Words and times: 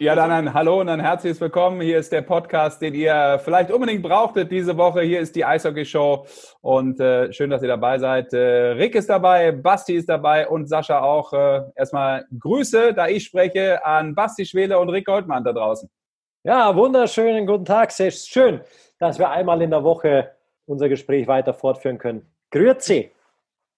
Ja, 0.00 0.14
dann 0.14 0.30
ein 0.30 0.54
Hallo 0.54 0.80
und 0.80 0.88
ein 0.88 1.00
herzliches 1.00 1.40
Willkommen. 1.40 1.80
Hier 1.80 1.98
ist 1.98 2.12
der 2.12 2.22
Podcast, 2.22 2.80
den 2.80 2.94
ihr 2.94 3.40
vielleicht 3.42 3.72
unbedingt 3.72 4.04
brauchtet 4.04 4.48
diese 4.48 4.76
Woche. 4.76 5.00
Hier 5.00 5.18
ist 5.18 5.34
die 5.34 5.44
Eishockey 5.44 5.84
Show 5.84 6.24
und 6.60 7.00
äh, 7.00 7.32
schön, 7.32 7.50
dass 7.50 7.62
ihr 7.62 7.68
dabei 7.68 7.98
seid. 7.98 8.32
Äh, 8.32 8.38
Rick 8.76 8.94
ist 8.94 9.10
dabei, 9.10 9.50
Basti 9.50 9.94
ist 9.96 10.08
dabei 10.08 10.46
und 10.46 10.68
Sascha 10.68 11.00
auch. 11.00 11.32
Äh, 11.32 11.62
erstmal 11.74 12.26
Grüße, 12.38 12.94
da 12.94 13.08
ich 13.08 13.24
spreche, 13.24 13.84
an 13.84 14.14
Basti 14.14 14.46
Schwele 14.46 14.78
und 14.78 14.88
Rick 14.90 15.06
Goldmann 15.06 15.42
da 15.42 15.52
draußen. 15.52 15.90
Ja, 16.44 16.76
wunderschönen 16.76 17.44
guten 17.44 17.64
Tag. 17.64 17.90
Sehr 17.90 18.12
schön, 18.12 18.60
dass 19.00 19.18
wir 19.18 19.28
einmal 19.30 19.60
in 19.62 19.70
der 19.70 19.82
Woche 19.82 20.30
unser 20.66 20.88
Gespräch 20.88 21.26
weiter 21.26 21.52
fortführen 21.52 21.98
können. 21.98 22.24
Grüezi. 22.52 23.10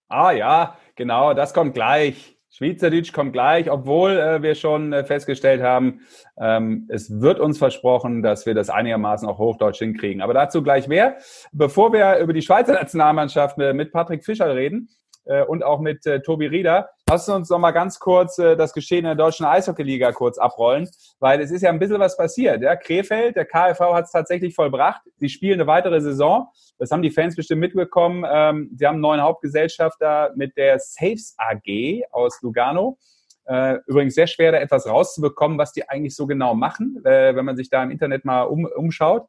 Ah 0.09 0.33
ja, 0.33 0.77
genau, 0.97 1.33
das 1.33 1.55
kommt 1.55 1.73
gleich. 1.73 2.37
Schweizerdeutsch 2.61 3.15
kommt 3.15 3.33
gleich, 3.33 3.71
obwohl 3.71 4.19
äh, 4.19 4.43
wir 4.43 4.55
schon 4.55 4.93
äh, 4.93 5.03
festgestellt 5.03 5.63
haben, 5.63 6.01
ähm, 6.39 6.87
es 6.91 7.23
wird 7.23 7.41
uns 7.41 7.57
versprochen, 7.57 8.23
dass 8.23 8.45
wir 8.45 8.55
das 8.55 8.69
einigermaßen 8.69 9.27
auch 9.27 9.39
Hochdeutsch 9.39 9.79
hinkriegen. 9.79 10.21
Aber 10.21 10.35
dazu 10.35 10.63
gleich 10.63 10.87
mehr. 10.87 11.17
Bevor 11.53 11.95
wir 11.95 12.19
über 12.19 12.35
die 12.35 12.43
Schweizer 12.43 12.75
Nationalmannschaft 12.75 13.59
äh, 13.59 13.73
mit 13.73 13.93
Patrick 13.93 14.27
Fischer 14.27 14.55
reden 14.55 14.91
äh, 15.25 15.43
und 15.43 15.65
auch 15.65 15.81
mit 15.81 16.05
äh, 16.05 16.21
Tobi 16.21 16.49
Rieder, 16.49 16.91
Lass 17.11 17.29
uns 17.29 17.51
noch 17.51 17.59
mal 17.59 17.73
ganz 17.73 17.99
kurz 17.99 18.39
äh, 18.39 18.57
das 18.57 18.73
Geschehen 18.73 19.01
in 19.01 19.07
der 19.07 19.15
deutschen 19.17 19.45
Eishockeyliga 19.45 20.13
kurz 20.13 20.39
abrollen, 20.39 20.89
weil 21.21 21.41
es 21.41 21.51
ist 21.51 21.63
ja 21.63 21.71
ein 21.71 21.79
bisschen 21.79 22.01
was 22.01 22.17
passiert. 22.17 22.63
Ja? 22.63 22.75
Krefeld, 22.75 23.37
der 23.37 23.45
KfV 23.45 23.95
hat 23.95 24.07
es 24.07 24.11
tatsächlich 24.11 24.55
vollbracht. 24.55 25.03
Sie 25.19 25.29
spielen 25.29 25.61
eine 25.61 25.67
weitere 25.67 26.01
Saison. 26.01 26.49
Das 26.79 26.91
haben 26.91 27.03
die 27.03 27.11
Fans 27.11 27.37
bestimmt 27.37 27.61
mitbekommen. 27.61 28.25
Ähm, 28.29 28.71
sie 28.75 28.87
haben 28.87 28.95
einen 28.95 29.03
neuen 29.03 29.21
Hauptgesellschafter 29.21 30.33
mit 30.35 30.57
der 30.57 30.79
Saves 30.79 31.37
AG 31.39 32.03
aus 32.11 32.41
Lugano. 32.43 32.99
Äh, 33.45 33.79
übrigens 33.87 34.15
sehr 34.15 34.27
schwer, 34.27 34.53
da 34.53 34.59
etwas 34.59 34.87
rauszubekommen, 34.87 35.59
was 35.59 35.73
die 35.73 35.89
eigentlich 35.89 36.17
so 36.17 36.27
genau 36.27 36.55
machen, 36.55 37.01
äh, 37.05 37.35
wenn 37.35 37.45
man 37.45 37.57
sich 37.57 37.69
da 37.69 37.83
im 37.83 37.91
Internet 37.91 38.25
mal 38.25 38.43
um, 38.43 38.65
umschaut. 38.65 39.27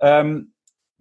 Ähm, 0.00 0.52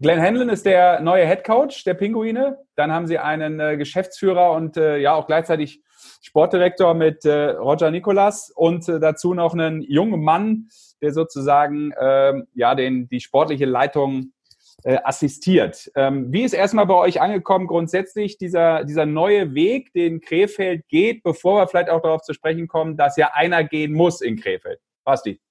Glenn 0.02 0.22
Hanlon 0.22 0.47
ist 0.47 0.66
der 0.66 1.02
neue 1.02 1.28
Head 1.28 1.44
Coach 1.44 1.83
der 1.83 1.94
Pinguine. 1.94 2.58
Dann 2.75 2.89
haben 2.89 3.05
sie 3.05 3.17
einen 3.17 3.59
äh, 3.59 3.75
Geschäftsführer 3.75 4.53
und 4.53 4.78
äh, 4.78 4.97
ja 4.97 5.14
auch 5.14 5.28
gleichzeitig 5.28 5.83
Sportdirektor 6.22 6.94
mit 6.94 7.25
äh, 7.25 7.50
Roger 7.50 7.92
Nicolas 7.92 8.50
und 8.50 8.88
äh, 8.88 9.02
dazu 9.02 9.33
noch 9.33 9.52
einen 9.53 9.81
jungen 9.81 10.23
Mann, 10.23 10.70
der 11.02 11.11
sozusagen 11.11 11.92
ähm, 12.00 12.47
ja 12.53 12.75
den 12.75 13.09
die 13.09 13.20
sportliche 13.20 13.66
Leitung 13.66 14.31
äh, 14.86 15.00
assistiert. 15.03 15.92
Ähm, 15.95 16.31
wie 16.31 16.44
ist 16.44 16.53
erstmal 16.53 16.86
bei 16.86 16.95
euch 16.95 17.20
angekommen 17.20 17.67
grundsätzlich 17.67 18.38
dieser 18.38 18.86
dieser 18.86 19.05
neue 19.05 19.53
Weg, 19.53 19.92
den 19.92 20.22
Krefeld 20.22 20.88
geht, 20.88 21.23
bevor 21.23 21.59
wir 21.59 21.67
vielleicht 21.67 21.89
auch 21.89 22.02
darauf 22.02 22.22
zu 22.22 22.33
sprechen 22.33 22.70
kommen, 22.70 22.95
dass 22.95 23.17
ja 23.17 23.31
einer 23.33 23.66
gehen 23.66 23.92
muss 23.92 24.22
in 24.22 24.38
Krefeld? 24.38 24.80
Basti. 25.03 25.42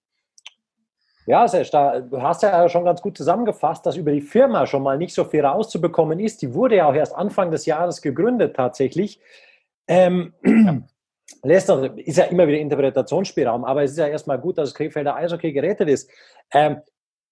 Ja, 1.28 1.46
Sesh, 1.46 1.70
da, 1.70 2.00
du 2.00 2.22
hast 2.22 2.42
ja 2.42 2.70
schon 2.70 2.86
ganz 2.86 3.02
gut 3.02 3.18
zusammengefasst, 3.18 3.84
dass 3.84 3.96
über 3.96 4.12
die 4.12 4.22
Firma 4.22 4.66
schon 4.66 4.82
mal 4.82 4.96
nicht 4.96 5.12
so 5.12 5.24
viel 5.24 5.44
rauszubekommen 5.44 6.18
ist. 6.20 6.40
Die 6.40 6.54
wurde 6.54 6.76
ja 6.76 6.88
auch 6.88 6.94
erst 6.94 7.14
Anfang 7.14 7.50
des 7.50 7.66
Jahres 7.66 8.00
gegründet 8.00 8.56
tatsächlich. 8.56 9.20
Ähm, 9.86 10.32
lässt 11.42 11.68
noch, 11.68 11.82
ist 11.98 12.16
ja 12.16 12.24
immer 12.24 12.48
wieder 12.48 12.56
Interpretationsspielraum, 12.56 13.66
aber 13.66 13.82
es 13.82 13.90
ist 13.90 13.98
ja 13.98 14.06
erstmal 14.06 14.38
gut, 14.38 14.56
dass 14.56 14.70
das 14.70 14.74
Krefelder 14.74 15.16
Eishockey 15.16 15.52
gerettet 15.52 15.90
ist. 15.90 16.10
Ähm, 16.50 16.78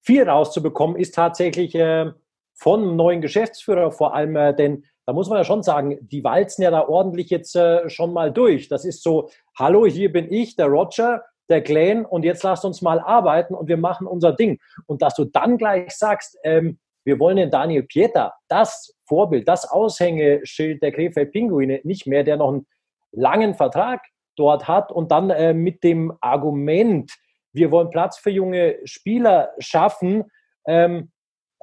viel 0.03 0.28
rauszubekommen 0.28 0.98
ist 0.98 1.14
tatsächlich 1.14 1.75
äh, 1.75 2.12
von 2.53 2.97
neuen 2.97 3.22
Geschäftsführer 3.22 3.92
vor 3.92 4.14
allem, 4.14 4.36
äh, 4.36 4.55
denn 4.55 4.84
da 5.06 5.14
muss 5.14 5.31
man 5.31 5.38
ja 5.38 5.44
schon 5.44 5.62
sagen, 5.62 5.97
die 6.03 6.22
walzen 6.22 6.62
ja 6.62 6.70
da 6.70 6.86
ordentlich 6.86 7.31
jetzt 7.31 7.56
äh, 7.56 7.88
schon 7.88 8.12
mal 8.12 8.31
durch. 8.31 8.69
Das 8.69 8.84
ist 8.84 9.03
so, 9.03 9.31
hallo, 9.59 9.87
hier 9.87 10.12
bin 10.12 10.31
ich, 10.31 10.54
der 10.54 10.66
Roger, 10.66 11.22
der 11.48 11.60
Glenn 11.60 12.04
und 12.04 12.24
jetzt 12.24 12.42
lasst 12.42 12.64
uns 12.64 12.82
mal 12.82 13.00
arbeiten 13.00 13.54
und 13.54 13.68
wir 13.68 13.76
machen 13.76 14.06
unser 14.06 14.32
Ding. 14.32 14.58
Und 14.86 15.02
dass 15.02 15.14
du 15.14 15.24
dann 15.24 15.58
gleich 15.58 15.96
sagst, 15.96 16.38
ähm, 16.42 16.78
wir 17.04 17.20
wollen 17.20 17.36
den 17.36 17.50
Daniel 17.50 17.84
Pieter, 17.84 18.34
das 18.48 18.94
Vorbild, 19.06 19.46
das 19.46 19.70
Aushängeschild 19.70 20.82
der 20.82 20.92
Krefeld 20.92 21.30
Pinguine, 21.30 21.80
nicht 21.84 22.06
mehr, 22.06 22.24
der 22.24 22.36
noch 22.36 22.48
einen 22.48 22.66
langen 23.12 23.54
Vertrag 23.54 24.02
dort 24.36 24.66
hat 24.66 24.90
und 24.90 25.10
dann 25.10 25.30
äh, 25.30 25.54
mit 25.54 25.84
dem 25.84 26.12
Argument, 26.20 27.12
wir 27.52 27.70
wollen 27.70 27.90
Platz 27.90 28.18
für 28.18 28.30
junge 28.30 28.76
Spieler 28.84 29.52
schaffen, 29.58 30.24
ähm, 30.66 31.10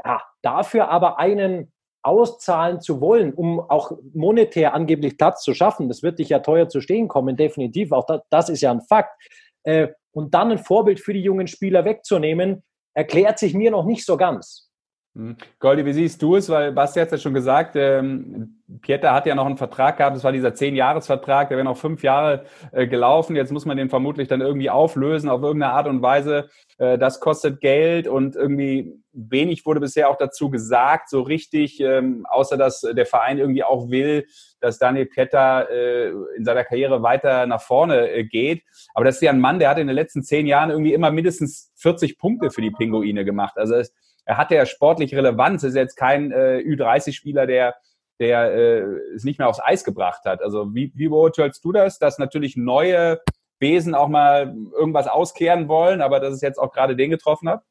ja, 0.03 0.21
dafür 0.41 0.89
aber 0.89 1.19
einen 1.19 1.71
auszahlen 2.03 2.81
zu 2.81 2.99
wollen, 2.99 3.33
um 3.33 3.59
auch 3.59 3.91
monetär 4.13 4.73
angeblich 4.73 5.17
Platz 5.17 5.43
zu 5.43 5.53
schaffen, 5.53 5.87
das 5.87 6.03
wird 6.03 6.19
dich 6.19 6.29
ja 6.29 6.39
teuer 6.39 6.67
zu 6.67 6.81
stehen 6.81 7.07
kommen, 7.07 7.37
definitiv, 7.37 7.91
auch 7.91 8.05
das, 8.05 8.21
das 8.29 8.49
ist 8.49 8.61
ja 8.61 8.71
ein 8.71 8.81
Fakt. 8.81 9.15
Äh, 9.63 9.89
und 10.11 10.33
dann 10.33 10.51
ein 10.51 10.59
Vorbild 10.59 10.99
für 10.99 11.13
die 11.13 11.21
jungen 11.21 11.47
Spieler 11.47 11.85
wegzunehmen, 11.85 12.63
erklärt 12.93 13.39
sich 13.39 13.53
mir 13.53 13.71
noch 13.71 13.85
nicht 13.85 14.05
so 14.05 14.17
ganz. 14.17 14.69
Hm. 15.15 15.37
Goldi, 15.59 15.85
wie 15.85 15.93
siehst 15.93 16.21
du 16.23 16.37
es? 16.37 16.49
Weil 16.49 16.71
Basti 16.71 16.99
hat 16.99 17.07
es 17.07 17.11
ja 17.11 17.17
schon 17.19 17.35
gesagt, 17.35 17.75
ähm, 17.75 18.63
Pieter 18.81 19.13
hat 19.13 19.27
ja 19.27 19.35
noch 19.35 19.45
einen 19.45 19.57
Vertrag 19.57 19.97
gehabt, 19.97 20.15
das 20.15 20.23
war 20.23 20.31
dieser 20.31 20.55
Zehn-Jahres-Vertrag, 20.55 21.49
der 21.49 21.57
wäre 21.57 21.65
noch 21.65 21.77
fünf 21.77 22.01
Jahre 22.01 22.45
äh, 22.71 22.87
gelaufen. 22.87 23.35
Jetzt 23.35 23.51
muss 23.51 23.65
man 23.65 23.77
den 23.77 23.91
vermutlich 23.91 24.27
dann 24.27 24.41
irgendwie 24.41 24.71
auflösen 24.71 25.29
auf 25.29 25.43
irgendeine 25.43 25.73
Art 25.73 25.87
und 25.87 26.01
Weise. 26.01 26.49
Äh, 26.79 26.97
das 26.97 27.19
kostet 27.19 27.61
Geld 27.61 28.07
und 28.07 28.35
irgendwie 28.35 28.91
wenig 29.11 29.67
wurde 29.67 29.79
bisher 29.79 30.09
auch 30.09 30.17
dazu 30.17 30.49
gesagt, 30.49 31.09
so 31.09 31.21
richtig, 31.21 31.79
ähm, 31.79 32.25
außer 32.27 32.57
dass 32.57 32.81
der 32.81 33.05
Verein 33.05 33.37
irgendwie 33.37 33.63
auch 33.63 33.91
will, 33.91 34.25
dass 34.59 34.79
Daniel 34.79 35.05
Pieter 35.05 35.69
äh, 35.69 36.09
in 36.35 36.43
seiner 36.43 36.63
Karriere 36.63 37.03
weiter 37.03 37.45
nach 37.45 37.61
vorne 37.61 38.09
äh, 38.09 38.23
geht. 38.23 38.63
Aber 38.95 39.05
das 39.05 39.15
ist 39.15 39.21
ja 39.21 39.31
ein 39.31 39.39
Mann, 39.39 39.59
der 39.59 39.69
hat 39.69 39.77
in 39.77 39.85
den 39.85 39.95
letzten 39.95 40.23
zehn 40.23 40.47
Jahren 40.47 40.71
irgendwie 40.71 40.93
immer 40.93 41.11
mindestens 41.11 41.71
40 41.75 42.17
Punkte 42.17 42.49
für 42.49 42.61
die 42.61 42.71
Pinguine 42.71 43.23
gemacht. 43.23 43.57
Also 43.57 43.75
es, 43.75 43.93
er 44.25 44.37
hat 44.37 44.51
ja 44.51 44.65
sportlich 44.65 45.15
Relevanz, 45.15 45.63
ist 45.63 45.75
jetzt 45.75 45.95
kein 45.95 46.31
äh, 46.31 46.59
Ü30-Spieler, 46.59 47.47
der 47.47 47.75
der 48.19 48.53
äh, 48.53 48.79
es 49.15 49.23
nicht 49.23 49.39
mehr 49.39 49.49
aufs 49.49 49.59
Eis 49.59 49.83
gebracht 49.83 50.21
hat. 50.25 50.41
Also 50.41 50.73
wie, 50.73 50.91
wie 50.95 51.09
beurteilst 51.09 51.63
du 51.63 51.71
das, 51.71 51.99
dass 51.99 52.19
natürlich 52.19 52.55
neue 52.55 53.19
Wesen 53.59 53.95
auch 53.95 54.07
mal 54.07 54.55
irgendwas 54.77 55.07
auskehren 55.07 55.67
wollen, 55.67 56.01
aber 56.01 56.19
dass 56.19 56.33
es 56.33 56.41
jetzt 56.41 56.59
auch 56.59 56.71
gerade 56.71 56.95
den 56.95 57.09
getroffen 57.09 57.49
hat? 57.49 57.63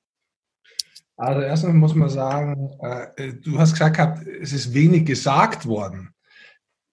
Also 1.17 1.41
erstmal 1.43 1.75
muss 1.75 1.95
man 1.95 2.09
sagen, 2.09 2.71
äh, 2.81 3.35
du 3.35 3.59
hast 3.59 3.73
gesagt 3.73 3.97
gehabt, 3.97 4.27
es 4.27 4.53
ist 4.53 4.75
wenig 4.75 5.05
gesagt 5.05 5.67
worden. 5.67 6.15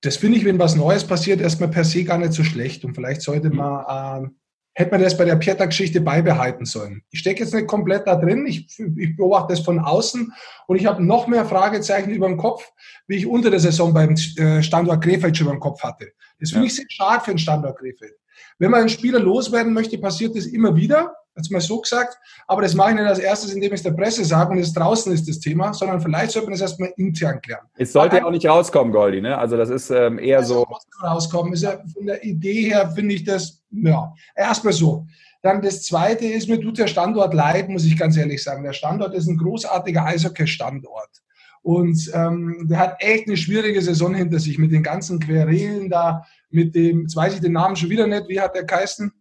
Das 0.01 0.17
finde 0.17 0.37
ich, 0.37 0.45
wenn 0.45 0.59
was 0.59 0.75
Neues 0.75 1.05
passiert, 1.05 1.41
erstmal 1.41 1.69
per 1.69 1.83
se 1.83 2.03
gar 2.03 2.17
nicht 2.17 2.33
so 2.33 2.43
schlecht. 2.43 2.85
Und 2.85 2.93
vielleicht 2.93 3.21
sollte 3.21 3.49
mhm. 3.49 3.55
man 3.55 4.25
äh, 4.25 4.29
hätte 4.73 4.91
man 4.91 5.01
das 5.01 5.17
bei 5.17 5.25
der 5.25 5.35
Pieter-Geschichte 5.35 6.01
beibehalten 6.01 6.65
sollen. 6.65 7.03
Ich 7.09 7.19
stecke 7.19 7.43
jetzt 7.43 7.53
nicht 7.53 7.67
komplett 7.67 8.07
da 8.07 8.15
drin, 8.15 8.45
ich, 8.47 8.67
ich 8.79 9.15
beobachte 9.15 9.53
das 9.53 9.63
von 9.63 9.79
außen 9.79 10.33
und 10.67 10.75
ich 10.77 10.85
habe 10.85 11.03
noch 11.03 11.27
mehr 11.27 11.45
Fragezeichen 11.45 12.11
über 12.11 12.27
dem 12.27 12.37
Kopf, 12.37 12.71
wie 13.07 13.17
ich 13.17 13.27
unter 13.27 13.49
der 13.49 13.59
Saison 13.59 13.93
beim 13.93 14.15
äh, 14.37 14.63
Standort 14.63 15.03
Krefeld 15.03 15.35
schon 15.35 15.47
über 15.47 15.55
dem 15.55 15.59
Kopf 15.59 15.83
hatte. 15.83 16.11
Das 16.39 16.51
finde 16.51 16.65
ja. 16.65 16.67
ich 16.67 16.75
sehr 16.75 16.85
schade 16.89 17.23
für 17.23 17.31
den 17.31 17.39
Standort 17.39 17.77
Krefeld. 17.77 18.15
Wenn 18.57 18.71
man 18.71 18.81
einen 18.81 18.89
Spieler 18.89 19.19
loswerden 19.19 19.73
möchte, 19.73 19.97
passiert 19.97 20.35
das 20.35 20.45
immer 20.45 20.75
wieder 20.75 21.13
jetzt 21.39 21.51
mal 21.51 21.61
so 21.61 21.81
gesagt. 21.81 22.17
Aber 22.47 22.61
das 22.61 22.73
mache 22.73 22.91
ich 22.91 22.95
nicht 22.97 23.05
als 23.05 23.19
erstes, 23.19 23.53
indem 23.53 23.73
ich 23.73 23.79
es 23.79 23.83
der 23.83 23.91
Presse 23.91 24.23
sage 24.23 24.51
und 24.51 24.59
es 24.59 24.73
draußen 24.73 25.11
ist 25.13 25.27
das 25.27 25.39
Thema, 25.39 25.73
sondern 25.73 25.99
vielleicht 26.01 26.31
sollte 26.31 26.47
man 26.47 26.53
das 26.53 26.61
erstmal 26.61 26.93
intern 26.97 27.41
klären. 27.41 27.65
Es 27.77 27.93
sollte 27.93 28.17
ja 28.17 28.25
auch 28.25 28.31
nicht 28.31 28.45
rauskommen, 28.45 28.93
Goldi, 28.93 29.21
ne? 29.21 29.37
Also 29.37 29.57
das 29.57 29.69
ist 29.69 29.89
ähm, 29.89 30.19
eher 30.19 30.43
so. 30.43 30.67
rauskommen. 31.01 31.53
Ist 31.53 31.63
ja, 31.63 31.79
von 31.93 32.05
der 32.05 32.23
Idee 32.23 32.69
her 32.69 32.91
finde 32.93 33.15
ich 33.15 33.23
das, 33.23 33.63
ja, 33.71 34.13
erstmal 34.35 34.73
so. 34.73 35.05
Dann 35.41 35.61
das 35.61 35.83
Zweite 35.83 36.25
ist, 36.25 36.49
mir 36.49 36.59
tut 36.59 36.77
der 36.77 36.87
Standort 36.87 37.33
leid, 37.33 37.69
muss 37.69 37.85
ich 37.85 37.97
ganz 37.97 38.17
ehrlich 38.17 38.43
sagen. 38.43 38.63
Der 38.63 38.73
Standort 38.73 39.13
ist 39.13 39.27
ein 39.27 39.37
großartiger 39.37 40.05
Eishockey-Standort. 40.05 41.09
Und 41.61 42.11
ähm, 42.13 42.67
der 42.69 42.79
hat 42.79 42.95
echt 42.99 43.27
eine 43.27 43.37
schwierige 43.37 43.81
Saison 43.81 44.13
hinter 44.13 44.39
sich 44.39 44.57
mit 44.57 44.71
den 44.71 44.83
ganzen 44.83 45.19
Querelen 45.19 45.89
da, 45.89 46.25
mit 46.49 46.73
dem, 46.75 47.01
jetzt 47.01 47.15
weiß 47.15 47.35
ich 47.35 47.41
den 47.41 47.53
Namen 47.53 47.75
schon 47.75 47.89
wieder 47.89 48.07
nicht, 48.07 48.27
wie 48.27 48.39
hat 48.39 48.55
der 48.55 48.63
geheißen? 48.63 49.11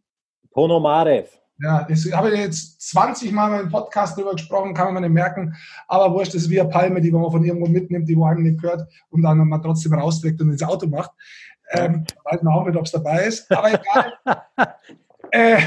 Ponomarev. 0.51 1.29
Ja, 1.61 1.83
das 1.83 2.11
habe 2.13 2.31
ich 2.31 2.39
jetzt 2.39 2.81
20 2.83 3.33
Mal 3.33 3.51
meinem 3.51 3.69
Podcast 3.69 4.17
drüber 4.17 4.33
gesprochen, 4.33 4.75
kann 4.75 4.95
man 4.95 5.03
nicht 5.03 5.13
merken. 5.13 5.57
Aber 5.89 6.15
wurscht, 6.15 6.35
das 6.35 6.43
ist 6.43 6.51
wie 6.51 6.61
eine 6.61 6.71
Palme, 6.71 7.01
die 7.01 7.11
man 7.11 7.31
von 7.31 7.43
irgendwo 7.43 7.67
mitnimmt, 7.67 8.09
die 8.09 8.17
wo 8.17 8.27
einem 8.27 8.45
nicht 8.45 8.61
gehört 8.61 8.89
und 9.11 9.23
dann 9.23 9.39
man 9.39 9.61
trotzdem 9.61 9.95
rausträgt 9.95 10.41
und 10.41 10.51
ins 10.51 10.63
Auto 10.63 10.87
macht. 10.87 11.11
Ähm, 11.71 12.05
weiß 12.25 12.43
man 12.43 12.55
auch 12.55 12.65
nicht, 12.65 12.77
ob 12.77 12.85
es 12.85 12.93
dabei 12.93 13.25
ist. 13.25 13.51
Aber 13.51 13.73
egal. 13.73 14.13
äh, 15.33 15.61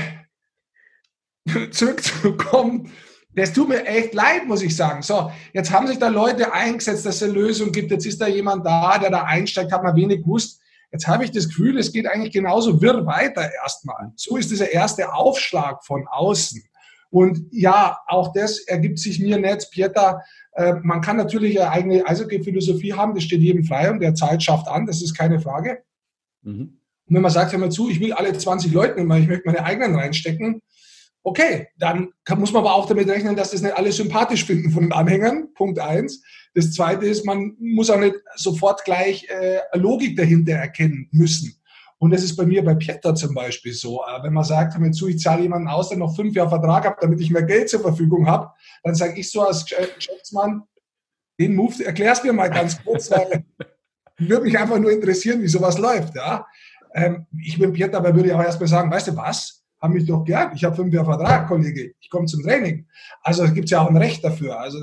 zurückzukommen. 1.71 2.91
Das 3.33 3.53
tut 3.53 3.69
mir 3.69 3.85
echt 3.85 4.13
leid, 4.13 4.47
muss 4.47 4.61
ich 4.61 4.75
sagen. 4.75 5.01
So, 5.01 5.31
jetzt 5.53 5.71
haben 5.71 5.87
sich 5.87 5.99
da 5.99 6.07
Leute 6.07 6.53
eingesetzt, 6.53 7.05
dass 7.05 7.15
es 7.15 7.23
eine 7.23 7.33
Lösung 7.33 7.71
gibt. 7.71 7.91
Jetzt 7.91 8.05
ist 8.05 8.19
da 8.19 8.27
jemand 8.27 8.65
da, 8.65 8.97
der 8.97 9.09
da 9.09 9.23
einsteigt, 9.23 9.71
hat 9.71 9.83
man 9.83 9.95
wenig 9.95 10.23
gewusst. 10.23 10.60
Jetzt 10.91 11.07
habe 11.07 11.23
ich 11.23 11.31
das 11.31 11.47
Gefühl, 11.47 11.77
es 11.77 11.91
geht 11.91 12.07
eigentlich 12.07 12.33
genauso 12.33 12.81
wirr 12.81 13.05
weiter 13.05 13.49
erstmal. 13.63 14.11
So 14.15 14.37
ist 14.37 14.51
dieser 14.51 14.71
erste 14.71 15.13
Aufschlag 15.13 15.85
von 15.85 16.07
außen. 16.07 16.61
Und 17.09 17.41
ja, 17.51 17.99
auch 18.07 18.31
das 18.33 18.59
ergibt 18.59 18.99
sich 18.99 19.19
mir 19.19 19.37
nicht, 19.37 19.69
Pieter. 19.71 20.21
Äh, 20.53 20.75
man 20.81 21.01
kann 21.01 21.17
natürlich 21.17 21.59
eine 21.59 21.69
eigene 21.69 22.07
Eishockey-Philosophie 22.07 22.93
haben, 22.93 23.15
das 23.15 23.23
steht 23.23 23.41
jedem 23.41 23.63
frei 23.63 23.89
und 23.91 23.99
der 23.99 24.15
Zeit 24.15 24.43
schafft 24.43 24.67
an, 24.67 24.85
das 24.85 25.01
ist 25.01 25.17
keine 25.17 25.39
Frage. 25.39 25.83
Mhm. 26.41 26.77
Und 27.07 27.15
wenn 27.15 27.21
man 27.21 27.31
sagt, 27.31 27.51
hör 27.51 27.59
mal 27.59 27.71
zu, 27.71 27.89
ich 27.89 27.99
will 27.99 28.13
alle 28.13 28.37
20 28.37 28.71
Leute, 28.71 28.99
ich 28.99 29.05
möchte 29.05 29.41
meine 29.45 29.63
eigenen 29.63 29.95
reinstecken, 29.95 30.61
Okay, 31.23 31.67
dann 31.77 32.09
kann, 32.25 32.39
muss 32.39 32.51
man 32.51 32.63
aber 32.63 32.73
auch 32.73 32.87
damit 32.87 33.07
rechnen, 33.07 33.35
dass 33.35 33.51
das 33.51 33.61
nicht 33.61 33.75
alle 33.75 33.91
sympathisch 33.91 34.45
finden 34.45 34.71
von 34.71 34.83
den 34.83 34.91
Anhängern. 34.91 35.53
Punkt 35.53 35.79
eins. 35.79 36.23
Das 36.53 36.73
zweite 36.73 37.05
ist, 37.05 37.25
man 37.25 37.55
muss 37.59 37.89
auch 37.89 37.99
nicht 37.99 38.15
sofort 38.35 38.83
gleich 38.83 39.27
äh, 39.29 39.59
Logik 39.73 40.17
dahinter 40.17 40.53
erkennen 40.53 41.07
müssen. 41.11 41.55
Und 41.97 42.11
das 42.11 42.23
ist 42.23 42.35
bei 42.35 42.45
mir 42.45 42.65
bei 42.65 42.73
Pieter 42.73 43.13
zum 43.13 43.35
Beispiel 43.35 43.73
so. 43.73 44.01
Äh, 44.01 44.23
wenn 44.23 44.33
man 44.33 44.43
sagt, 44.43 44.77
hör 44.77 45.07
ich 45.07 45.19
zahle 45.19 45.43
jemanden 45.43 45.67
aus, 45.67 45.89
der 45.89 45.99
noch 45.99 46.15
fünf 46.15 46.35
Jahre 46.35 46.49
Vertrag 46.49 46.85
hat, 46.85 46.97
damit 47.01 47.21
ich 47.21 47.29
mehr 47.29 47.43
Geld 47.43 47.69
zur 47.69 47.81
Verfügung 47.81 48.25
habe, 48.27 48.49
dann 48.83 48.95
sage 48.95 49.19
ich 49.19 49.29
so 49.29 49.43
als 49.43 49.65
Geschäftsmann, 49.65 50.63
den 51.39 51.55
Move, 51.55 51.85
erklär's 51.85 52.23
mir 52.23 52.33
mal 52.33 52.49
ganz 52.49 52.83
kurz, 52.83 53.09
weil 53.11 53.45
würde 54.17 54.43
mich 54.43 54.57
einfach 54.57 54.79
nur 54.79 54.91
interessieren, 54.91 55.41
wie 55.41 55.47
sowas 55.47 55.77
läuft. 55.77 56.15
Ja? 56.15 56.45
Ähm, 56.93 57.27
ich 57.39 57.57
bin 57.57 57.71
Pieter, 57.71 57.97
aber 57.97 58.15
würde 58.15 58.29
ich 58.29 58.33
auch 58.33 58.43
erstmal 58.43 58.67
sagen, 58.67 58.91
weißt 58.91 59.09
du 59.09 59.15
was? 59.15 59.60
Haben 59.81 59.93
mich 59.93 60.05
doch 60.05 60.23
gern. 60.23 60.51
Ich 60.55 60.63
habe 60.63 60.75
fünf 60.75 60.93
Jahre 60.93 61.17
Vertrag, 61.17 61.47
Kollege. 61.47 61.93
Ich 61.99 62.09
komme 62.09 62.27
zum 62.27 62.43
Training. 62.43 62.85
Also 63.23 63.43
gibt 63.51 63.65
es 63.65 63.71
ja 63.71 63.81
auch 63.81 63.89
ein 63.89 63.97
Recht 63.97 64.23
dafür. 64.23 64.59
Also 64.59 64.77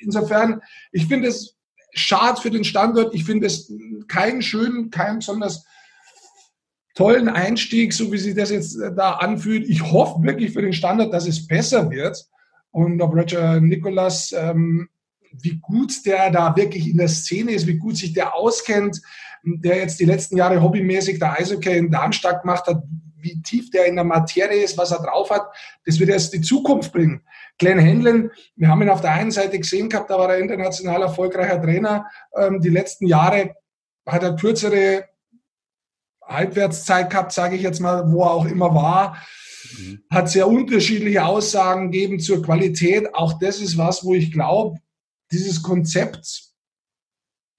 insofern, 0.00 0.60
ich 0.92 1.06
finde 1.06 1.28
es 1.28 1.56
schade 1.92 2.40
für 2.40 2.50
den 2.50 2.64
Standort. 2.64 3.14
Ich 3.14 3.24
finde 3.24 3.46
es 3.46 3.72
keinen 4.06 4.42
schönen, 4.42 4.90
keinen 4.90 5.18
besonders 5.18 5.64
tollen 6.94 7.28
Einstieg, 7.28 7.92
so 7.92 8.12
wie 8.12 8.18
sich 8.18 8.34
das 8.34 8.50
jetzt 8.50 8.78
äh, 8.80 8.94
da 8.94 9.14
anfühlt. 9.14 9.68
Ich 9.68 9.82
hoffe 9.82 10.22
wirklich 10.22 10.52
für 10.52 10.62
den 10.62 10.72
Standard, 10.72 11.12
dass 11.12 11.26
es 11.26 11.46
besser 11.46 11.90
wird. 11.90 12.24
Und 12.70 13.00
ob 13.02 13.14
Roger 13.14 13.60
Nicholas, 13.60 14.32
ähm, 14.36 14.88
wie 15.32 15.58
gut 15.58 16.06
der 16.06 16.30
da 16.30 16.56
wirklich 16.56 16.88
in 16.88 16.96
der 16.96 17.08
Szene 17.08 17.52
ist, 17.52 17.66
wie 17.66 17.78
gut 17.78 17.96
sich 17.96 18.12
der 18.12 18.34
auskennt, 18.34 19.00
der 19.42 19.78
jetzt 19.78 19.98
die 20.00 20.04
letzten 20.04 20.36
Jahre 20.36 20.62
hobbymäßig 20.62 21.18
der 21.18 21.38
Eishockey 21.38 21.76
in 21.76 21.90
Darmstadt 21.90 22.42
gemacht 22.42 22.66
hat, 22.66 22.82
wie 23.24 23.42
tief 23.42 23.70
der 23.70 23.86
in 23.86 23.96
der 23.96 24.04
Materie 24.04 24.62
ist, 24.62 24.78
was 24.78 24.92
er 24.92 25.02
drauf 25.02 25.30
hat, 25.30 25.48
das 25.84 25.98
wird 25.98 26.10
erst 26.10 26.32
die 26.32 26.40
Zukunft 26.40 26.92
bringen. 26.92 27.22
Glenn 27.58 27.78
Henlin, 27.78 28.30
wir 28.56 28.68
haben 28.68 28.82
ihn 28.82 28.90
auf 28.90 29.00
der 29.00 29.12
einen 29.12 29.30
Seite 29.30 29.58
gesehen 29.58 29.88
gehabt, 29.88 30.10
da 30.10 30.18
war 30.18 30.30
er 30.30 30.38
international 30.38 31.02
erfolgreicher 31.02 31.60
Trainer. 31.60 32.06
Ähm, 32.36 32.60
die 32.60 32.68
letzten 32.68 33.06
Jahre 33.06 33.56
hat 34.06 34.22
er 34.22 34.36
kürzere 34.36 35.08
Halbwertszeit 36.26 37.10
gehabt, 37.10 37.32
sage 37.32 37.56
ich 37.56 37.62
jetzt 37.62 37.80
mal, 37.80 38.10
wo 38.10 38.22
er 38.22 38.30
auch 38.30 38.46
immer 38.46 38.74
war. 38.74 39.16
Mhm. 39.78 40.02
Hat 40.10 40.28
sehr 40.28 40.48
unterschiedliche 40.48 41.24
Aussagen 41.24 41.90
gegeben 41.90 42.20
zur 42.20 42.42
Qualität. 42.42 43.14
Auch 43.14 43.38
das 43.38 43.60
ist 43.60 43.76
was, 43.76 44.04
wo 44.04 44.14
ich 44.14 44.32
glaube, 44.32 44.78
dieses 45.32 45.62
Konzept 45.62 46.54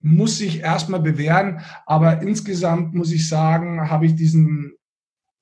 muss 0.01 0.37
sich 0.37 0.59
erstmal 0.59 1.01
bewähren. 1.01 1.61
Aber 1.85 2.21
insgesamt 2.21 2.93
muss 2.93 3.11
ich 3.11 3.27
sagen, 3.27 3.89
habe 3.89 4.05
ich 4.05 4.15
diesen 4.15 4.75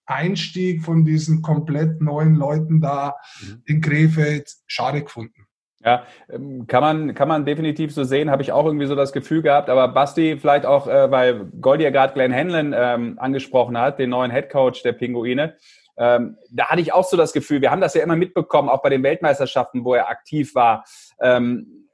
Einstieg 0.06 0.84
von 0.84 1.06
diesen 1.06 1.42
komplett 1.42 2.02
neuen 2.02 2.36
Leuten 2.36 2.82
da 2.82 3.16
mhm. 3.42 3.64
in 3.66 3.82
Krefeld 3.82 4.52
schade 4.68 5.04
gefunden. 5.04 5.48
Ja, 5.86 6.06
ähm, 6.30 6.66
kann 6.68 6.82
man, 6.82 7.14
kann 7.14 7.28
man 7.28 7.46
definitiv 7.46 7.94
so 7.94 8.06
sehen, 8.06 8.32
habe 8.32 8.42
ich 8.42 8.54
auch 8.54 8.66
irgendwie 8.66 8.86
so 8.86 8.96
das 8.96 9.12
Gefühl 9.12 9.42
gehabt. 9.42 9.70
Aber 9.70 9.90
Basti, 9.90 10.38
vielleicht 10.40 10.66
auch, 10.66 10.88
äh, 10.88 11.12
weil 11.12 11.46
Goldi 11.60 11.84
ja 11.84 11.90
gerade 11.90 12.14
Glenn 12.14 12.34
Hanlon 12.34 12.74
ähm, 12.76 13.20
angesprochen 13.20 13.78
hat, 13.78 14.00
den 14.00 14.10
neuen 14.10 14.32
Head 14.32 14.50
Coach 14.50 14.82
der 14.84 14.94
Pinguine. 14.94 15.58
Ähm, 15.98 16.38
da 16.52 16.70
hatte 16.70 16.82
ich 16.82 16.94
auch 16.94 17.04
so 17.04 17.18
das 17.18 17.34
Gefühl, 17.34 17.62
wir 17.62 17.70
haben 17.70 17.82
das 17.82 17.94
ja 17.94 18.02
immer 18.02 18.16
mitbekommen, 18.16 18.70
auch 18.70 18.82
bei 18.82 18.90
den 18.90 19.04
Weltmeisterschaften, 19.04 19.84
wo 19.84 19.94
er 19.94 20.10
aktiv 20.10 20.56
war. 20.56 20.86
Ähm, 21.20 21.90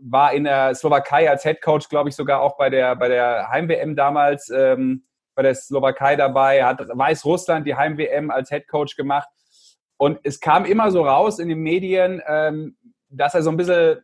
war 0.00 0.32
in 0.32 0.44
der 0.44 0.76
Slowakei 0.76 1.28
als 1.28 1.42
Head 1.42 1.60
Coach, 1.60 1.88
glaube 1.88 2.08
ich, 2.08 2.14
sogar 2.14 2.40
auch 2.40 2.56
bei 2.56 2.70
der, 2.70 2.94
bei 2.94 3.08
der 3.08 3.48
Heim-WM 3.50 3.96
damals 3.96 4.48
ähm, 4.48 5.07
bei 5.38 5.42
der 5.42 5.54
Slowakei 5.54 6.16
dabei, 6.16 6.64
hat 6.64 6.80
Weißrussland 6.80 7.64
die 7.64 7.76
Heim-WM 7.76 8.28
als 8.32 8.48
Head 8.48 8.66
Coach 8.66 8.96
gemacht. 8.96 9.28
Und 9.96 10.18
es 10.24 10.40
kam 10.40 10.64
immer 10.64 10.90
so 10.90 11.04
raus 11.04 11.38
in 11.38 11.48
den 11.48 11.60
Medien, 11.60 12.20
ähm, 12.26 12.76
dass 13.08 13.36
er 13.36 13.44
so 13.44 13.50
ein 13.50 13.56
bisschen, 13.56 14.00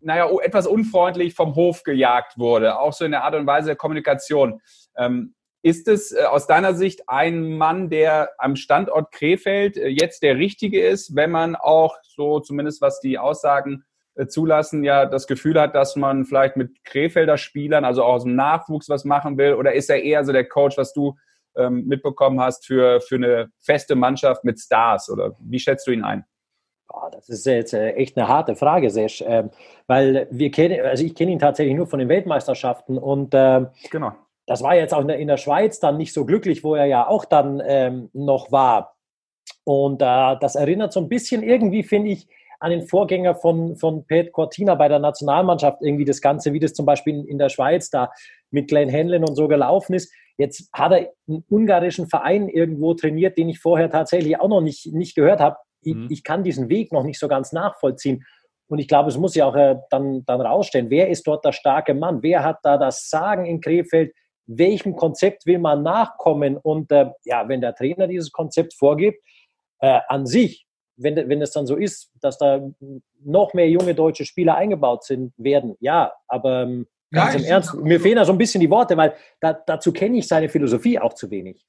naja, 0.00 0.28
etwas 0.42 0.66
unfreundlich 0.66 1.34
vom 1.34 1.54
Hof 1.54 1.84
gejagt 1.84 2.38
wurde, 2.38 2.76
auch 2.76 2.92
so 2.92 3.04
in 3.04 3.12
der 3.12 3.22
Art 3.22 3.36
und 3.36 3.46
Weise 3.46 3.68
der 3.68 3.76
Kommunikation. 3.76 4.60
Ähm, 4.96 5.36
ist 5.62 5.86
es 5.86 6.10
äh, 6.10 6.24
aus 6.24 6.48
deiner 6.48 6.74
Sicht 6.74 7.08
ein 7.08 7.56
Mann, 7.56 7.88
der 7.88 8.30
am 8.38 8.56
Standort 8.56 9.12
Krefeld 9.12 9.76
äh, 9.76 9.86
jetzt 9.86 10.24
der 10.24 10.38
richtige 10.38 10.84
ist, 10.84 11.14
wenn 11.14 11.30
man 11.30 11.54
auch 11.54 11.94
so 12.02 12.40
zumindest 12.40 12.82
was 12.82 12.98
die 12.98 13.16
Aussagen 13.16 13.84
zulassen, 14.28 14.84
ja 14.84 15.06
das 15.06 15.26
Gefühl 15.26 15.60
hat, 15.60 15.74
dass 15.74 15.96
man 15.96 16.24
vielleicht 16.24 16.56
mit 16.56 16.84
Krefelder 16.84 17.36
Spielern, 17.36 17.84
also 17.84 18.04
auch 18.04 18.14
aus 18.14 18.24
dem 18.24 18.36
Nachwuchs 18.36 18.88
was 18.88 19.04
machen 19.04 19.38
will? 19.38 19.54
Oder 19.54 19.72
ist 19.74 19.90
er 19.90 20.02
eher 20.02 20.24
so 20.24 20.32
der 20.32 20.48
Coach, 20.48 20.76
was 20.78 20.92
du 20.92 21.16
ähm, 21.56 21.84
mitbekommen 21.86 22.40
hast 22.40 22.66
für, 22.66 23.00
für 23.00 23.16
eine 23.16 23.50
feste 23.60 23.94
Mannschaft 23.94 24.44
mit 24.44 24.60
Stars? 24.60 25.10
Oder 25.10 25.36
wie 25.40 25.58
schätzt 25.58 25.86
du 25.86 25.90
ihn 25.90 26.04
ein? 26.04 26.24
Oh, 26.92 27.08
das 27.10 27.28
ist 27.28 27.46
jetzt 27.46 27.74
äh, 27.74 27.92
echt 27.92 28.16
eine 28.16 28.28
harte 28.28 28.54
Frage, 28.54 28.90
Sesh, 28.90 29.22
äh, 29.22 29.48
weil 29.86 30.28
wir 30.30 30.50
kennen, 30.50 30.80
also 30.84 31.04
ich 31.04 31.14
kenne 31.14 31.32
ihn 31.32 31.38
tatsächlich 31.38 31.74
nur 31.74 31.86
von 31.86 31.98
den 31.98 32.08
Weltmeisterschaften 32.08 32.98
und 32.98 33.34
äh, 33.34 33.66
genau. 33.90 34.12
das 34.46 34.62
war 34.62 34.76
jetzt 34.76 34.94
auch 34.94 35.00
in 35.00 35.08
der, 35.08 35.18
in 35.18 35.26
der, 35.26 35.38
Schweiz 35.38 35.80
dann 35.80 35.96
nicht 35.96 36.12
so 36.12 36.24
glücklich, 36.24 36.62
wo 36.62 36.74
er 36.74 36.84
ja 36.84 37.06
auch 37.06 37.24
dann 37.24 37.60
ähm, 37.64 38.10
noch 38.12 38.52
war. 38.52 38.96
Und 39.64 40.02
äh, 40.02 40.36
das 40.40 40.54
erinnert 40.54 40.92
so 40.92 41.00
ein 41.00 41.08
bisschen 41.08 41.42
irgendwie, 41.42 41.82
finde 41.82 42.10
ich, 42.10 42.28
an 42.64 42.70
den 42.70 42.86
Vorgänger 42.86 43.34
von, 43.34 43.76
von 43.76 44.06
Pet 44.06 44.32
Cortina 44.32 44.74
bei 44.74 44.88
der 44.88 44.98
Nationalmannschaft, 44.98 45.82
irgendwie 45.82 46.04
das 46.04 46.20
Ganze, 46.20 46.52
wie 46.52 46.60
das 46.60 46.72
zum 46.72 46.86
Beispiel 46.86 47.14
in, 47.14 47.24
in 47.26 47.38
der 47.38 47.50
Schweiz 47.50 47.90
da 47.90 48.10
mit 48.50 48.68
Glenn 48.68 48.88
Henlin 48.88 49.24
und 49.24 49.36
so 49.36 49.48
gelaufen 49.48 49.94
ist. 49.94 50.12
Jetzt 50.38 50.70
hat 50.72 50.92
er 50.92 51.10
einen 51.28 51.44
ungarischen 51.48 52.08
Verein 52.08 52.48
irgendwo 52.48 52.94
trainiert, 52.94 53.36
den 53.38 53.48
ich 53.48 53.60
vorher 53.60 53.90
tatsächlich 53.90 54.40
auch 54.40 54.48
noch 54.48 54.62
nicht, 54.62 54.92
nicht 54.92 55.14
gehört 55.14 55.40
habe 55.40 55.56
ich, 55.82 55.94
mhm. 55.94 56.08
ich, 56.10 56.24
kann 56.24 56.42
diesen 56.42 56.68
Weg 56.68 56.92
noch 56.92 57.04
nicht 57.04 57.18
so 57.18 57.28
ganz 57.28 57.52
nachvollziehen. 57.52 58.24
Und 58.66 58.78
ich 58.78 58.88
glaube, 58.88 59.10
es 59.10 59.18
muss 59.18 59.34
ja 59.34 59.46
auch 59.46 59.54
äh, 59.54 59.76
dann, 59.90 60.24
dann 60.24 60.40
rausstellen, 60.40 60.90
wer 60.90 61.08
ist 61.08 61.26
dort 61.26 61.44
der 61.44 61.52
starke 61.52 61.94
Mann? 61.94 62.22
Wer 62.22 62.42
hat 62.42 62.58
da 62.62 62.78
das 62.78 63.08
Sagen 63.08 63.44
in 63.44 63.60
Krefeld? 63.60 64.12
Welchem 64.46 64.96
Konzept 64.96 65.46
will 65.46 65.58
man 65.58 65.82
nachkommen? 65.82 66.56
Und 66.56 66.90
äh, 66.90 67.10
ja, 67.24 67.48
wenn 67.48 67.60
der 67.60 67.74
Trainer 67.74 68.06
dieses 68.06 68.32
Konzept 68.32 68.74
vorgibt, 68.74 69.22
äh, 69.80 70.00
an 70.08 70.24
sich, 70.26 70.63
wenn, 70.96 71.28
wenn 71.28 71.42
es 71.42 71.52
dann 71.52 71.66
so 71.66 71.76
ist, 71.76 72.10
dass 72.20 72.38
da 72.38 72.60
noch 73.24 73.54
mehr 73.54 73.68
junge 73.68 73.94
deutsche 73.94 74.24
Spieler 74.24 74.56
eingebaut 74.56 75.04
sind, 75.04 75.32
werden, 75.36 75.76
ja, 75.80 76.12
aber 76.28 76.62
ähm, 76.62 76.86
ganz 77.12 77.34
ja, 77.34 77.40
im 77.40 77.44
Ernst, 77.46 77.74
mir 77.74 78.00
fehlen 78.00 78.16
da 78.16 78.24
so 78.24 78.32
ein 78.32 78.38
bisschen 78.38 78.60
die 78.60 78.70
Worte, 78.70 78.96
weil 78.96 79.14
da, 79.40 79.52
dazu 79.52 79.92
kenne 79.92 80.18
ich 80.18 80.28
seine 80.28 80.48
Philosophie 80.48 80.98
auch 80.98 81.14
zu 81.14 81.30
wenig. 81.30 81.64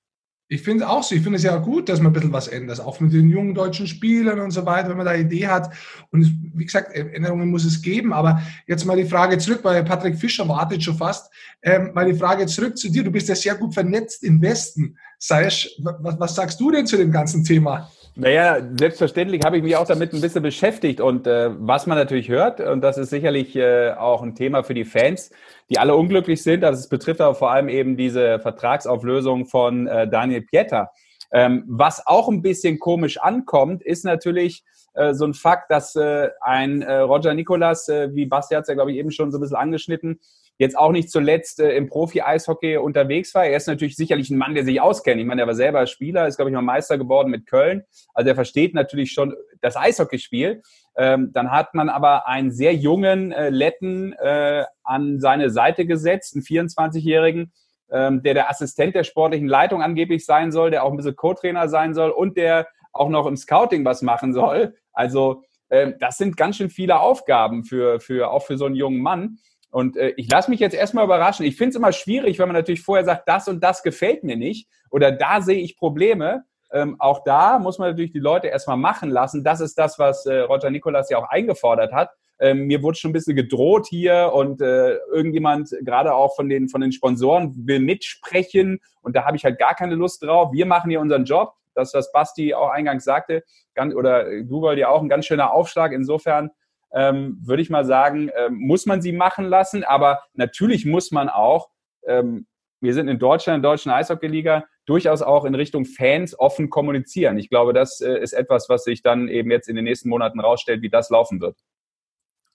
Ich 0.47 0.61
finde 0.61 0.83
es 0.83 0.89
auch 0.89 1.01
so. 1.01 1.15
Ich 1.15 1.23
finde 1.23 1.37
es 1.37 1.43
ja 1.43 1.57
gut, 1.57 1.89
dass 1.89 1.99
man 1.99 2.11
ein 2.11 2.13
bisschen 2.13 2.31
was 2.31 2.47
ändert, 2.47 2.79
auch 2.79 2.99
mit 2.99 3.11
den 3.11 3.31
jungen 3.31 3.55
deutschen 3.55 3.87
Spielern 3.87 4.39
und 4.39 4.51
so 4.51 4.63
weiter, 4.63 4.89
wenn 4.89 4.97
man 4.97 5.07
da 5.07 5.13
eine 5.13 5.23
Idee 5.23 5.47
hat. 5.47 5.73
Und 6.11 6.23
wie 6.53 6.65
gesagt, 6.65 6.93
Änderungen 6.93 7.49
muss 7.49 7.65
es 7.65 7.81
geben. 7.81 8.13
Aber 8.13 8.39
jetzt 8.67 8.85
mal 8.85 8.95
die 8.95 9.09
Frage 9.09 9.39
zurück, 9.39 9.61
weil 9.63 9.83
Patrick 9.83 10.19
Fischer 10.19 10.47
wartet 10.47 10.83
schon 10.83 10.97
fast. 10.97 11.33
Ähm, 11.63 11.91
mal 11.95 12.05
die 12.05 12.17
Frage 12.17 12.45
zurück 12.45 12.77
zu 12.77 12.91
dir. 12.91 13.03
Du 13.03 13.11
bist 13.11 13.27
ja 13.27 13.33
sehr 13.33 13.55
gut 13.55 13.73
vernetzt 13.73 14.23
im 14.23 14.39
Westen. 14.39 14.95
Seisch, 15.17 15.67
was, 15.79 16.19
was 16.19 16.35
sagst 16.35 16.59
du 16.59 16.69
denn 16.69 16.85
zu 16.85 16.97
dem 16.97 17.11
ganzen 17.11 17.43
Thema? 17.43 17.89
Naja, 18.17 18.59
selbstverständlich 18.79 19.41
habe 19.43 19.57
ich 19.57 19.63
mich 19.63 19.75
auch 19.75 19.85
damit 19.85 20.13
ein 20.13 20.21
bisschen 20.21 20.41
beschäftigt 20.41 21.01
und 21.01 21.27
äh, 21.27 21.49
was 21.59 21.85
man 21.85 21.97
natürlich 21.97 22.29
hört, 22.29 22.61
und 22.61 22.79
das 22.79 22.97
ist 22.97 23.09
sicherlich 23.09 23.57
äh, 23.57 23.91
auch 23.91 24.23
ein 24.23 24.35
Thema 24.35 24.63
für 24.63 24.73
die 24.73 24.85
Fans, 24.85 25.31
die 25.69 25.79
alle 25.79 25.95
unglücklich 25.95 26.41
sind, 26.41 26.63
also 26.63 26.79
es 26.79 26.87
betrifft 26.87 27.19
aber 27.19 27.35
vor 27.35 27.51
allem 27.51 27.67
eben 27.67 27.97
diese 27.97 28.39
Vertragsauflösung 28.39 29.47
von 29.47 29.87
äh, 29.87 30.07
Daniel 30.07 30.43
Pieter. 30.43 30.91
Ähm, 31.33 31.65
was 31.67 32.07
auch 32.07 32.29
ein 32.29 32.41
bisschen 32.41 32.79
komisch 32.79 33.17
ankommt, 33.17 33.83
ist 33.83 34.05
natürlich 34.05 34.63
äh, 34.93 35.13
so 35.13 35.25
ein 35.25 35.33
Fakt, 35.33 35.69
dass 35.69 35.97
äh, 35.97 36.29
ein 36.39 36.83
äh, 36.83 36.99
Roger 36.99 37.33
Nicolas, 37.33 37.89
äh, 37.89 38.15
wie 38.15 38.25
Basti 38.25 38.55
hat 38.55 38.61
es 38.61 38.69
ja, 38.69 38.75
glaube 38.75 38.93
ich, 38.93 38.97
eben 38.97 39.11
schon 39.11 39.29
so 39.31 39.39
ein 39.39 39.41
bisschen 39.41 39.57
angeschnitten, 39.57 40.21
jetzt 40.57 40.77
auch 40.77 40.91
nicht 40.91 41.09
zuletzt 41.09 41.59
äh, 41.59 41.75
im 41.75 41.87
Profi-Eishockey 41.87 42.77
unterwegs 42.77 43.33
war. 43.35 43.45
Er 43.45 43.57
ist 43.57 43.67
natürlich 43.67 43.95
sicherlich 43.95 44.29
ein 44.29 44.37
Mann, 44.37 44.55
der 44.55 44.63
sich 44.63 44.79
auskennt. 44.79 45.19
Ich 45.19 45.27
meine, 45.27 45.41
er 45.41 45.47
war 45.47 45.55
selber 45.55 45.85
Spieler, 45.87 46.27
ist, 46.27 46.37
glaube 46.37 46.49
ich, 46.49 46.55
mal 46.55 46.61
Meister 46.61 46.97
geworden 46.97 47.29
mit 47.29 47.45
Köln. 47.45 47.83
Also 48.13 48.29
er 48.29 48.35
versteht 48.35 48.73
natürlich 48.73 49.11
schon 49.11 49.35
das 49.61 49.75
Eishockeyspiel. 49.75 50.61
Ähm, 50.97 51.31
dann 51.33 51.51
hat 51.51 51.73
man 51.73 51.89
aber 51.89 52.27
einen 52.27 52.51
sehr 52.51 52.73
jungen 52.73 53.31
äh, 53.31 53.49
Letten 53.49 54.13
äh, 54.13 54.63
an 54.83 55.19
seine 55.19 55.49
Seite 55.49 55.85
gesetzt, 55.85 56.35
einen 56.35 56.43
24-Jährigen, 56.43 57.51
ähm, 57.91 58.23
der 58.23 58.33
der 58.33 58.49
Assistent 58.49 58.95
der 58.95 59.03
sportlichen 59.03 59.47
Leitung 59.47 59.81
angeblich 59.81 60.25
sein 60.25 60.51
soll, 60.51 60.71
der 60.71 60.83
auch 60.83 60.91
ein 60.91 60.97
bisschen 60.97 61.15
Co-Trainer 61.15 61.67
sein 61.67 61.93
soll 61.93 62.11
und 62.11 62.37
der 62.37 62.67
auch 62.93 63.09
noch 63.09 63.25
im 63.25 63.35
Scouting 63.35 63.83
was 63.83 64.01
machen 64.01 64.33
soll. 64.33 64.75
Also 64.93 65.43
ähm, 65.69 65.95
das 65.99 66.17
sind 66.17 66.37
ganz 66.37 66.57
schön 66.57 66.69
viele 66.69 66.99
Aufgaben 66.99 67.65
für, 67.65 67.99
für 67.99 68.31
auch 68.31 68.43
für 68.43 68.57
so 68.57 68.65
einen 68.65 68.75
jungen 68.75 69.01
Mann. 69.01 69.39
Und 69.75 69.97
äh, 69.97 70.13
ich 70.15 70.31
lasse 70.31 70.49
mich 70.49 70.61
jetzt 70.61 70.73
erstmal 70.73 71.03
überraschen. 71.03 71.45
Ich 71.45 71.57
finde 71.57 71.71
es 71.71 71.75
immer 71.75 71.91
schwierig, 71.91 72.39
wenn 72.39 72.47
man 72.47 72.55
natürlich 72.55 72.81
vorher 72.81 73.03
sagt, 73.03 73.27
das 73.27 73.49
und 73.49 73.61
das 73.61 73.83
gefällt 73.83 74.23
mir 74.23 74.37
nicht 74.37 74.69
oder 74.89 75.11
da 75.11 75.41
sehe 75.41 75.59
ich 75.59 75.75
Probleme. 75.75 76.45
Ähm, 76.71 76.95
auch 76.97 77.25
da 77.25 77.59
muss 77.59 77.77
man 77.77 77.89
natürlich 77.89 78.13
die 78.13 78.19
Leute 78.19 78.47
erstmal 78.47 78.77
machen 78.77 79.09
lassen. 79.09 79.43
Das 79.43 79.59
ist 79.59 79.77
das, 79.77 79.99
was 79.99 80.25
äh, 80.27 80.39
Roger 80.39 80.69
Nikolas 80.69 81.09
ja 81.09 81.17
auch 81.17 81.27
eingefordert 81.27 81.91
hat. 81.91 82.11
Ähm, 82.39 82.67
mir 82.67 82.83
wurde 82.83 82.97
schon 82.97 83.09
ein 83.09 83.13
bisschen 83.13 83.35
gedroht 83.35 83.87
hier 83.89 84.31
und 84.33 84.61
äh, 84.61 84.93
irgendjemand, 85.11 85.75
gerade 85.81 86.13
auch 86.13 86.37
von 86.37 86.47
den, 86.47 86.69
von 86.69 86.79
den 86.79 86.93
Sponsoren, 86.93 87.53
will 87.67 87.81
mitsprechen 87.81 88.79
und 89.01 89.13
da 89.17 89.25
habe 89.25 89.35
ich 89.35 89.43
halt 89.43 89.59
gar 89.59 89.75
keine 89.75 89.95
Lust 89.95 90.23
drauf. 90.23 90.53
Wir 90.53 90.65
machen 90.65 90.89
hier 90.89 91.01
unseren 91.01 91.25
Job. 91.25 91.51
das, 91.73 91.93
was 91.93 92.13
Basti 92.13 92.53
auch 92.53 92.69
eingangs 92.69 93.03
sagte, 93.03 93.43
ganz, 93.73 93.93
oder 93.93 94.41
du 94.41 94.61
wollt 94.61 94.79
ja 94.79 94.87
auch 94.87 95.01
ein 95.01 95.09
ganz 95.09 95.25
schöner 95.25 95.51
Aufschlag. 95.51 95.91
Insofern 95.91 96.51
ähm, 96.93 97.37
würde 97.43 97.61
ich 97.61 97.69
mal 97.69 97.85
sagen, 97.85 98.29
ähm, 98.37 98.57
muss 98.59 98.85
man 98.85 99.01
sie 99.01 99.11
machen 99.11 99.45
lassen. 99.45 99.83
Aber 99.83 100.23
natürlich 100.33 100.85
muss 100.85 101.11
man 101.11 101.29
auch, 101.29 101.69
ähm, 102.07 102.47
wir 102.81 102.93
sind 102.93 103.07
in 103.07 103.19
Deutschland, 103.19 103.57
in 103.57 103.61
der 103.61 103.71
deutschen 103.71 103.91
Eishockeyliga, 103.91 104.65
durchaus 104.85 105.21
auch 105.21 105.45
in 105.45 105.55
Richtung 105.55 105.85
Fans 105.85 106.37
offen 106.37 106.69
kommunizieren. 106.69 107.37
Ich 107.37 107.49
glaube, 107.49 107.73
das 107.73 108.01
äh, 108.01 108.19
ist 108.19 108.33
etwas, 108.33 108.69
was 108.69 108.83
sich 108.83 109.01
dann 109.01 109.27
eben 109.27 109.51
jetzt 109.51 109.67
in 109.67 109.75
den 109.75 109.85
nächsten 109.85 110.09
Monaten 110.09 110.39
rausstellt, 110.39 110.81
wie 110.81 110.89
das 110.89 111.09
laufen 111.09 111.41
wird. 111.41 111.57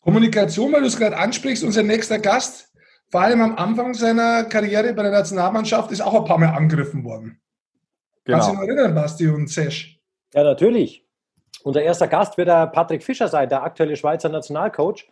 Kommunikation, 0.01 0.73
weil 0.73 0.81
du 0.81 0.87
es 0.87 0.97
gerade 0.97 1.17
ansprichst, 1.17 1.63
unser 1.65 1.83
nächster 1.83 2.19
Gast, 2.19 2.73
vor 3.11 3.23
allem 3.23 3.43
am 3.43 3.57
Anfang 3.57 3.93
seiner 3.93 4.45
Karriere 4.45 4.95
bei 4.95 5.03
der 5.03 5.13
Nationalmannschaft, 5.13 5.91
ist 5.91 6.01
auch 6.01 6.15
ein 6.15 6.25
paar 6.25 6.39
Mal 6.39 6.55
angegriffen 6.55 7.05
worden. 7.05 7.41
Genau. 8.25 8.39
Kannst 8.39 8.49
du 8.49 8.53
dich 8.53 8.61
noch 8.61 8.69
erinnern, 8.69 8.95
Basti 8.95 9.29
und 9.29 9.49
Sesh? 9.49 10.01
Ja, 10.33 10.45
natürlich. 10.45 11.05
Unser 11.63 11.83
erster 11.83 12.09
Gast 12.09 12.39
wird 12.39 12.49
der 12.49 12.67
Patrick 12.69 13.03
Fischer 13.03 13.29
sein, 13.29 13.49
der 13.49 13.63
aktuelle 13.63 13.97
Schweizer 13.97 14.29
Nationalcoach. 14.29 15.09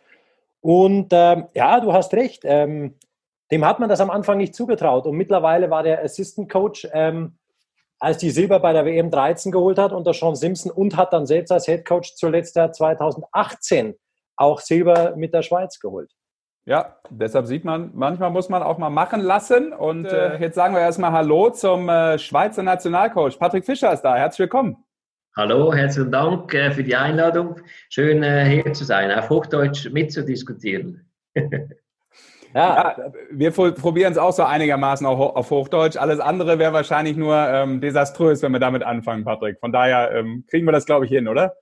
Und 0.61 1.09
ähm, 1.12 1.47
ja, 1.54 1.80
du 1.80 1.92
hast 1.92 2.14
recht. 2.14 2.42
Ähm, 2.45 2.97
dem 3.50 3.64
hat 3.64 3.80
man 3.80 3.88
das 3.88 4.00
am 4.00 4.11
Anfang 4.11 4.38
nicht 4.38 4.54
zugetraut. 4.54 5.07
Und 5.07 5.16
mittlerweile 5.16 5.71
war 5.71 5.83
der 5.83 6.02
Assistant 6.02 6.50
Coach, 6.50 6.87
ähm, 6.92 7.38
als 7.99 8.18
die 8.18 8.30
Silber 8.30 8.61
bei 8.61 8.73
der 8.73 8.85
WM 8.85 9.11
13 9.11 9.50
geholt 9.50 9.78
hat 9.78 9.92
unter 9.92 10.14
Sean 10.14 10.37
Simpson 10.37 10.71
und 10.71 10.97
hat 10.97 11.12
dann 11.12 11.26
selbst 11.26 11.50
als 11.50 11.66
Head 11.66 11.85
Coach 11.85 12.14
zuletzt 12.14 12.54
2018 12.54 13.97
auch 14.37 14.61
Silber 14.61 15.16
mit 15.16 15.35
der 15.35 15.42
Schweiz 15.42 15.80
geholt. 15.80 16.12
Ja, 16.64 16.97
deshalb 17.11 17.47
sieht 17.47 17.64
man, 17.64 17.90
manchmal 17.95 18.30
muss 18.30 18.50
man 18.50 18.62
auch 18.62 18.78
mal 18.78 18.90
machen 18.90 19.21
lassen. 19.21 19.73
Und 19.73 20.04
äh, 20.04 20.37
jetzt 20.38 20.54
sagen 20.54 20.75
wir 20.75 20.83
erstmal 20.83 21.12
Hallo 21.12 21.50
zum 21.50 21.88
äh, 21.88 22.18
Schweizer 22.18 22.62
Nationalcoach. 22.62 23.38
Patrick 23.38 23.64
Fischer 23.64 23.92
ist 23.92 24.02
da. 24.02 24.14
Herzlich 24.14 24.40
willkommen. 24.40 24.85
Hallo, 25.37 25.73
herzlichen 25.73 26.11
Dank 26.11 26.52
äh, 26.54 26.70
für 26.70 26.82
die 26.82 26.97
Einladung. 26.97 27.61
Schön 27.90 28.23
äh, 28.23 28.44
hier 28.44 28.73
zu 28.73 28.85
sein, 28.85 29.11
auf 29.12 29.30
Hochdeutsch 29.30 29.90
mitzudiskutieren. 29.90 31.08
Ja, 31.35 31.44
ja 32.54 33.12
wir 33.30 33.50
probieren 33.52 34.12
es 34.12 34.18
auch 34.18 34.32
so 34.32 34.42
einigermaßen 34.42 35.06
auch 35.06 35.37
auf 35.37 35.50
Hochdeutsch. 35.50 35.97
Alles 35.97 36.18
andere 36.18 36.58
wäre 36.58 36.73
wahrscheinlich 36.73 37.16
nur 37.16 37.37
ähm, 37.37 37.80
desaströs, 37.80 38.42
wenn 38.42 38.52
wir 38.52 38.58
damit 38.58 38.82
anfangen, 38.82 39.25
Patrick. 39.25 39.61
Von 39.61 39.73
daher 39.73 40.12
ähm, 40.12 40.44
kriegen 40.49 40.66
wir 40.66 40.73
das, 40.73 40.87
glaube 40.87 41.04
ich, 41.04 41.12
hin, 41.12 41.28
oder? 41.28 41.54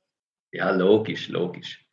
Ja, 0.52 0.70
logisch, 0.70 1.28
logisch. 1.28 1.84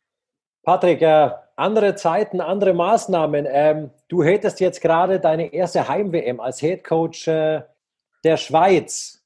Patrick, 0.62 1.02
äh, 1.02 1.30
andere 1.56 1.94
Zeiten, 1.94 2.40
andere 2.40 2.72
Maßnahmen. 2.72 3.46
Ähm, 3.48 3.90
du 4.08 4.24
hättest 4.24 4.60
jetzt 4.60 4.80
gerade 4.80 5.20
deine 5.20 5.52
erste 5.52 5.88
Heim-WM 5.88 6.40
als 6.40 6.60
Head 6.60 6.82
Coach 6.82 7.28
äh, 7.28 7.62
der 8.24 8.36
Schweiz. 8.38 9.23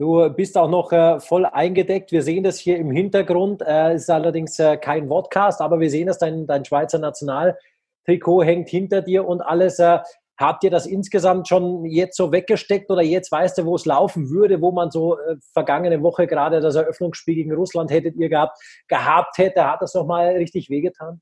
Du 0.00 0.30
bist 0.30 0.56
auch 0.56 0.70
noch 0.70 0.92
äh, 0.92 1.20
voll 1.20 1.44
eingedeckt. 1.44 2.10
Wir 2.10 2.22
sehen 2.22 2.42
das 2.42 2.58
hier 2.58 2.78
im 2.78 2.90
Hintergrund. 2.90 3.60
Äh, 3.60 3.96
ist 3.96 4.08
allerdings 4.08 4.58
äh, 4.58 4.78
kein 4.78 5.06
Podcast, 5.06 5.60
aber 5.60 5.78
wir 5.78 5.90
sehen, 5.90 6.06
dass 6.06 6.16
dein, 6.16 6.46
dein 6.46 6.64
Schweizer 6.64 6.98
Nationaltrikot 6.98 8.42
hängt 8.42 8.70
hinter 8.70 9.02
dir 9.02 9.28
und 9.28 9.42
alles. 9.42 9.78
Äh, 9.78 9.98
habt 10.38 10.64
ihr 10.64 10.70
das 10.70 10.86
insgesamt 10.86 11.48
schon 11.48 11.84
jetzt 11.84 12.16
so 12.16 12.32
weggesteckt 12.32 12.90
oder 12.90 13.02
jetzt 13.02 13.30
weißt 13.30 13.58
du, 13.58 13.66
wo 13.66 13.74
es 13.74 13.84
laufen 13.84 14.30
würde, 14.30 14.62
wo 14.62 14.72
man 14.72 14.90
so 14.90 15.18
äh, 15.18 15.36
vergangene 15.52 16.02
Woche 16.02 16.26
gerade 16.26 16.62
das 16.62 16.76
Eröffnungsspiel 16.76 17.34
gegen 17.34 17.52
Russland 17.52 17.90
hättet 17.90 18.16
ihr 18.16 18.30
gehabt, 18.30 18.58
gehabt 18.88 19.36
hätte? 19.36 19.70
Hat 19.70 19.82
das 19.82 19.92
nochmal 19.92 20.28
richtig 20.28 20.70
wehgetan? 20.70 21.20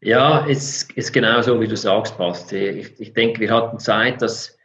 Ja, 0.00 0.46
es 0.48 0.84
ist 0.94 1.12
genau 1.12 1.42
so, 1.42 1.60
wie 1.60 1.68
du 1.68 1.76
sagst, 1.76 2.16
Basti. 2.16 2.66
Ich, 2.66 2.98
ich 2.98 3.12
denke, 3.12 3.40
wir 3.40 3.50
hatten 3.50 3.78
Zeit, 3.78 4.22
das 4.22 4.56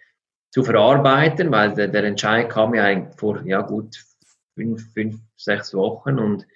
zu 0.57 0.63
verarbeiten, 0.63 1.51
weil 1.51 1.75
der, 1.75 1.87
der 1.87 2.03
Entscheid 2.03 2.49
kam 2.49 2.73
ja 2.73 3.11
vor 3.15 3.43
ja, 3.45 3.61
gut 3.61 3.95
fünf, 4.55 4.91
fünf, 4.91 5.19
sechs 5.35 5.71
Wochen 5.75 6.17
und 6.17 6.47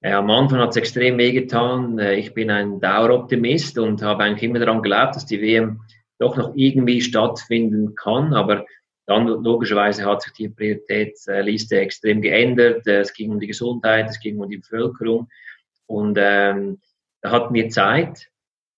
äh, 0.00 0.10
am 0.10 0.28
Anfang 0.28 0.58
hat 0.58 0.70
es 0.70 0.76
extrem 0.76 1.18
wehgetan. 1.18 2.00
Äh, 2.00 2.16
ich 2.16 2.34
bin 2.34 2.50
ein 2.50 2.80
Daueroptimist 2.80 3.78
und 3.78 4.02
habe 4.02 4.24
eigentlich 4.24 4.42
immer 4.42 4.58
daran 4.58 4.82
geglaubt, 4.82 5.14
dass 5.14 5.26
die 5.26 5.40
WM 5.40 5.82
doch 6.18 6.36
noch 6.36 6.50
irgendwie 6.56 7.00
stattfinden 7.00 7.94
kann, 7.94 8.34
aber 8.34 8.66
dann 9.06 9.28
logischerweise 9.28 10.04
hat 10.04 10.22
sich 10.22 10.32
die 10.32 10.48
Prioritätsliste 10.48 11.78
extrem 11.78 12.22
geändert. 12.22 12.84
Äh, 12.88 13.02
es 13.02 13.12
ging 13.12 13.30
um 13.30 13.38
die 13.38 13.46
Gesundheit, 13.46 14.10
es 14.10 14.18
ging 14.18 14.40
um 14.40 14.50
die 14.50 14.58
Bevölkerung 14.58 15.28
und 15.86 16.18
ähm, 16.20 16.80
da 17.20 17.30
hatten 17.30 17.54
wir 17.54 17.68
Zeit 17.68 18.26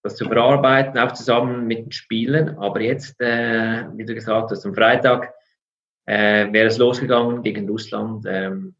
das 0.06 0.16
zu 0.16 0.28
bearbeiten, 0.28 0.98
auch 0.98 1.12
zusammen 1.12 1.66
mit 1.66 1.78
den 1.78 1.92
Spielen. 1.92 2.58
Aber 2.58 2.80
jetzt, 2.80 3.20
äh, 3.20 3.84
wie 3.94 4.04
du 4.04 4.14
gesagt 4.14 4.50
hast, 4.50 4.64
am 4.64 4.74
Freitag 4.74 5.34
äh, 6.06 6.52
wäre 6.52 6.68
es 6.68 6.78
losgegangen 6.78 7.42
gegen 7.42 7.68
Russland. 7.68 8.24
Ähm, 8.28 8.74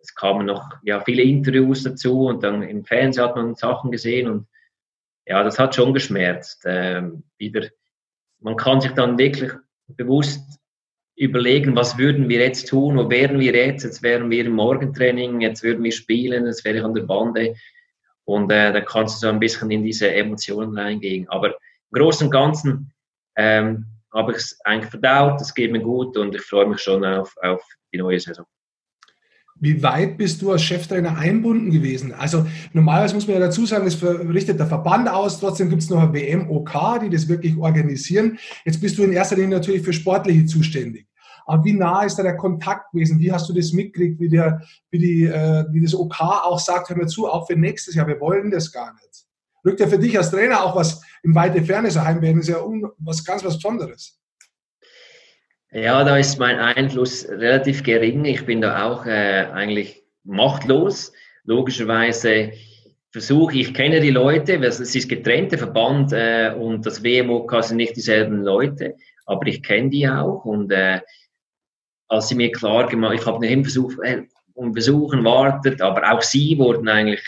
es 0.00 0.14
kamen 0.14 0.46
noch 0.46 0.68
ja, 0.82 1.00
viele 1.00 1.22
Interviews 1.22 1.84
dazu 1.84 2.26
und 2.26 2.42
dann 2.42 2.62
im 2.62 2.84
Fernsehen 2.84 3.24
hat 3.24 3.36
man 3.36 3.54
Sachen 3.54 3.90
gesehen 3.90 4.28
und 4.28 4.46
ja, 5.26 5.44
das 5.44 5.58
hat 5.58 5.74
schon 5.74 5.94
geschmerzt. 5.94 6.64
Ähm, 6.66 7.22
wieder, 7.38 7.68
man 8.40 8.56
kann 8.56 8.80
sich 8.80 8.90
dann 8.92 9.16
wirklich 9.18 9.52
bewusst 9.86 10.58
überlegen, 11.14 11.76
was 11.76 11.98
würden 11.98 12.28
wir 12.28 12.40
jetzt 12.40 12.68
tun, 12.68 12.96
wo 12.96 13.08
wären 13.08 13.38
wir 13.38 13.54
jetzt? 13.54 13.84
Jetzt 13.84 14.02
wären 14.02 14.30
wir 14.30 14.44
im 14.44 14.52
Morgentraining, 14.52 15.40
jetzt 15.40 15.62
würden 15.62 15.84
wir 15.84 15.92
spielen, 15.92 16.46
jetzt 16.46 16.64
wäre 16.64 16.78
ich 16.78 16.84
an 16.84 16.94
der 16.94 17.02
Bande. 17.02 17.54
Und 18.24 18.50
äh, 18.52 18.72
da 18.72 18.80
kannst 18.80 19.16
du 19.16 19.26
so 19.26 19.32
ein 19.32 19.40
bisschen 19.40 19.70
in 19.70 19.82
diese 19.82 20.12
Emotionen 20.12 20.78
reingehen. 20.78 21.28
Aber 21.28 21.48
im 21.48 21.54
Großen 21.92 22.26
und 22.26 22.30
Ganzen 22.30 22.92
ähm, 23.36 23.86
habe 24.12 24.32
ich 24.32 24.38
es 24.38 24.60
eigentlich 24.64 24.90
verdaut, 24.90 25.40
es 25.40 25.54
geht 25.54 25.72
mir 25.72 25.80
gut 25.80 26.16
und 26.16 26.34
ich 26.34 26.42
freue 26.42 26.66
mich 26.66 26.80
schon 26.80 27.04
auf, 27.04 27.34
auf 27.42 27.62
die 27.92 27.98
neue 27.98 28.20
Saison. 28.20 28.46
Wie 29.56 29.80
weit 29.82 30.18
bist 30.18 30.42
du 30.42 30.50
als 30.50 30.64
Cheftrainer 30.64 31.16
einbunden 31.16 31.70
gewesen? 31.70 32.12
Also 32.12 32.46
normalerweise 32.72 33.14
muss 33.14 33.26
man 33.26 33.34
ja 33.34 33.46
dazu 33.46 33.64
sagen, 33.64 33.86
es 33.86 34.02
richtet 34.02 34.58
der 34.58 34.66
Verband 34.66 35.08
aus, 35.08 35.38
trotzdem 35.38 35.68
gibt 35.68 35.82
es 35.82 35.90
noch 35.90 36.00
ein 36.00 36.12
WMOK, 36.12 37.00
die 37.02 37.10
das 37.10 37.28
wirklich 37.28 37.56
organisieren. 37.56 38.38
Jetzt 38.64 38.80
bist 38.80 38.98
du 38.98 39.04
in 39.04 39.12
erster 39.12 39.36
Linie 39.36 39.58
natürlich 39.58 39.82
für 39.82 39.92
Sportliche 39.92 40.46
zuständig. 40.46 41.06
Aber 41.46 41.64
wie 41.64 41.72
nah 41.72 42.04
ist 42.04 42.16
da 42.16 42.22
der 42.22 42.36
Kontakt 42.36 42.92
gewesen? 42.92 43.18
Wie 43.18 43.32
hast 43.32 43.48
du 43.48 43.52
das 43.52 43.72
mitgekriegt, 43.72 44.20
wie, 44.20 44.28
der, 44.28 44.62
wie, 44.90 44.98
die, 44.98 45.24
äh, 45.24 45.64
wie 45.70 45.82
das 45.82 45.94
OK 45.94 46.20
auch 46.20 46.58
sagt, 46.58 46.88
hör 46.88 46.96
mir 46.96 47.06
zu, 47.06 47.28
auch 47.28 47.46
für 47.46 47.56
nächstes 47.56 47.94
Jahr, 47.94 48.06
wir 48.06 48.20
wollen 48.20 48.50
das 48.50 48.70
gar 48.72 48.92
nicht. 48.94 49.24
Rückt 49.64 49.80
ja 49.80 49.86
für 49.86 49.98
dich 49.98 50.16
als 50.16 50.30
Trainer 50.30 50.64
auch 50.64 50.74
was 50.74 51.02
in 51.22 51.34
weite 51.34 51.62
Ferne 51.62 51.90
so 51.90 52.02
heimwerden, 52.02 52.40
ist 52.40 52.48
ja 52.48 52.56
was 52.98 53.24
ganz 53.24 53.44
was 53.44 53.56
Besonderes. 53.56 54.18
Ja, 55.70 56.04
da 56.04 56.18
ist 56.18 56.38
mein 56.38 56.58
Einfluss 56.58 57.26
relativ 57.28 57.82
gering. 57.82 58.24
Ich 58.24 58.44
bin 58.44 58.60
da 58.60 58.84
auch 58.84 59.06
äh, 59.06 59.46
eigentlich 59.52 60.04
machtlos. 60.24 61.12
Logischerweise 61.44 62.52
versuche 63.10 63.58
ich, 63.58 63.74
kenne 63.74 64.00
die 64.00 64.10
Leute, 64.10 64.56
es 64.64 64.80
ist 64.80 65.08
getrennte 65.08 65.58
Verband 65.58 66.12
äh, 66.12 66.52
und 66.58 66.84
das 66.84 67.02
WMOK 67.02 67.62
sind 67.62 67.76
nicht 67.76 67.96
dieselben 67.96 68.42
Leute, 68.42 68.96
aber 69.26 69.46
ich 69.46 69.62
kenne 69.62 69.90
die 69.90 70.08
auch 70.08 70.44
und 70.44 70.72
äh, 70.72 71.00
als 72.12 72.28
sie 72.28 72.34
mir 72.34 72.52
klar 72.52 72.86
gemacht, 72.86 73.14
ich 73.14 73.26
habe 73.26 73.40
nicht 73.40 73.62
versucht, 73.62 73.98
äh, 74.04 74.24
um 74.52 74.72
Besuchen 74.72 75.24
wartet, 75.24 75.80
aber 75.80 76.12
auch 76.12 76.20
sie 76.20 76.58
wurden 76.58 76.86
eigentlich, 76.86 77.22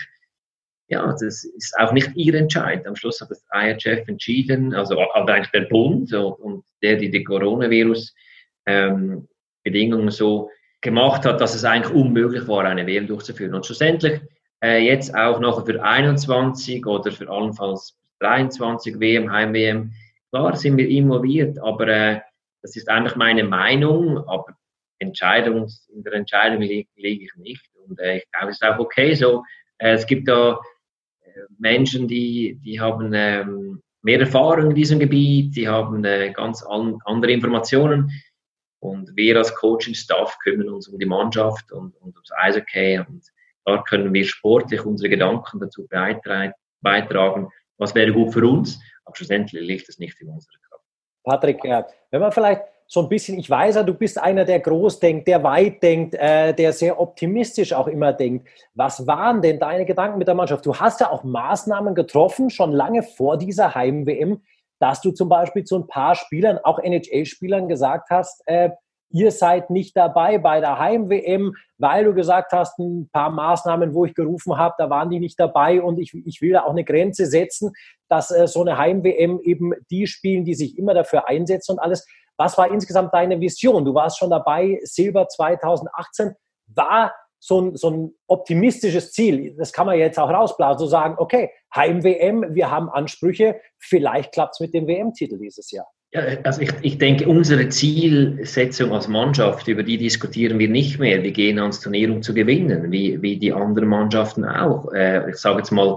ja, 0.88 1.06
das 1.06 1.44
ist 1.44 1.74
auch 1.78 1.92
nicht 1.92 2.10
ihr 2.14 2.34
Entscheid. 2.34 2.86
Am 2.86 2.94
Schluss 2.94 3.22
hat 3.22 3.30
das 3.30 3.42
IHF 3.50 4.06
entschieden, 4.06 4.74
also, 4.74 4.98
also 4.98 5.32
eigentlich 5.32 5.52
der 5.52 5.62
Bund 5.62 6.12
und 6.12 6.64
der, 6.82 6.96
die 6.96 7.10
die 7.10 7.24
Coronavirus-Bedingungen 7.24 10.02
ähm, 10.02 10.10
so 10.10 10.50
gemacht 10.82 11.24
hat, 11.24 11.40
dass 11.40 11.54
es 11.54 11.64
eigentlich 11.64 11.94
unmöglich 11.94 12.46
war, 12.46 12.64
eine 12.64 12.86
WM 12.86 13.06
durchzuführen. 13.06 13.54
Und 13.54 13.64
schlussendlich 13.64 14.20
äh, 14.62 14.84
jetzt 14.84 15.14
auch 15.14 15.40
noch 15.40 15.64
für 15.64 15.82
21 15.82 16.84
oder 16.84 17.10
für 17.10 17.30
allenfalls 17.30 17.96
23 18.20 19.00
WM, 19.00 19.32
Heim-WM, 19.32 19.94
klar 20.30 20.54
sind 20.56 20.76
wir 20.76 20.90
involviert, 20.90 21.58
aber 21.58 21.88
äh, 21.88 22.20
das 22.60 22.76
ist 22.76 22.90
einfach 22.90 23.16
meine 23.16 23.44
Meinung, 23.44 24.18
aber 24.28 24.54
Entscheidung, 25.04 25.68
in 25.92 26.02
der 26.02 26.14
Entscheidung 26.14 26.62
liege, 26.62 26.88
liege 26.96 27.24
ich 27.24 27.34
nicht. 27.36 27.70
Und 27.86 27.98
äh, 28.00 28.18
ich 28.18 28.30
glaube, 28.30 28.50
es 28.50 28.60
ist 28.60 28.64
auch 28.64 28.78
okay 28.78 29.14
so. 29.14 29.42
Äh, 29.78 29.92
es 29.92 30.06
gibt 30.06 30.28
da 30.28 30.60
äh, 31.22 31.28
Menschen, 31.58 32.08
die, 32.08 32.58
die 32.64 32.80
haben 32.80 33.12
ähm, 33.14 33.82
mehr 34.02 34.20
Erfahrung 34.20 34.70
in 34.70 34.74
diesem 34.74 34.98
Gebiet, 34.98 35.56
die 35.56 35.68
haben 35.68 36.04
äh, 36.04 36.30
ganz 36.32 36.62
an, 36.62 36.98
andere 37.04 37.32
Informationen. 37.32 38.10
Und 38.80 39.16
wir 39.16 39.38
als 39.38 39.54
Coaching-Staff 39.54 40.38
kümmern 40.40 40.68
uns 40.68 40.88
um 40.88 40.98
die 40.98 41.06
Mannschaft 41.06 41.72
und, 41.72 41.96
und 41.96 42.14
ums 42.14 42.30
Eishockey. 42.36 42.98
Und 42.98 43.24
da 43.64 43.82
können 43.82 44.12
wir 44.12 44.24
sportlich 44.24 44.84
unsere 44.84 45.08
Gedanken 45.08 45.58
dazu 45.58 45.86
beitragen, 45.88 47.48
was 47.78 47.94
wäre 47.94 48.12
gut 48.12 48.34
für 48.34 48.46
uns. 48.46 48.78
Aber 49.06 49.16
schlussendlich 49.16 49.66
liegt 49.66 49.88
es 49.88 49.98
nicht 49.98 50.20
in 50.20 50.28
unserer 50.28 50.58
Kraft. 50.68 50.84
Patrick, 51.24 51.64
wenn 51.64 52.20
man 52.20 52.30
vielleicht 52.30 52.62
so 52.86 53.00
ein 53.00 53.08
bisschen, 53.08 53.38
ich 53.38 53.48
weiß 53.48 53.76
ja, 53.76 53.82
du 53.82 53.94
bist 53.94 54.20
einer, 54.20 54.44
der 54.44 54.60
groß 54.60 55.00
denkt, 55.00 55.26
der 55.26 55.42
weit 55.42 55.82
denkt, 55.82 56.14
äh, 56.14 56.52
der 56.52 56.72
sehr 56.72 57.00
optimistisch 57.00 57.72
auch 57.72 57.88
immer 57.88 58.12
denkt. 58.12 58.48
Was 58.74 59.06
waren 59.06 59.42
denn 59.42 59.58
deine 59.58 59.86
Gedanken 59.86 60.18
mit 60.18 60.28
der 60.28 60.34
Mannschaft? 60.34 60.66
Du 60.66 60.74
hast 60.74 61.00
ja 61.00 61.10
auch 61.10 61.24
Maßnahmen 61.24 61.94
getroffen, 61.94 62.50
schon 62.50 62.72
lange 62.72 63.02
vor 63.02 63.38
dieser 63.38 63.74
Heim-WM, 63.74 64.42
dass 64.78 65.00
du 65.00 65.12
zum 65.12 65.28
Beispiel 65.28 65.64
zu 65.64 65.76
ein 65.76 65.86
paar 65.86 66.14
Spielern, 66.14 66.58
auch 66.62 66.78
NHL-Spielern 66.78 67.68
gesagt 67.68 68.10
hast, 68.10 68.42
äh, 68.46 68.70
ihr 69.14 69.30
seid 69.30 69.70
nicht 69.70 69.96
dabei 69.96 70.38
bei 70.38 70.60
der 70.60 70.78
Heim-WM, 70.78 71.54
weil 71.78 72.04
du 72.04 72.14
gesagt 72.14 72.52
hast, 72.52 72.78
ein 72.80 73.08
paar 73.12 73.30
Maßnahmen, 73.30 73.94
wo 73.94 74.04
ich 74.04 74.14
gerufen 74.14 74.58
habe, 74.58 74.74
da 74.76 74.90
waren 74.90 75.08
die 75.08 75.20
nicht 75.20 75.38
dabei 75.38 75.80
und 75.80 76.00
ich, 76.00 76.12
ich 76.26 76.42
will 76.42 76.52
da 76.52 76.64
auch 76.64 76.70
eine 76.70 76.84
Grenze 76.84 77.26
setzen, 77.26 77.72
dass 78.08 78.32
äh, 78.32 78.48
so 78.48 78.62
eine 78.62 78.76
Heim-WM 78.76 79.40
eben 79.40 79.72
die 79.88 80.08
spielen, 80.08 80.44
die 80.44 80.54
sich 80.54 80.76
immer 80.76 80.94
dafür 80.94 81.28
einsetzen 81.28 81.72
und 81.72 81.78
alles. 81.78 82.06
Was 82.36 82.58
war 82.58 82.70
insgesamt 82.72 83.14
deine 83.14 83.40
Vision? 83.40 83.84
Du 83.84 83.94
warst 83.94 84.18
schon 84.18 84.30
dabei, 84.30 84.80
Silber 84.82 85.28
2018. 85.28 86.34
War 86.74 87.14
so 87.38 87.60
ein, 87.60 87.76
so 87.76 87.90
ein 87.90 88.14
optimistisches 88.26 89.12
Ziel, 89.12 89.54
das 89.56 89.72
kann 89.72 89.86
man 89.86 89.98
jetzt 89.98 90.18
auch 90.18 90.30
rausblasen, 90.30 90.78
so 90.78 90.86
sagen, 90.86 91.16
okay, 91.18 91.50
Heim-WM, 91.74 92.54
wir 92.54 92.70
haben 92.70 92.88
Ansprüche, 92.88 93.60
vielleicht 93.78 94.32
klappt 94.32 94.54
es 94.54 94.60
mit 94.60 94.74
dem 94.74 94.88
WM-Titel 94.88 95.38
dieses 95.38 95.70
Jahr. 95.70 95.86
Ja, 96.14 96.22
also 96.44 96.60
ich, 96.60 96.70
ich 96.82 96.98
denke, 96.98 97.28
unsere 97.28 97.68
Zielsetzung 97.70 98.92
als 98.92 99.08
Mannschaft, 99.08 99.66
über 99.66 99.82
die 99.82 99.98
diskutieren 99.98 100.60
wir 100.60 100.68
nicht 100.68 101.00
mehr. 101.00 101.20
Wir 101.24 101.32
gehen 101.32 101.58
ans 101.58 101.80
Turnier, 101.80 102.12
um 102.12 102.22
zu 102.22 102.32
gewinnen, 102.32 102.92
wie, 102.92 103.20
wie 103.20 103.36
die 103.36 103.52
anderen 103.52 103.88
Mannschaften 103.88 104.44
auch. 104.44 104.92
Äh, 104.92 105.28
ich 105.30 105.36
sage 105.36 105.58
jetzt 105.58 105.72
mal, 105.72 105.96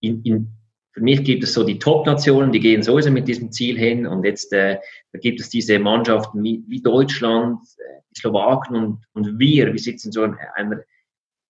in, 0.00 0.20
in, 0.24 0.48
für 0.90 1.00
mich 1.00 1.22
gibt 1.22 1.44
es 1.44 1.54
so 1.54 1.62
die 1.62 1.78
Top-Nationen, 1.78 2.50
die 2.50 2.58
gehen 2.58 2.82
sowieso 2.82 3.12
mit 3.12 3.28
diesem 3.28 3.52
Ziel 3.52 3.78
hin. 3.78 4.04
Und 4.04 4.24
jetzt 4.24 4.52
äh, 4.52 4.78
gibt 5.20 5.40
es 5.40 5.48
diese 5.48 5.78
Mannschaften 5.78 6.42
wie, 6.42 6.64
wie 6.66 6.82
Deutschland, 6.82 7.60
äh, 7.78 8.00
die 8.10 8.20
Slowaken 8.20 8.74
und, 8.74 9.04
und 9.12 9.38
wir. 9.38 9.72
Wir 9.72 9.78
sitzen 9.78 10.10
so 10.10 10.24
in 10.24 10.34
einer 10.56 10.82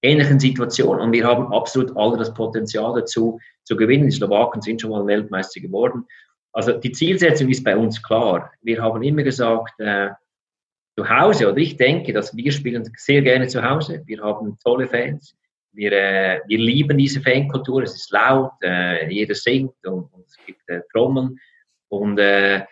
ähnlichen 0.02 0.38
Situation 0.38 1.00
und 1.00 1.12
wir 1.12 1.24
haben 1.24 1.50
absolut 1.50 1.96
alle 1.96 2.18
das 2.18 2.34
Potenzial 2.34 2.92
dazu 2.94 3.38
zu 3.64 3.74
gewinnen. 3.74 4.04
Die 4.04 4.16
Slowaken 4.16 4.60
sind 4.60 4.82
schon 4.82 4.90
mal 4.90 5.06
Weltmeister 5.06 5.60
geworden. 5.60 6.04
Also 6.52 6.72
die 6.72 6.92
Zielsetzung 6.92 7.48
ist 7.48 7.64
bei 7.64 7.76
uns 7.76 8.02
klar. 8.02 8.52
Wir 8.60 8.82
haben 8.82 9.02
immer 9.02 9.22
gesagt, 9.22 9.78
äh, 9.80 10.10
zu 10.96 11.08
Hause, 11.08 11.48
oder 11.48 11.58
ich 11.58 11.76
denke, 11.76 12.12
dass 12.12 12.36
wir 12.36 12.52
spielen 12.52 12.90
sehr 12.96 13.22
gerne 13.22 13.46
zu 13.48 13.62
Hause. 13.62 14.02
Wir 14.04 14.22
haben 14.22 14.58
tolle 14.62 14.86
Fans. 14.86 15.34
Wir, 15.72 15.92
äh, 15.92 16.40
wir 16.46 16.58
lieben 16.58 16.98
diese 16.98 17.22
Fankultur. 17.22 17.82
Es 17.82 17.94
ist 17.94 18.10
laut, 18.10 18.52
äh, 18.62 19.10
jeder 19.10 19.34
singt 19.34 19.74
und, 19.86 20.12
und 20.12 20.26
es 20.26 20.36
gibt 20.44 20.68
äh, 20.68 20.82
Trommeln. 20.92 21.38
Und 21.88 22.18
äh, 22.18 22.58
ich 22.58 22.64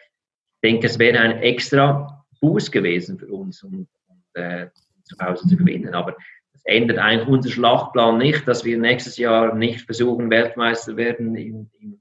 denke, 0.62 0.86
es 0.86 0.98
wäre 0.98 1.18
ein 1.18 1.38
extra 1.42 2.26
Boost 2.40 2.72
gewesen 2.72 3.18
für 3.18 3.28
uns, 3.28 3.62
um, 3.62 3.86
um 4.08 4.22
äh, 4.34 4.66
zu 5.04 5.16
Hause 5.18 5.48
zu 5.48 5.56
gewinnen. 5.56 5.94
Aber 5.94 6.14
es 6.52 6.62
ändert 6.64 6.98
eigentlich 6.98 7.28
unseren 7.28 7.52
Schlachtplan 7.52 8.18
nicht, 8.18 8.46
dass 8.46 8.64
wir 8.64 8.76
nächstes 8.76 9.16
Jahr 9.16 9.54
nicht 9.54 9.82
versuchen, 9.82 10.28
Weltmeister 10.28 10.96
werden 10.96 11.34
in, 11.36 11.70
in, 11.80 11.99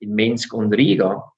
in 0.00 0.14
Minsk 0.14 0.52
und 0.52 0.72
Riga. 0.74 1.32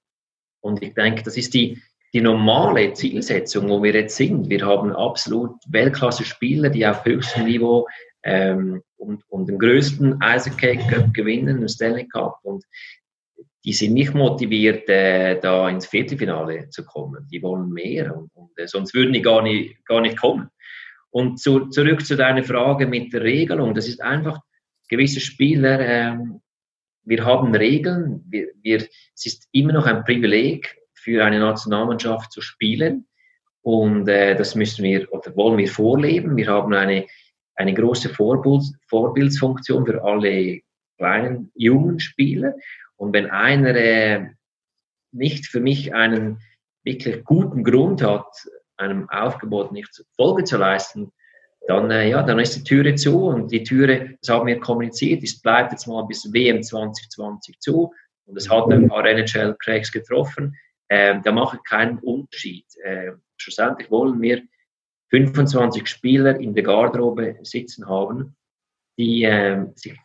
Und 0.60 0.82
ich 0.82 0.94
denke, 0.94 1.22
das 1.22 1.36
ist 1.36 1.54
die, 1.54 1.80
die 2.12 2.20
normale 2.20 2.92
Zielsetzung, 2.92 3.68
wo 3.68 3.82
wir 3.82 3.92
jetzt 3.92 4.16
sind. 4.16 4.48
Wir 4.48 4.64
haben 4.64 4.92
absolut 4.92 5.56
Weltklasse-Spieler, 5.68 6.70
die 6.70 6.86
auf 6.86 7.04
höchstem 7.04 7.44
Niveau 7.44 7.86
ähm, 8.22 8.82
und, 8.96 9.22
und 9.28 9.48
den 9.48 9.58
größten 9.58 10.20
Eishockey 10.22 10.76
Cup 10.76 11.12
gewinnen, 11.14 11.60
den 11.60 11.68
Stanley 11.68 12.06
Cup. 12.08 12.38
Und 12.42 12.64
die 13.64 13.72
sind 13.72 13.94
nicht 13.94 14.14
motiviert, 14.14 14.88
äh, 14.88 15.38
da 15.40 15.68
ins 15.68 15.86
Viertelfinale 15.86 16.68
zu 16.70 16.84
kommen. 16.84 17.26
Die 17.30 17.42
wollen 17.42 17.70
mehr 17.70 18.16
und, 18.16 18.30
und 18.34 18.50
äh, 18.58 18.66
sonst 18.66 18.94
würden 18.94 19.12
die 19.12 19.22
gar 19.22 19.42
nicht, 19.42 19.84
gar 19.86 20.00
nicht 20.00 20.18
kommen. 20.18 20.48
Und 21.10 21.40
zu, 21.40 21.68
zurück 21.68 22.04
zu 22.04 22.16
deiner 22.16 22.42
Frage 22.42 22.86
mit 22.86 23.12
der 23.12 23.22
Regelung. 23.22 23.74
Das 23.74 23.86
ist 23.86 24.02
einfach, 24.02 24.40
gewisse 24.88 25.20
Spieler, 25.20 25.80
ähm, 25.80 26.40
wir 27.04 27.24
haben 27.24 27.54
Regeln. 27.54 28.24
Wir, 28.28 28.48
wir, 28.62 28.78
es 28.78 29.26
ist 29.26 29.48
immer 29.52 29.72
noch 29.72 29.86
ein 29.86 30.04
Privileg 30.04 30.76
für 30.94 31.24
eine 31.24 31.40
Nationalmannschaft 31.40 32.32
zu 32.32 32.40
spielen. 32.40 33.06
Und 33.62 34.08
äh, 34.08 34.34
das 34.34 34.54
müssen 34.54 34.84
wir 34.84 35.12
oder 35.12 35.34
wollen 35.36 35.58
wir 35.58 35.68
vorleben. 35.68 36.36
Wir 36.36 36.48
haben 36.48 36.74
eine 36.74 37.06
eine 37.54 37.74
große 37.74 38.08
Vorbild, 38.08 38.64
Vorbildsfunktion 38.88 39.86
für 39.86 40.02
alle 40.02 40.60
kleinen, 40.96 41.50
jungen 41.54 42.00
Spieler. 42.00 42.54
Und 42.96 43.12
wenn 43.12 43.30
einer 43.30 43.74
äh, 43.74 44.26
nicht 45.12 45.46
für 45.46 45.60
mich 45.60 45.94
einen 45.94 46.40
wirklich 46.84 47.24
guten 47.24 47.64
Grund 47.64 48.02
hat, 48.02 48.26
einem 48.76 49.08
Aufgebot 49.10 49.72
nicht 49.72 50.04
Folge 50.16 50.44
zu 50.44 50.56
leisten, 50.56 51.12
dann, 51.66 51.90
äh, 51.90 52.08
ja, 52.08 52.22
dann 52.22 52.38
ist 52.38 52.56
die 52.56 52.64
Türe 52.64 52.94
zu 52.94 53.26
und 53.26 53.52
die 53.52 53.62
Türe, 53.62 54.16
das 54.20 54.34
haben 54.34 54.46
wir 54.46 54.58
kommuniziert, 54.58 55.22
es 55.22 55.40
bleibt 55.40 55.72
jetzt 55.72 55.86
mal 55.86 56.02
bis 56.02 56.32
WM 56.32 56.62
2020 56.62 57.60
zu 57.60 57.92
und 58.26 58.36
es 58.36 58.50
hat 58.50 58.70
ein 58.70 58.88
paar 58.88 59.04
NHL-Cracks 59.04 59.92
getroffen. 59.92 60.56
Äh, 60.88 61.20
da 61.22 61.32
mache 61.32 61.56
ich 61.56 61.62
keinen 61.64 61.98
Unterschied. 61.98 62.66
Äh, 62.82 63.12
schlussendlich 63.36 63.90
wollen 63.90 64.20
wir 64.20 64.42
25 65.10 65.86
Spieler 65.86 66.38
in 66.40 66.54
der 66.54 66.64
Garderobe 66.64 67.38
sitzen 67.42 67.88
haben, 67.88 68.34
die 68.98 69.24
äh, 69.24 69.66
sich 69.74 69.96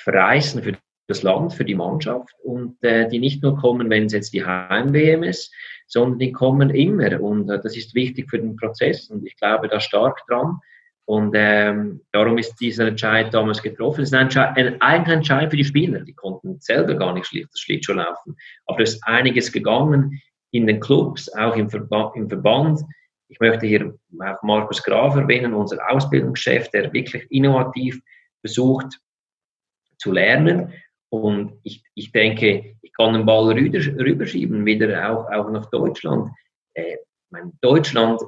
verreißen 0.00 0.62
für 0.62 0.76
das 1.06 1.22
Land, 1.22 1.54
für 1.54 1.64
die 1.64 1.74
Mannschaft 1.74 2.34
und 2.42 2.82
äh, 2.82 3.08
die 3.08 3.18
nicht 3.18 3.42
nur 3.42 3.56
kommen, 3.56 3.88
wenn 3.88 4.06
es 4.06 4.12
jetzt 4.12 4.34
die 4.34 4.44
Heim-WM 4.44 5.22
ist, 5.22 5.54
sondern 5.86 6.18
die 6.18 6.32
kommen 6.32 6.68
immer 6.70 7.20
und 7.20 7.48
äh, 7.48 7.60
das 7.60 7.76
ist 7.76 7.94
wichtig 7.94 8.28
für 8.28 8.38
den 8.38 8.56
Prozess 8.56 9.08
und 9.08 9.26
ich 9.26 9.36
glaube 9.36 9.68
da 9.68 9.80
stark 9.80 10.20
dran 10.26 10.60
und 11.08 11.32
ähm, 11.34 12.02
darum 12.12 12.36
ist 12.36 12.56
dieser 12.56 12.88
Entscheid 12.88 13.32
damals 13.32 13.62
getroffen. 13.62 14.02
Es 14.02 14.10
ist 14.10 14.14
ein, 14.14 14.24
Entscheid, 14.24 14.54
ein 14.58 14.78
eigener 14.82 15.14
Entscheid 15.14 15.48
für 15.48 15.56
die 15.56 15.64
Spieler, 15.64 16.00
die 16.00 16.12
konnten 16.12 16.60
selber 16.60 16.96
gar 16.96 17.14
nicht 17.14 17.26
schlicht 17.26 17.48
das 17.50 17.60
Schlittschuh 17.60 17.94
laufen, 17.94 18.36
aber 18.66 18.80
es 18.80 18.94
ist 18.94 19.06
einiges 19.06 19.50
gegangen 19.50 20.20
in 20.50 20.66
den 20.66 20.80
Clubs, 20.80 21.32
auch 21.32 21.56
im, 21.56 21.70
Verba 21.70 22.12
im 22.14 22.28
Verband, 22.28 22.82
ich 23.28 23.40
möchte 23.40 23.66
hier 23.66 23.94
auch 24.20 24.42
Markus 24.42 24.82
Graf 24.82 25.16
erwähnen, 25.16 25.54
unser 25.54 25.78
Ausbildungschef, 25.90 26.68
der 26.72 26.92
wirklich 26.92 27.26
innovativ 27.30 27.98
versucht 28.42 29.00
zu 29.96 30.12
lernen. 30.12 30.74
Und 31.08 31.58
ich, 31.62 31.82
ich 31.94 32.12
denke, 32.12 32.76
ich 32.82 32.92
kann 32.92 33.14
den 33.14 33.24
Ball 33.24 33.52
rüber, 33.54 33.78
rüberschieben, 33.78 34.66
wieder 34.66 35.10
auch, 35.10 35.30
auch 35.30 35.50
nach 35.50 35.70
Deutschland. 35.70 36.30
Äh, 36.74 36.98
mein 37.30 37.52
Deutschland 37.62 38.20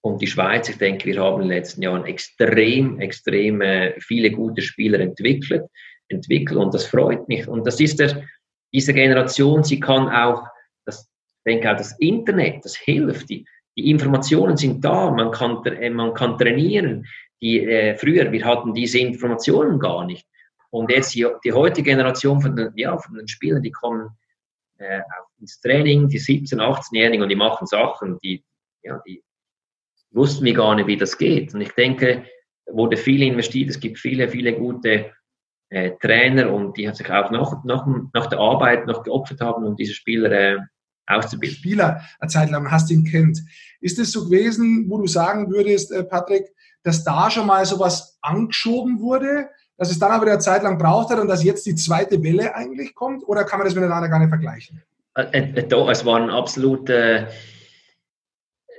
und 0.00 0.22
die 0.22 0.26
Schweiz, 0.26 0.68
ich 0.68 0.78
denke, 0.78 1.06
wir 1.06 1.20
haben 1.20 1.42
in 1.42 1.48
den 1.48 1.56
letzten 1.56 1.82
Jahren 1.82 2.04
extrem, 2.04 3.00
extrem 3.00 3.60
äh, 3.60 3.98
viele 4.00 4.30
gute 4.30 4.62
Spieler 4.62 5.00
entwickelt, 5.00 5.64
entwickelt 6.08 6.58
und 6.58 6.72
das 6.72 6.86
freut 6.86 7.28
mich. 7.28 7.48
Und 7.48 7.66
das 7.66 7.80
ist 7.80 7.98
der, 7.98 8.24
diese 8.72 8.94
Generation, 8.94 9.64
sie 9.64 9.80
kann 9.80 10.08
auch, 10.08 10.44
das, 10.84 11.10
ich 11.38 11.52
denke 11.52 11.70
auch 11.70 11.76
das 11.76 11.98
Internet, 11.98 12.64
das 12.64 12.76
hilft, 12.76 13.28
die, 13.28 13.44
die 13.76 13.90
Informationen 13.90 14.56
sind 14.56 14.84
da, 14.84 15.10
man 15.10 15.30
kann, 15.32 15.64
äh, 15.66 15.90
man 15.90 16.14
kann 16.14 16.38
trainieren. 16.38 17.06
Die, 17.40 17.60
äh, 17.64 17.96
früher, 17.96 18.30
wir 18.30 18.44
hatten 18.44 18.74
diese 18.74 18.98
Informationen 18.98 19.78
gar 19.78 20.04
nicht. 20.06 20.26
Und 20.70 20.90
jetzt 20.90 21.14
die, 21.14 21.26
die 21.44 21.52
heutige 21.52 21.90
Generation 21.90 22.40
von 22.40 22.54
den, 22.54 22.72
ja, 22.76 22.96
von 22.98 23.14
den 23.14 23.28
Spielern, 23.28 23.62
die 23.62 23.70
kommen 23.70 24.10
äh, 24.78 25.00
ins 25.40 25.60
Training, 25.60 26.08
die 26.08 26.20
17-, 26.20 26.58
18-Jährigen 26.58 27.22
und 27.22 27.28
die 27.28 27.36
machen 27.36 27.66
Sachen, 27.66 28.18
die, 28.22 28.44
ja, 28.82 29.00
die 29.06 29.22
wussten 30.10 30.44
wir 30.44 30.54
gar 30.54 30.74
nicht, 30.74 30.86
wie 30.86 30.96
das 30.96 31.18
geht. 31.18 31.54
Und 31.54 31.60
ich 31.60 31.72
denke, 31.72 32.24
wurde 32.70 32.96
viel 32.96 33.22
investiert, 33.22 33.70
es 33.70 33.80
gibt 33.80 33.98
viele, 33.98 34.28
viele 34.28 34.54
gute 34.54 35.10
äh, 35.70 35.92
Trainer 36.00 36.52
und 36.52 36.76
die 36.76 36.88
sich 36.94 37.10
auch 37.10 37.30
nach, 37.30 37.64
nach, 37.64 37.86
nach 38.12 38.26
der 38.26 38.38
Arbeit 38.38 38.86
noch 38.86 39.02
geopfert 39.02 39.40
haben, 39.40 39.64
um 39.64 39.76
diese 39.76 39.94
Spieler 39.94 40.30
äh, 40.30 40.58
auszubilden. 41.06 41.56
Spieler 41.56 42.02
eine 42.20 42.28
Zeit 42.28 42.50
lang 42.50 42.70
hast 42.70 42.90
ihn 42.90 43.04
kennt. 43.04 43.40
Ist 43.80 43.98
es 43.98 44.12
so 44.12 44.24
gewesen, 44.24 44.86
wo 44.88 44.98
du 44.98 45.06
sagen 45.06 45.50
würdest, 45.50 45.92
äh, 45.92 46.04
Patrick, 46.04 46.46
dass 46.82 47.04
da 47.04 47.30
schon 47.30 47.46
mal 47.46 47.64
sowas 47.64 48.18
angeschoben 48.22 49.00
wurde, 49.00 49.48
dass 49.76 49.90
es 49.90 49.98
dann 49.98 50.10
aber 50.10 50.26
eine 50.26 50.38
Zeit 50.38 50.62
lang 50.62 50.78
braucht 50.78 51.10
hat 51.10 51.20
und 51.20 51.28
dass 51.28 51.44
jetzt 51.44 51.66
die 51.66 51.74
zweite 51.74 52.22
Welle 52.22 52.54
eigentlich 52.54 52.94
kommt? 52.94 53.26
Oder 53.26 53.44
kann 53.44 53.58
man 53.58 53.66
das 53.66 53.74
miteinander 53.74 54.08
gar 54.08 54.18
nicht 54.18 54.28
vergleichen? 54.28 54.82
Äh, 55.14 55.38
äh, 55.38 55.68
doch, 55.68 55.88
es 55.88 56.04
war 56.04 56.20
ein 56.20 56.30
absolut 56.30 56.88
äh, 56.90 57.26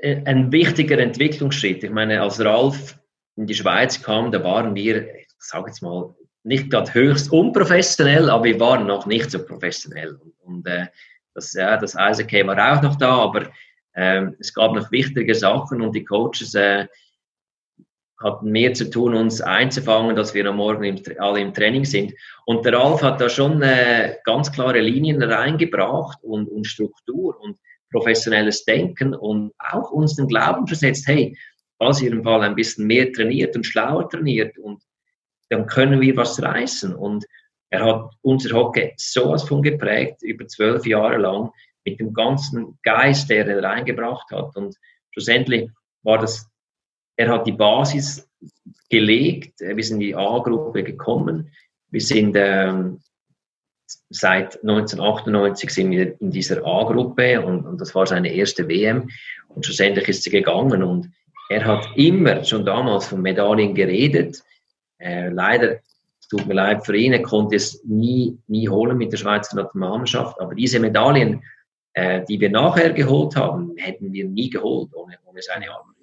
ein 0.02 0.52
wichtiger 0.52 0.98
Entwicklungsschritt. 0.98 1.84
Ich 1.84 1.92
meine, 1.92 2.22
als 2.22 2.44
Ralf 2.44 2.98
in 3.36 3.48
die 3.48 3.56
Schweiz 3.56 4.02
kam, 4.02 4.32
da 4.32 4.44
waren 4.44 4.76
wir, 4.76 5.16
ich 5.16 5.28
sage 5.38 5.68
jetzt 5.68 5.82
mal, 5.82 6.16
nicht 6.44 6.70
gerade 6.70 6.94
höchst 6.94 7.32
unprofessionell, 7.32 8.30
aber 8.30 8.46
wir 8.46 8.60
waren 8.60 8.88
noch 8.88 9.06
nicht 9.06 9.30
so 9.30 9.44
professionell. 9.44 10.16
Und, 10.16 10.34
und 10.42 10.68
äh, 10.68 10.88
das, 11.34 11.54
ja, 11.54 11.78
das 11.78 11.96
Eishockey 11.96 12.46
war 12.48 12.78
auch 12.78 12.82
noch 12.82 12.96
da, 12.96 13.18
aber 13.18 13.50
ähm, 13.96 14.36
es 14.40 14.54
gab 14.54 14.74
noch 14.74 14.92
wichtige 14.92 15.36
Sachen 15.36 15.82
und 15.82 15.94
die 15.96 16.06
Coaches 16.06 16.56
äh, 16.56 16.88
hatten 18.22 18.52
mehr 18.52 18.74
zu 18.74 18.90
tun, 18.90 19.16
uns 19.16 19.42
einzufangen, 19.42 20.16
dass 20.16 20.34
wir 20.34 20.46
am 20.46 20.58
Morgen 20.58 20.84
im, 20.84 21.02
alle 21.20 21.40
im 21.40 21.54
Training 21.54 21.86
sind. 21.86 22.14
Und 22.46 22.66
der 22.66 22.74
Ralf 22.74 23.02
hat 23.02 23.22
da 23.22 23.30
schon 23.30 23.62
äh, 23.62 24.16
ganz 24.26 24.52
klare 24.52 24.80
Linien 24.80 25.22
reingebracht 25.22 26.22
und, 26.24 26.50
und 26.50 26.68
Struktur 26.68 27.40
und 27.40 27.58
professionelles 27.92 28.66
Denken 28.66 29.14
und 29.14 29.54
auch 29.58 29.92
uns 29.92 30.16
den 30.16 30.28
Glauben 30.28 30.68
versetzt, 30.68 31.08
hey, 31.08 31.38
falls 31.78 32.02
ihr 32.02 32.12
im 32.12 32.24
Fall 32.24 32.42
ein 32.42 32.56
bisschen 32.56 32.88
mehr 32.88 33.12
trainiert 33.12 33.56
und 33.56 33.66
schlauer 33.66 34.10
trainiert 34.10 34.58
und 34.58 34.84
dann 35.50 35.66
können 35.66 36.00
wir 36.00 36.16
was 36.16 36.42
reißen. 36.42 36.94
Und 36.94 37.26
er 37.70 37.84
hat 37.84 38.12
unser 38.22 38.56
Hockey 38.56 38.94
sowas 38.98 39.44
von 39.44 39.62
geprägt, 39.62 40.22
über 40.22 40.48
zwölf 40.48 40.86
Jahre 40.86 41.18
lang, 41.18 41.52
mit 41.86 42.00
dem 42.00 42.14
ganzen 42.14 42.78
Geist, 42.84 43.30
der 43.30 43.48
er 43.48 43.64
reingebracht 43.64 44.30
hat. 44.32 44.56
Und 44.56 44.76
schlussendlich, 45.12 45.70
war 46.04 46.20
das, 46.20 46.48
er 47.16 47.30
hat 47.30 47.48
die 47.48 47.52
Basis 47.52 48.28
gelegt, 48.90 49.60
wir 49.60 49.84
sind 49.84 49.96
in 49.96 50.08
die 50.08 50.16
A-Gruppe 50.16 50.84
gekommen, 50.84 51.52
wir 51.92 52.02
sind 52.02 52.36
ähm, 52.38 53.02
seit 54.10 54.62
1998 54.62 55.70
sind 55.70 55.92
wir 55.92 56.20
in 56.20 56.32
dieser 56.32 56.66
A-Gruppe 56.66 57.42
und, 57.42 57.66
und, 57.66 57.82
das 57.82 57.94
war 57.96 58.06
seine 58.06 58.34
erste 58.34 58.68
WM 58.68 59.10
und 59.48 59.66
schlussendlich 59.66 60.08
ist 60.08 60.24
sie 60.24 60.30
gegangen 60.30 60.84
und 60.84 61.10
er 61.50 61.66
hat 61.66 61.88
immer 61.96 62.44
schon 62.44 62.66
damals 62.66 63.08
von 63.08 63.22
Medaillen 63.22 63.74
geredet. 63.74 64.44
Äh, 65.00 65.30
leider, 65.30 65.80
es 66.20 66.28
tut 66.28 66.46
mir 66.46 66.54
leid 66.54 66.86
für 66.86 66.96
ihn, 66.96 67.14
er 67.14 67.24
konnte 67.24 67.56
es 67.56 67.84
nie, 67.86 68.38
nie 68.48 68.70
holen 68.70 68.98
mit 68.98 69.12
der 69.12 69.18
Schweizer 69.18 69.56
Nationalmannschaft, 69.56 70.40
aber 70.40 70.54
diese 70.54 70.80
Medaillen, 70.80 71.42
äh, 71.94 72.24
die 72.30 72.40
wir 72.40 72.52
nachher 72.52 72.94
geholt 72.94 73.36
haben, 73.36 73.74
hätten 73.78 74.14
wir 74.14 74.26
nie 74.26 74.50
geholt 74.50 74.90
ohne, 74.94 75.18
ohne 75.26 75.42
seine 75.42 75.72
Arbeit. 75.72 75.96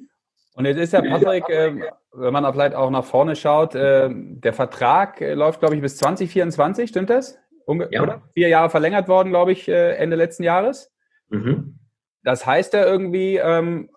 Und 0.57 0.64
jetzt 0.64 0.79
ist 0.79 0.94
ja 0.94 1.03
Patrick, 1.03 1.49
äh, 1.51 1.75
wenn 2.12 2.33
man 2.33 2.51
vielleicht 2.51 2.75
auch 2.75 2.90
nach 2.90 3.05
vorne 3.05 3.37
schaut, 3.37 3.75
äh, 3.75 4.09
der 4.11 4.55
Vertrag 4.55 5.20
äh, 5.20 5.35
läuft, 5.35 5.61
glaube 5.61 5.77
ich, 5.77 5.83
bis 5.83 5.99
2024, 5.99 6.88
stimmt 6.88 7.11
das? 7.11 7.38
Unge 7.66 7.88
ja. 7.90 8.02
Oder? 8.02 8.22
Vier 8.33 8.48
Jahre 8.48 8.70
verlängert 8.70 9.09
worden, 9.09 9.31
glaube 9.31 9.52
ich, 9.52 9.68
äh, 9.68 9.96
Ende 9.96 10.16
letzten 10.16 10.44
Jahres. 10.44 10.92
Mhm. 11.29 11.79
Das 12.22 12.46
heißt 12.46 12.72
ja 12.72 12.85
irgendwie, 12.85 13.37
ähm, 13.37 13.90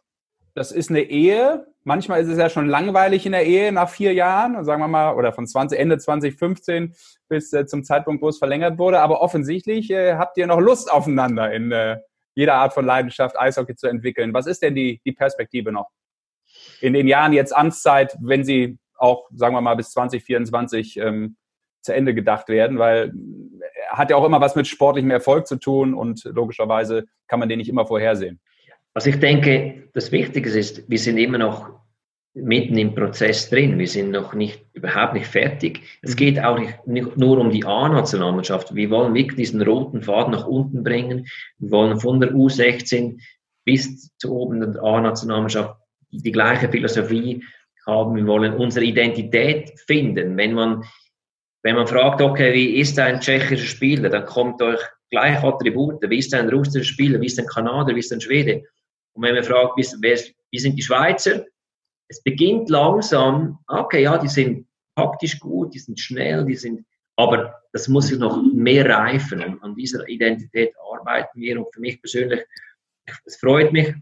das 0.53 0.71
ist 0.71 0.89
eine 0.89 1.01
Ehe. 1.01 1.67
Manchmal 1.84 2.21
ist 2.21 2.27
es 2.27 2.38
ja 2.38 2.49
schon 2.49 2.67
langweilig 2.67 3.25
in 3.25 3.32
der 3.32 3.45
Ehe 3.45 3.71
nach 3.71 3.89
vier 3.89 4.13
Jahren, 4.13 4.63
sagen 4.65 4.82
wir 4.82 4.88
mal, 4.88 5.15
oder 5.15 5.32
von 5.32 5.47
20, 5.47 5.79
Ende 5.79 5.97
2015 5.97 6.93
bis 7.29 7.53
äh, 7.53 7.65
zum 7.65 7.84
Zeitpunkt, 7.84 8.21
wo 8.21 8.29
es 8.29 8.39
verlängert 8.39 8.77
wurde. 8.77 8.99
Aber 8.99 9.21
offensichtlich 9.21 9.89
äh, 9.91 10.15
habt 10.15 10.38
ihr 10.38 10.47
noch 10.47 10.60
Lust 10.60 10.91
aufeinander 10.91 11.51
in 11.53 11.71
äh, 11.71 11.97
jeder 12.34 12.55
Art 12.55 12.73
von 12.73 12.86
Leidenschaft, 12.86 13.39
Eishockey 13.39 13.75
zu 13.75 13.88
entwickeln. 13.88 14.34
Was 14.34 14.47
ist 14.47 14.62
denn 14.62 14.75
die, 14.75 14.99
die 15.05 15.12
Perspektive 15.12 15.71
noch? 15.71 15.89
In 16.82 16.93
den 16.93 17.08
Jahren 17.08 17.34
jetzt 17.34 17.55
Amtszeit, 17.55 18.17
wenn 18.21 18.43
sie 18.43 18.79
auch, 18.95 19.29
sagen 19.34 19.55
wir 19.55 19.62
mal, 19.62 19.75
bis 19.75 19.91
2024 19.91 20.97
ähm, 20.97 21.38
zu 21.82 21.93
Ende 21.93 22.13
gedacht 22.13 22.49
werden, 22.49 22.77
weil 22.77 23.13
hat 23.89 24.10
ja 24.10 24.15
auch 24.15 24.25
immer 24.25 24.41
was 24.41 24.56
mit 24.56 24.67
sportlichem 24.67 25.12
Erfolg 25.12 25.47
zu 25.47 25.58
tun 25.58 25.93
und 25.93 26.23
logischerweise 26.23 27.06
kann 27.28 27.39
man 27.39 27.49
den 27.49 27.58
nicht 27.58 27.69
immer 27.69 27.86
vorhersehen. 27.86 28.39
Also 28.93 29.10
ich 29.10 29.19
denke, 29.19 29.89
das 29.93 30.12
Wichtige 30.12 30.49
ist, 30.49 30.89
wir 30.89 30.99
sind 30.99 31.17
immer 31.17 31.38
noch 31.38 31.69
mitten 32.34 32.78
im 32.78 32.95
Prozess 32.95 33.49
drin. 33.49 33.80
Wir 33.80 33.88
sind 33.88 34.12
noch 34.12 34.34
nicht, 34.34 34.65
überhaupt 34.73 35.13
nicht 35.13 35.28
fertig. 35.28 35.82
Es 36.02 36.15
geht 36.15 36.39
auch 36.39 36.60
nicht, 36.60 36.88
nicht 36.88 37.17
nur 37.17 37.38
um 37.39 37.49
die 37.49 37.65
A-Nationalmannschaft. 37.65 38.73
Wir 38.75 38.89
wollen 38.89 39.13
wirklich 39.13 39.36
diesen 39.36 39.62
roten 39.62 40.02
Faden 40.02 40.34
nach 40.34 40.47
unten 40.47 40.84
bringen. 40.84 41.28
Wir 41.58 41.71
wollen 41.71 41.99
von 41.99 42.19
der 42.19 42.32
U16 42.32 43.19
bis 43.65 44.15
zu 44.17 44.34
oben 44.34 44.60
der 44.62 44.82
A-Nationalmannschaft 44.84 45.75
die, 46.12 46.21
die 46.21 46.32
gleiche 46.32 46.69
Philosophie 46.69 47.43
haben. 47.86 48.15
Wir 48.15 48.28
wollen 48.28 48.54
unsere 48.54 48.86
Identität 48.86 49.71
finden. 49.88 50.38
Wenn 50.38 50.54
man, 50.54 50.84
wenn 51.63 51.76
man 51.76 51.88
fragt, 51.88 52.22
okay, 52.22 52.54
wie 52.54 52.80
ist 52.80 52.98
ein 53.00 53.19
tschechischer 53.19 53.65
Spieler, 53.65 54.10
dann 54.10 54.26
kommt 54.26 54.62
euch 54.62 54.80
gleich 55.10 55.43
Attribute. 55.43 56.02
Wie 56.10 56.19
ist 56.19 56.34
ein 56.34 56.50
russischer 56.50 56.86
Spieler? 56.86 57.19
Wie 57.19 57.26
ist 57.26 57.39
ein 57.39 57.48
Kanadier? 57.48 57.95
Wie 57.95 58.00
ist 58.00 58.13
ein 58.13 58.22
Schwede? 58.22 58.63
Und 59.13 59.24
wenn 59.24 59.36
man 59.36 59.43
fragt, 59.43 59.78
wie, 59.78 59.86
wie 60.52 60.60
sind 60.60 60.76
die 60.76 60.82
Schweizer, 60.82 61.43
es 62.08 62.24
beginnt 62.24 62.69
langsam, 62.69 63.60
okay, 63.67 64.04
ja, 64.04 64.17
die 64.17 64.28
sind 64.28 64.67
praktisch 64.95 65.39
gut, 65.39 65.74
die 65.74 65.80
sind 65.80 66.00
schnell, 66.00 66.45
die 66.45 66.56
sind, 66.56 66.86
aber 67.15 67.62
das 67.72 67.88
muss 67.88 68.08
sich 68.08 68.17
noch 68.17 68.41
mehr 68.54 68.89
reifen 68.89 69.43
und 69.43 69.63
an 69.63 69.76
dieser 69.76 70.08
Identität 70.08 70.74
arbeiten 70.91 71.39
wir 71.39 71.60
und 71.60 71.74
für 71.74 71.82
mich 71.82 72.02
persönlich, 72.02 72.41
es 73.26 73.38
freut 73.38 73.72
mich, 73.72 73.93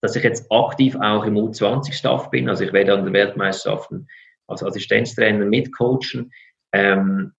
dass 0.00 0.14
ich 0.14 0.22
jetzt 0.22 0.50
aktiv 0.50 0.96
auch 0.96 1.24
im 1.24 1.34
U20-Staff 1.34 2.30
bin, 2.30 2.48
also 2.48 2.64
ich 2.64 2.72
werde 2.72 2.94
an 2.94 3.04
den 3.04 3.14
Weltmeisterschaften 3.14 4.08
als 4.46 4.62
Assistenztrainer 4.62 5.44
mitcoachen, 5.44 6.32
ähm, 6.72 7.32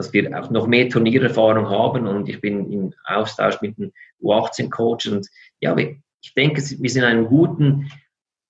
dass 0.00 0.12
wir 0.14 0.42
auch 0.42 0.50
noch 0.50 0.66
mehr 0.66 0.88
Turniererfahrung 0.88 1.68
haben 1.68 2.06
und 2.06 2.26
ich 2.28 2.40
bin 2.40 2.72
im 2.72 2.94
Austausch 3.04 3.60
mit 3.60 3.76
dem 3.76 3.92
U18-Coach 4.22 5.08
und 5.08 5.28
ja, 5.60 5.76
ich 5.76 6.34
denke, 6.34 6.62
wir 6.62 6.90
sind 6.90 7.02
in 7.02 7.08
einem 7.08 7.26
guten, 7.26 7.90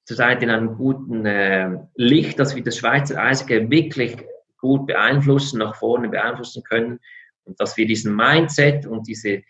zurzeit 0.04 0.44
in 0.44 0.50
einem 0.50 0.76
guten 0.76 1.26
äh, 1.26 1.76
Licht, 1.96 2.38
dass 2.38 2.54
wir 2.54 2.62
das 2.62 2.76
Schweizer 2.76 3.20
Eishockey 3.20 3.68
wirklich 3.68 4.16
gut 4.58 4.86
beeinflussen, 4.86 5.58
nach 5.58 5.74
vorne 5.74 6.08
beeinflussen 6.08 6.62
können 6.62 7.00
und 7.42 7.60
dass 7.60 7.76
wir 7.76 7.86
diesen 7.86 8.14
Mindset 8.14 8.86
und 8.86 9.08
diese, 9.08 9.42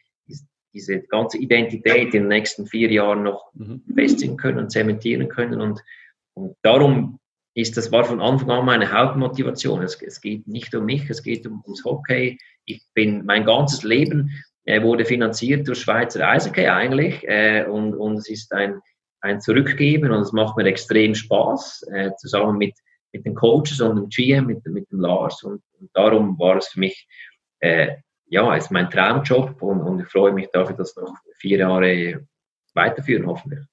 diese 0.72 1.00
ganze 1.00 1.36
Identität 1.36 2.14
in 2.14 2.22
den 2.22 2.28
nächsten 2.28 2.66
vier 2.66 2.90
Jahren 2.90 3.24
noch 3.24 3.52
mhm. 3.52 3.82
festigen 3.94 4.38
können 4.38 4.58
und 4.58 4.70
zementieren 4.70 5.28
können 5.28 5.60
und, 5.60 5.82
und 6.32 6.56
darum 6.62 7.19
ist 7.60 7.76
das 7.76 7.92
war 7.92 8.04
von 8.04 8.20
Anfang 8.20 8.50
an 8.50 8.64
meine 8.64 8.92
Hauptmotivation. 8.92 9.82
Es, 9.82 10.00
es 10.02 10.20
geht 10.20 10.46
nicht 10.46 10.74
um 10.74 10.84
mich, 10.84 11.08
es 11.10 11.22
geht 11.22 11.46
um, 11.46 11.62
ums 11.64 11.84
Hockey. 11.84 12.38
Ich 12.64 12.82
bin 12.94 13.24
mein 13.24 13.44
ganzes 13.44 13.82
Leben 13.82 14.30
äh, 14.64 14.82
wurde 14.82 15.04
finanziert 15.04 15.66
durch 15.66 15.80
Schweizer 15.80 16.28
Eishockey 16.28 16.66
eigentlich 16.66 17.26
äh, 17.26 17.64
und, 17.64 17.94
und 17.94 18.18
es 18.18 18.28
ist 18.28 18.52
ein, 18.52 18.80
ein 19.20 19.40
Zurückgeben 19.40 20.12
und 20.12 20.20
es 20.20 20.32
macht 20.32 20.56
mir 20.56 20.66
extrem 20.66 21.14
Spaß, 21.14 21.88
äh, 21.92 22.10
zusammen 22.18 22.58
mit, 22.58 22.74
mit 23.12 23.24
den 23.24 23.34
Coaches 23.34 23.80
und 23.80 23.96
dem 23.96 24.08
GM, 24.08 24.46
mit, 24.46 24.64
mit 24.66 24.90
dem 24.90 25.00
Lars 25.00 25.42
und, 25.42 25.62
und 25.78 25.90
darum 25.94 26.38
war 26.38 26.56
es 26.56 26.68
für 26.68 26.80
mich, 26.80 27.08
äh, 27.60 27.96
ja, 28.26 28.54
ist 28.54 28.70
mein 28.70 28.90
Traumjob 28.90 29.60
und, 29.62 29.80
und 29.80 30.00
ich 30.00 30.06
freue 30.06 30.32
mich 30.32 30.48
dafür, 30.52 30.76
dass 30.76 30.94
noch 30.94 31.14
vier 31.38 31.58
Jahre 31.58 32.26
weiterführen, 32.74 33.26
hoffentlich. 33.26 33.64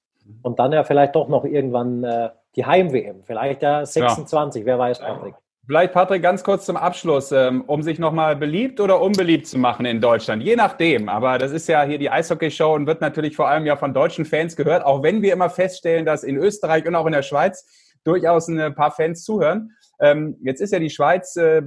Und 0.41 0.57
dann 0.57 0.73
ja 0.73 0.83
vielleicht 0.83 1.15
doch 1.15 1.27
noch 1.29 1.45
irgendwann 1.45 2.03
äh, 2.03 2.29
die 2.57 2.65
Heim-WM, 2.65 3.23
vielleicht 3.23 3.61
ja 3.61 3.85
26, 3.85 4.61
ja. 4.61 4.65
wer 4.65 4.79
weiß, 4.79 4.99
Patrick. 4.99 5.35
Vielleicht, 5.67 5.93
Patrick, 5.93 6.23
ganz 6.23 6.43
kurz 6.43 6.65
zum 6.65 6.77
Abschluss, 6.77 7.31
ähm, 7.33 7.61
um 7.67 7.83
sich 7.83 7.99
nochmal 7.99 8.37
beliebt 8.37 8.79
oder 8.79 9.01
unbeliebt 9.01 9.47
zu 9.47 9.59
machen 9.59 9.85
in 9.85 9.99
Deutschland. 9.99 10.41
Je 10.41 10.55
nachdem. 10.55 11.09
Aber 11.09 11.37
das 11.37 11.51
ist 11.51 11.67
ja 11.67 11.83
hier 11.83 11.97
die 11.97 12.09
Eishockey-Show 12.09 12.73
und 12.73 12.87
wird 12.87 13.01
natürlich 13.01 13.35
vor 13.35 13.49
allem 13.49 13.65
ja 13.65 13.75
von 13.75 13.93
deutschen 13.93 14.23
Fans 14.23 14.55
gehört, 14.55 14.85
auch 14.85 15.03
wenn 15.03 15.21
wir 15.21 15.33
immer 15.33 15.49
feststellen, 15.49 16.05
dass 16.05 16.23
in 16.23 16.37
Österreich 16.37 16.87
und 16.87 16.95
auch 16.95 17.05
in 17.05 17.11
der 17.11 17.21
Schweiz 17.21 17.65
durchaus 18.05 18.47
ein 18.47 18.75
paar 18.75 18.91
Fans 18.91 19.25
zuhören. 19.25 19.71
Ähm, 19.99 20.37
jetzt 20.41 20.61
ist 20.61 20.71
ja 20.71 20.79
die 20.79 20.89
Schweiz 20.89 21.35
äh, 21.35 21.63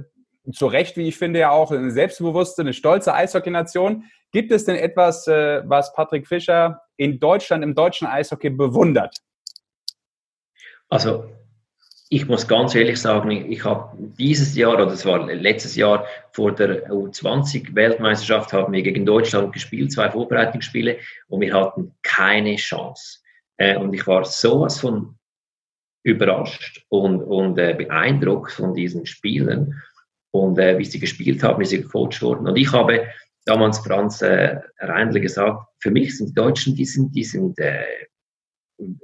zu 0.51 0.65
Recht, 0.65 0.97
wie 0.97 1.07
ich 1.07 1.17
finde, 1.17 1.39
ja 1.39 1.51
auch 1.51 1.71
eine 1.71 1.91
selbstbewusste, 1.91 2.63
eine 2.63 2.73
stolze 2.73 3.13
Eishockey-Nation. 3.13 4.05
Gibt 4.31 4.51
es 4.51 4.65
denn 4.65 4.77
etwas, 4.77 5.27
äh, 5.27 5.61
was 5.65 5.93
Patrick 5.93 6.27
Fischer 6.27 6.81
in 6.97 7.19
Deutschland, 7.19 7.63
im 7.63 7.75
deutschen 7.75 8.07
Eishockey 8.07 8.49
bewundert? 8.49 9.15
Also 10.91 11.23
ich 12.09 12.27
muss 12.27 12.45
ganz 12.45 12.75
ehrlich 12.75 12.99
sagen, 12.99 13.31
ich 13.31 13.63
habe 13.63 13.97
dieses 13.97 14.53
Jahr, 14.55 14.73
oder 14.73 14.85
das 14.85 15.05
war 15.05 15.25
letztes 15.25 15.77
Jahr 15.77 16.05
vor 16.33 16.53
der 16.53 16.91
U20-Weltmeisterschaft, 16.91 18.51
haben 18.51 18.73
wir 18.73 18.81
gegen 18.81 19.05
Deutschland 19.05 19.53
gespielt, 19.53 19.93
zwei 19.93 20.11
Vorbereitungsspiele, 20.11 20.97
und 21.29 21.39
wir 21.39 21.53
hatten 21.53 21.95
keine 22.03 22.57
Chance. 22.57 23.19
Äh, 23.55 23.77
und 23.77 23.93
ich 23.93 24.05
war 24.05 24.25
sowas 24.25 24.81
von 24.81 25.15
überrascht 26.03 26.85
und, 26.89 27.23
und 27.23 27.57
äh, 27.57 27.73
beeindruckt 27.77 28.51
von 28.51 28.73
diesen 28.73 29.05
Spielen 29.05 29.81
und 30.31 30.59
äh, 30.59 30.77
wie 30.77 30.85
sie 30.85 30.99
gespielt 30.99 31.41
haben, 31.41 31.61
wie 31.61 31.65
sie 31.65 31.81
gecoacht 31.81 32.21
wurden. 32.21 32.47
Und 32.47 32.57
ich 32.57 32.73
habe 32.73 33.07
damals 33.45 33.79
Franz 33.79 34.21
äh, 34.21 34.59
Reindl 34.79 35.21
gesagt, 35.21 35.63
für 35.79 35.91
mich 35.91 36.17
sind 36.17 36.31
die 36.31 36.33
Deutschen, 36.33 36.75
die 36.75 36.85
sind, 36.85 37.15
die 37.15 37.23
sind 37.23 37.57
äh, 37.59 37.85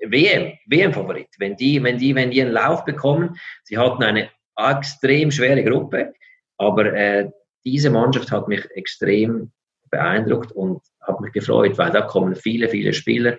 WM, 0.02 0.54
WM-Favorit. 0.68 1.28
Wenn 1.38 1.56
die, 1.56 1.82
wenn, 1.84 1.98
die, 1.98 2.16
wenn 2.16 2.32
die 2.32 2.42
einen 2.42 2.52
Lauf 2.52 2.86
bekommen, 2.86 3.38
sie 3.64 3.78
hatten 3.78 4.04
eine 4.04 4.30
extrem 4.58 5.32
schwere 5.32 5.64
Gruppe, 5.64 6.14
aber 6.58 6.94
äh, 6.94 7.30
diese 7.66 7.90
Mannschaft 7.90 8.32
hat 8.32 8.48
mich 8.48 8.64
extrem 8.72 9.52
beeindruckt 9.92 10.52
und 10.52 10.82
hat 11.02 11.22
mich 11.22 11.32
gefreut, 11.32 11.78
weil 11.78 11.92
da 11.92 12.02
kommen 12.02 12.36
viele, 12.36 12.70
viele 12.70 12.94
Spieler 12.94 13.38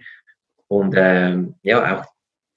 und 0.68 0.94
ähm, 0.96 1.55
ja, 1.62 1.98
auch 1.98 2.05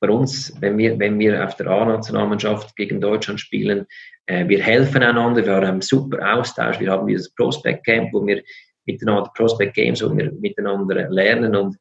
bei 0.02 0.10
uns, 0.10 0.54
wenn 0.60 0.78
wir, 0.78 0.98
wenn 1.00 1.20
wir 1.20 1.46
auf 1.46 1.56
der 1.56 1.68
A-Nationalmannschaft 1.68 2.76
gegen 2.76 3.00
Deutschland 3.00 3.40
spielen, 3.40 3.86
äh, 4.26 4.48
wir 4.48 4.62
helfen 4.62 5.04
einander, 5.04 5.46
wir 5.46 5.56
haben 5.56 5.66
einen 5.66 5.82
super 5.82 6.36
Austausch, 6.36 6.80
wir 6.80 6.92
haben 6.92 7.08
dieses 7.08 7.34
Prospect 7.36 7.86
Camp, 7.86 8.12
wo 8.12 8.26
wir 8.26 8.42
miteinander 8.86 9.32
Prospect 9.36 9.76
Games, 9.76 10.04
wo 10.04 10.16
wir 10.16 10.32
miteinander 10.34 11.10
lernen 11.10 11.56
und 11.56 11.78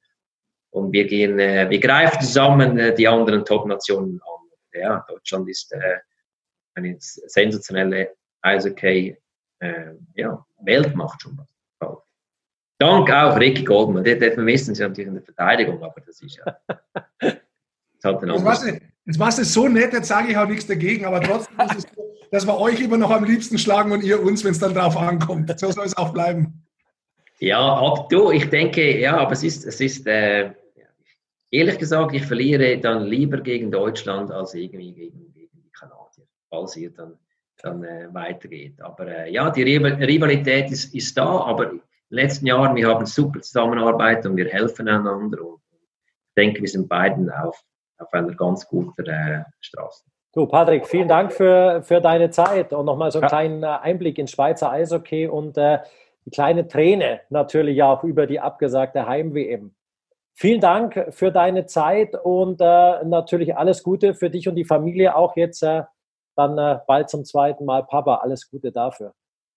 und 0.70 0.92
wir 0.92 1.06
gehen, 1.06 1.38
äh, 1.38 1.68
wir 1.68 1.80
greifen 1.80 2.20
zusammen 2.20 2.78
äh, 2.78 2.94
die 2.94 3.09
anderen 3.09 3.44
Top-Nationen 3.44 4.20
an. 4.22 4.80
Ja, 4.80 5.04
Deutschland 5.09 5.48
ist 5.48 5.72
äh, 5.72 5.98
eine 6.74 6.96
sensationelle 6.98 8.14
Eishockey, 8.42 9.16
ja, 10.14 10.42
Weltmacht 10.62 11.20
schon 11.20 11.37
bald. 11.37 11.50
Dank 12.78 13.12
auch 13.12 13.38
Ricky 13.38 13.62
Goldman. 13.62 14.04
Der, 14.04 14.16
der 14.16 14.33
vermissen 14.33 14.74
sie 14.74 14.83
natürlich 14.83 15.09
in 15.09 15.14
der 15.14 15.22
Verteidigung, 15.22 15.83
aber 15.83 16.00
das 16.00 16.22
ist 16.22 16.38
ja. 16.38 16.56
Das, 18.02 18.14
hat 18.14 18.22
das, 18.22 18.44
war's, 18.44 18.64
das 19.04 19.18
war's 19.18 19.37
so 19.37 19.68
nett, 19.68 19.92
jetzt 19.92 20.09
sage 20.09 20.30
ich 20.30 20.37
auch 20.38 20.48
nichts 20.48 20.66
dagegen, 20.66 21.04
aber 21.04 21.20
trotzdem 21.20 21.61
ist 21.61 21.76
es 21.76 21.83
so, 21.94 22.14
dass 22.30 22.46
wir 22.46 22.59
euch 22.59 22.80
immer 22.80 22.96
noch 22.96 23.11
am 23.11 23.24
liebsten 23.24 23.59
schlagen 23.59 23.92
und 23.92 24.02
ihr 24.02 24.22
uns, 24.22 24.42
wenn 24.42 24.52
es 24.52 24.59
dann 24.59 24.72
drauf 24.72 24.96
ankommt. 24.96 25.52
So 25.61 25.70
soll 25.70 25.85
es 25.85 25.94
auch 25.98 26.14
bleiben. 26.14 26.66
Ja, 27.40 27.61
ab 27.61 28.09
du, 28.09 28.30
ich 28.30 28.48
denke, 28.48 28.98
ja, 28.98 29.18
aber 29.18 29.33
es 29.33 29.42
ist, 29.42 29.66
es 29.66 29.83
ist, 29.83 30.06
äh, 30.06 30.52
ehrlich 31.50 31.78
gesagt, 31.78 32.14
ich 32.14 32.24
verliere 32.24 32.78
dann 32.78 33.04
lieber 33.04 33.40
gegen 33.40 33.70
Deutschland 33.70 34.30
als 34.30 34.54
irgendwie 34.54 34.92
gegen, 34.92 35.32
gegen 35.32 35.62
die 35.62 35.70
Kanadier, 35.70 36.26
falls 36.48 36.76
ihr 36.76 36.90
dann, 36.90 37.18
dann 37.62 37.84
äh, 37.84 38.08
weitergeht. 38.12 38.80
Aber 38.80 39.06
äh, 39.06 39.32
ja, 39.32 39.50
die 39.50 39.62
Rivalität 39.62 40.70
ist, 40.70 40.94
ist 40.94 41.16
da, 41.16 41.40
aber 41.40 41.70
in 41.70 41.78
den 41.78 41.82
letzten 42.08 42.46
Jahren, 42.46 42.76
wir 42.76 42.88
haben 42.88 43.06
super 43.06 43.40
Zusammenarbeit 43.40 44.24
und 44.26 44.36
wir 44.36 44.48
helfen 44.48 44.88
einander 44.88 45.44
und 45.44 45.62
ich 45.62 46.34
denke, 46.36 46.60
wir 46.60 46.68
sind 46.68 46.88
beiden 46.88 47.30
auf, 47.30 47.60
auf 47.98 48.12
einer 48.12 48.34
ganz 48.34 48.66
guten 48.66 49.04
äh, 49.06 49.44
Straße. 49.60 50.04
Du, 50.32 50.46
Patrick, 50.46 50.86
vielen 50.86 51.08
Dank 51.08 51.32
für, 51.32 51.82
für 51.82 52.00
deine 52.00 52.30
Zeit 52.30 52.72
und 52.72 52.86
nochmal 52.86 53.10
so 53.10 53.18
einen 53.18 53.24
ja. 53.24 53.28
kleinen 53.28 53.62
äh, 53.64 53.66
Einblick 53.66 54.16
in 54.16 54.28
Schweizer 54.28 54.70
Eishockey 54.70 55.26
und 55.26 55.58
äh, 55.58 55.80
die 56.24 56.30
kleine 56.30 56.68
Träne 56.68 57.22
natürlich 57.30 57.82
auch 57.82 58.04
über 58.04 58.28
die 58.28 58.38
abgesagte 58.38 59.06
Heim-WM. 59.06 59.74
Vielen 60.40 60.62
Dank 60.62 61.09
für 61.11 61.31
deine 61.31 61.66
Zeit 61.66 62.14
und 62.24 62.62
äh, 62.62 63.05
natürlich 63.05 63.55
alles 63.59 63.83
Gute 63.83 64.14
für 64.14 64.31
dich 64.31 64.48
und 64.48 64.55
die 64.55 64.64
Familie 64.64 65.14
auch 65.14 65.37
jetzt 65.37 65.62
äh, 65.62 65.83
dann 66.35 66.57
äh, 66.57 66.79
bald 66.87 67.11
zum 67.11 67.26
zweiten 67.26 67.66
Mal. 67.66 67.85
Papa, 67.85 68.20
alles 68.22 68.48
Gute 68.50 68.72
dafür. 68.72 69.12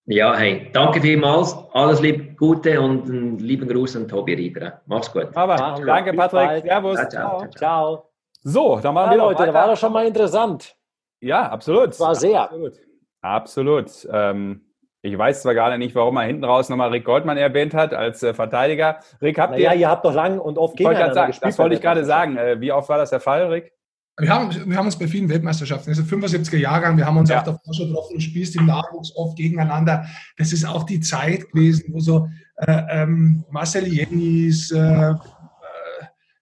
Ja, 0.07 0.35
hey, 0.35 0.69
danke 0.73 0.99
vielmals, 0.99 1.55
alles 1.71 2.01
lieb, 2.01 2.37
Gute 2.37 2.81
und 2.81 3.09
einen 3.09 3.39
lieben 3.39 3.65
Gruß 3.65 3.95
an 3.95 4.09
Tobi 4.09 4.33
Rieber. 4.33 4.81
Mach's 4.85 5.09
gut. 5.09 5.29
Aber, 5.35 5.55
danke, 5.55 6.11
Patrick. 6.11 6.65
Servus. 6.65 6.95
Ciao, 6.95 7.09
ciao, 7.09 7.39
ciao. 7.39 7.51
ciao. 7.55 8.09
So, 8.41 8.79
dann 8.81 8.93
machen 8.93 9.11
ja, 9.11 9.17
wir 9.17 9.23
Leute, 9.23 9.39
weiter. 9.39 9.53
da 9.53 9.59
war 9.59 9.67
das 9.67 9.79
schon 9.79 9.93
mal 9.93 10.05
interessant. 10.05 10.75
Ja, 11.21 11.49
absolut. 11.49 11.97
War 11.97 12.13
sehr. 12.13 12.41
Absolut. 12.41 12.73
absolut. 13.21 14.07
Ähm, 14.11 14.72
ich 15.03 15.17
weiß 15.17 15.41
zwar 15.41 15.53
gar 15.53 15.77
nicht, 15.77 15.93
warum 15.95 16.15
er 16.15 16.23
hinten 16.23 16.45
raus 16.45 16.69
nochmal 16.69 16.89
Rick 16.89 17.03
Goldmann 17.03 17.37
erwähnt 17.37 17.73
hat 17.73 17.93
als 17.93 18.23
äh, 18.23 18.33
Verteidiger. 18.33 18.99
Rick, 19.21 19.37
habt 19.37 19.57
ihr... 19.57 19.65
Ja, 19.65 19.73
ihr 19.73 19.89
habt 19.89 20.05
doch 20.05 20.13
lang 20.13 20.39
und 20.39 20.57
oft 20.57 20.77
gegeneinander 20.77 21.13
sagen, 21.13 21.27
gespielt. 21.27 21.51
Das 21.51 21.59
wollte 21.59 21.75
ich 21.75 21.81
gerade 21.81 22.05
sagen. 22.05 22.37
Äh, 22.37 22.61
wie 22.61 22.71
oft 22.71 22.87
war 22.87 22.97
das 22.97 23.09
der 23.09 23.19
Fall, 23.19 23.47
Rick? 23.47 23.73
Wir 24.17 24.29
haben, 24.29 24.69
wir 24.69 24.77
haben 24.77 24.85
uns 24.85 24.97
bei 24.97 25.07
vielen 25.07 25.27
Weltmeisterschaften, 25.27 25.89
also 25.89 26.03
75er 26.03 26.57
Jahrgang, 26.57 26.95
wir 26.97 27.05
haben 27.05 27.17
uns 27.17 27.29
ja. 27.29 27.39
auch 27.39 27.43
davor 27.43 27.73
schon 27.73 27.87
getroffen, 27.87 28.13
du 28.13 28.19
spielst 28.21 28.55
im 28.55 28.67
Nachwuchs 28.67 29.13
oft 29.15 29.35
gegeneinander. 29.35 30.05
Das 30.37 30.53
ist 30.53 30.65
auch 30.65 30.83
die 30.83 30.99
Zeit 30.99 31.51
gewesen, 31.51 31.85
wo 31.91 31.99
so 31.99 32.29
äh, 32.57 32.81
ähm, 32.91 33.43
Marcel 33.49 33.87
Jennis, 33.87 34.71
äh, 34.71 34.77
äh 34.77 35.15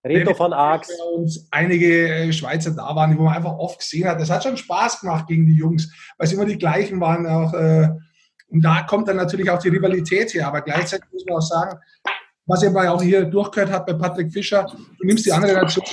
Reto 0.03 0.33
von 0.33 0.51
Arx 0.51 0.89
und 1.15 1.31
einige 1.49 2.09
äh, 2.09 2.33
Schweizer 2.33 2.71
da 2.71 2.93
waren, 2.93 3.17
wo 3.17 3.23
man 3.23 3.37
einfach 3.37 3.57
oft 3.57 3.79
gesehen 3.79 4.07
hat. 4.07 4.19
Das 4.19 4.29
hat 4.29 4.43
schon 4.43 4.57
Spaß 4.57 4.99
gemacht 4.99 5.27
gegen 5.27 5.45
die 5.45 5.55
Jungs, 5.55 5.91
weil 6.17 6.27
es 6.27 6.33
immer 6.33 6.45
die 6.45 6.57
gleichen 6.57 6.99
waren, 6.99 7.25
auch 7.25 7.53
äh, 7.53 7.89
und 8.51 8.61
da 8.61 8.83
kommt 8.83 9.07
dann 9.07 9.15
natürlich 9.15 9.49
auch 9.49 9.59
die 9.59 9.69
Rivalität 9.69 10.33
her. 10.33 10.47
Aber 10.47 10.61
gleichzeitig 10.61 11.05
muss 11.11 11.25
man 11.25 11.37
auch 11.37 11.41
sagen, 11.41 11.79
was 12.45 12.63
ihr 12.63 12.75
auch 12.75 13.01
hier 13.01 13.23
durchgehört 13.23 13.71
habt 13.71 13.87
bei 13.87 13.93
Patrick 13.93 14.31
Fischer, 14.31 14.65
du 14.99 15.07
nimmst 15.07 15.25
die 15.25 15.31
andere 15.31 15.53
Nation 15.53 15.85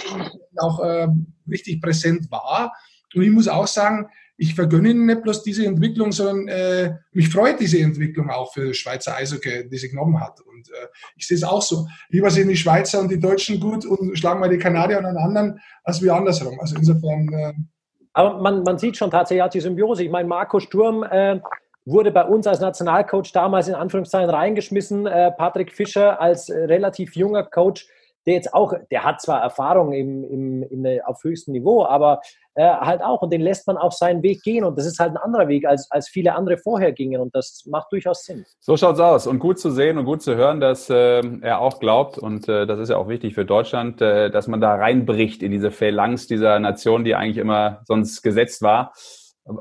auch 0.56 0.80
äh, 0.80 1.06
richtig 1.48 1.80
präsent 1.80 2.30
wahr. 2.30 2.74
Und 3.14 3.22
ich 3.22 3.30
muss 3.30 3.46
auch 3.46 3.66
sagen, 3.66 4.08
ich 4.36 4.54
vergönne 4.54 4.90
Ihnen 4.90 5.06
nicht 5.06 5.22
bloß 5.22 5.42
diese 5.42 5.66
Entwicklung, 5.66 6.12
sondern 6.12 6.48
äh, 6.48 6.94
mich 7.12 7.28
freut 7.28 7.60
diese 7.60 7.80
Entwicklung 7.80 8.30
auch 8.30 8.52
für 8.52 8.72
Schweizer 8.74 9.16
Eishockey, 9.16 9.68
die 9.68 9.78
sie 9.78 9.88
genommen 9.88 10.20
hat. 10.20 10.40
Und 10.40 10.68
äh, 10.68 10.86
ich 11.16 11.26
sehe 11.26 11.36
es 11.36 11.44
auch 11.44 11.62
so. 11.62 11.86
Lieber 12.08 12.30
sehen 12.30 12.48
die 12.48 12.56
Schweizer 12.56 13.00
und 13.00 13.10
die 13.10 13.18
Deutschen 13.18 13.58
gut 13.58 13.84
und 13.84 14.16
schlagen 14.16 14.38
mal 14.40 14.48
die 14.48 14.58
Kanadier 14.58 14.98
und 14.98 15.06
einen 15.06 15.16
anderen, 15.16 15.60
als 15.82 16.02
wir 16.02 16.14
andersherum. 16.14 16.58
Also 16.60 16.76
insofern. 16.76 17.32
Äh, 17.32 17.52
aber 18.12 18.40
man, 18.40 18.62
man 18.62 18.78
sieht 18.78 18.96
schon 18.96 19.10
tatsächlich 19.10 19.48
die 19.50 19.60
Symbiose. 19.60 20.04
Ich 20.04 20.10
meine, 20.10 20.28
Marco 20.28 20.60
Sturm 20.60 21.02
äh, 21.02 21.40
wurde 21.88 22.10
bei 22.10 22.24
uns 22.24 22.46
als 22.46 22.60
Nationalcoach 22.60 23.32
damals 23.32 23.68
in 23.68 23.74
Anführungszeichen 23.74 24.30
reingeschmissen. 24.30 25.06
Äh, 25.06 25.32
Patrick 25.32 25.72
Fischer 25.72 26.20
als 26.20 26.48
äh, 26.48 26.64
relativ 26.64 27.16
junger 27.16 27.44
Coach, 27.44 27.88
der 28.26 28.34
jetzt 28.34 28.52
auch, 28.52 28.74
der 28.90 29.04
hat 29.04 29.22
zwar 29.22 29.40
Erfahrung 29.40 29.92
im, 29.92 30.22
im, 30.24 30.62
im, 30.64 31.00
auf 31.06 31.24
höchstem 31.24 31.52
Niveau, 31.52 31.86
aber 31.86 32.20
äh, 32.56 32.62
halt 32.62 33.00
auch 33.02 33.22
und 33.22 33.32
den 33.32 33.40
lässt 33.40 33.66
man 33.66 33.78
auch 33.78 33.92
seinen 33.92 34.22
Weg 34.22 34.42
gehen 34.42 34.64
und 34.64 34.76
das 34.76 34.84
ist 34.84 34.98
halt 34.98 35.12
ein 35.12 35.16
anderer 35.16 35.48
Weg, 35.48 35.64
als, 35.66 35.90
als 35.90 36.08
viele 36.08 36.34
andere 36.34 36.58
vorher 36.58 36.92
gingen 36.92 37.22
und 37.22 37.34
das 37.34 37.64
macht 37.66 37.90
durchaus 37.90 38.24
Sinn. 38.24 38.44
So 38.60 38.76
schaut's 38.76 39.00
aus 39.00 39.26
und 39.26 39.38
gut 39.38 39.58
zu 39.58 39.70
sehen 39.70 39.96
und 39.96 40.04
gut 40.04 40.20
zu 40.20 40.34
hören, 40.34 40.60
dass 40.60 40.90
äh, 40.90 41.22
er 41.40 41.60
auch 41.60 41.80
glaubt 41.80 42.18
und 42.18 42.48
äh, 42.48 42.66
das 42.66 42.80
ist 42.80 42.90
ja 42.90 42.98
auch 42.98 43.08
wichtig 43.08 43.34
für 43.34 43.46
Deutschland, 43.46 44.02
äh, 44.02 44.30
dass 44.30 44.46
man 44.46 44.60
da 44.60 44.74
reinbricht 44.74 45.42
in 45.42 45.52
diese 45.52 45.70
Phalanx 45.70 46.26
dieser 46.26 46.58
Nation, 46.58 47.04
die 47.04 47.14
eigentlich 47.14 47.38
immer 47.38 47.80
sonst 47.86 48.20
gesetzt 48.20 48.60
war 48.60 48.92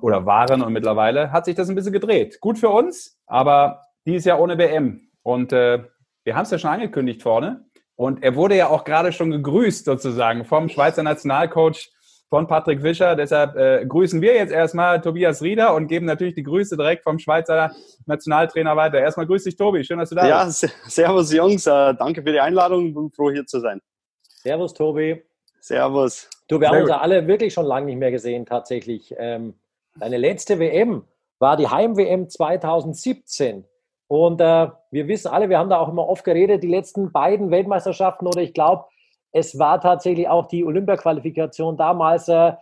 oder 0.01 0.25
waren 0.25 0.61
und 0.61 0.73
mittlerweile 0.73 1.31
hat 1.31 1.45
sich 1.45 1.55
das 1.55 1.69
ein 1.69 1.75
bisschen 1.75 1.93
gedreht. 1.93 2.39
Gut 2.41 2.57
für 2.57 2.69
uns, 2.69 3.19
aber 3.25 3.83
die 4.05 4.15
ist 4.15 4.25
ja 4.25 4.37
ohne 4.37 4.57
WM. 4.57 5.09
Und 5.23 5.51
äh, 5.53 5.83
wir 6.23 6.35
haben 6.35 6.43
es 6.43 6.51
ja 6.51 6.57
schon 6.57 6.71
angekündigt 6.71 7.21
vorne. 7.21 7.65
Und 7.95 8.23
er 8.23 8.35
wurde 8.35 8.55
ja 8.55 8.67
auch 8.67 8.83
gerade 8.83 9.11
schon 9.11 9.31
gegrüßt 9.31 9.85
sozusagen 9.85 10.45
vom 10.45 10.69
Schweizer 10.69 11.03
Nationalcoach 11.03 11.89
von 12.29 12.47
Patrick 12.47 12.81
Fischer. 12.81 13.15
Deshalb 13.15 13.55
äh, 13.55 13.85
grüßen 13.85 14.21
wir 14.21 14.35
jetzt 14.35 14.51
erstmal 14.51 15.01
Tobias 15.01 15.41
Rieder 15.41 15.73
und 15.73 15.87
geben 15.87 16.05
natürlich 16.05 16.35
die 16.35 16.43
Grüße 16.43 16.77
direkt 16.77 17.03
vom 17.03 17.17
Schweizer 17.17 17.71
Nationaltrainer 18.05 18.75
weiter. 18.75 18.99
Erstmal 18.99 19.25
grüß 19.25 19.45
dich, 19.45 19.55
Tobi. 19.55 19.83
Schön, 19.83 19.97
dass 19.97 20.09
du 20.09 20.15
da 20.15 20.27
ja, 20.27 20.45
bist. 20.45 20.63
Ja, 20.63 20.69
servus 20.87 21.33
Jungs. 21.33 21.65
Äh, 21.65 21.95
danke 21.95 22.21
für 22.21 22.31
die 22.31 22.39
Einladung. 22.39 22.93
Bin 22.93 23.11
froh, 23.11 23.31
hier 23.31 23.45
zu 23.45 23.59
sein. 23.59 23.81
Servus, 24.21 24.73
Tobi. 24.73 25.23
Servus. 25.59 26.29
Du, 26.47 26.59
wir 26.59 26.69
haben 26.69 26.81
uns 26.81 26.89
ja 26.89 26.99
alle 26.99 27.27
wirklich 27.27 27.53
schon 27.53 27.65
lange 27.65 27.87
nicht 27.87 27.97
mehr 27.97 28.11
gesehen, 28.11 28.45
tatsächlich. 28.45 29.13
Ähm, 29.17 29.55
Deine 29.99 30.17
letzte 30.17 30.59
WM 30.59 31.03
war 31.39 31.57
die 31.57 31.67
Heim-WM 31.67 32.29
2017. 32.29 33.65
Und 34.07 34.39
äh, 34.39 34.69
wir 34.91 35.07
wissen 35.07 35.29
alle, 35.29 35.49
wir 35.49 35.57
haben 35.57 35.69
da 35.69 35.79
auch 35.79 35.89
immer 35.89 36.07
oft 36.07 36.23
geredet, 36.23 36.63
die 36.63 36.69
letzten 36.69 37.11
beiden 37.11 37.51
Weltmeisterschaften 37.51 38.27
oder 38.27 38.41
ich 38.41 38.53
glaube, 38.53 38.85
es 39.31 39.59
war 39.59 39.81
tatsächlich 39.81 40.27
auch 40.29 40.47
die 40.47 40.63
Olympia-Qualifikation 40.63 41.77
damals, 41.77 42.29
äh, 42.29 42.53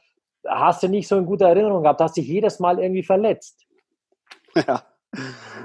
hast 0.47 0.83
du 0.83 0.87
nicht 0.87 1.07
so 1.07 1.15
eine 1.15 1.25
gute 1.25 1.45
Erinnerung 1.45 1.83
gehabt, 1.83 2.01
hast 2.01 2.17
dich 2.17 2.27
jedes 2.27 2.59
Mal 2.59 2.79
irgendwie 2.79 3.03
verletzt. 3.03 3.65
Ja, 4.55 4.83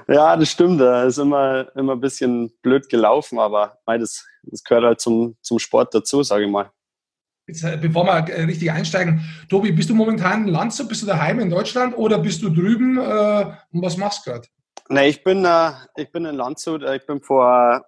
ja 0.09 0.37
das 0.37 0.49
stimmt. 0.51 0.81
Das 0.81 1.07
ist 1.07 1.19
immer, 1.19 1.75
immer 1.77 1.93
ein 1.93 2.01
bisschen 2.01 2.53
blöd 2.63 2.89
gelaufen, 2.89 3.39
aber 3.39 3.79
das, 3.87 4.27
das 4.43 4.65
gehört 4.65 4.85
halt 4.85 5.01
zum, 5.01 5.37
zum 5.41 5.59
Sport 5.59 5.95
dazu, 5.95 6.23
sage 6.23 6.45
ich 6.45 6.51
mal. 6.51 6.71
Jetzt, 7.51 7.65
äh, 7.65 7.77
bevor 7.77 8.05
wir 8.07 8.33
äh, 8.33 8.45
richtig 8.45 8.71
einsteigen, 8.71 9.29
Tobi, 9.49 9.73
bist 9.73 9.91
du 9.91 9.95
momentan 9.97 10.47
in 10.47 10.53
Landshut, 10.53 10.89
bist 10.89 11.03
du 11.03 11.07
daheim 11.07 11.41
in 11.41 11.51
Deutschland 11.51 11.99
oder 11.99 12.21
bist 12.21 12.43
du 12.43 12.49
drüben 12.49 12.97
äh, 12.97 13.45
und 13.73 13.83
was 13.83 13.97
machst 13.97 14.25
du 14.25 14.31
gerade? 14.31 14.47
Nee, 14.89 15.09
ich 15.09 15.25
bin, 15.25 15.45
äh, 15.45 15.73
ich 15.97 16.13
bin 16.13 16.27
in 16.27 16.37
Landshut. 16.37 16.85
Ich 16.85 17.05
bin 17.07 17.21
vor 17.21 17.85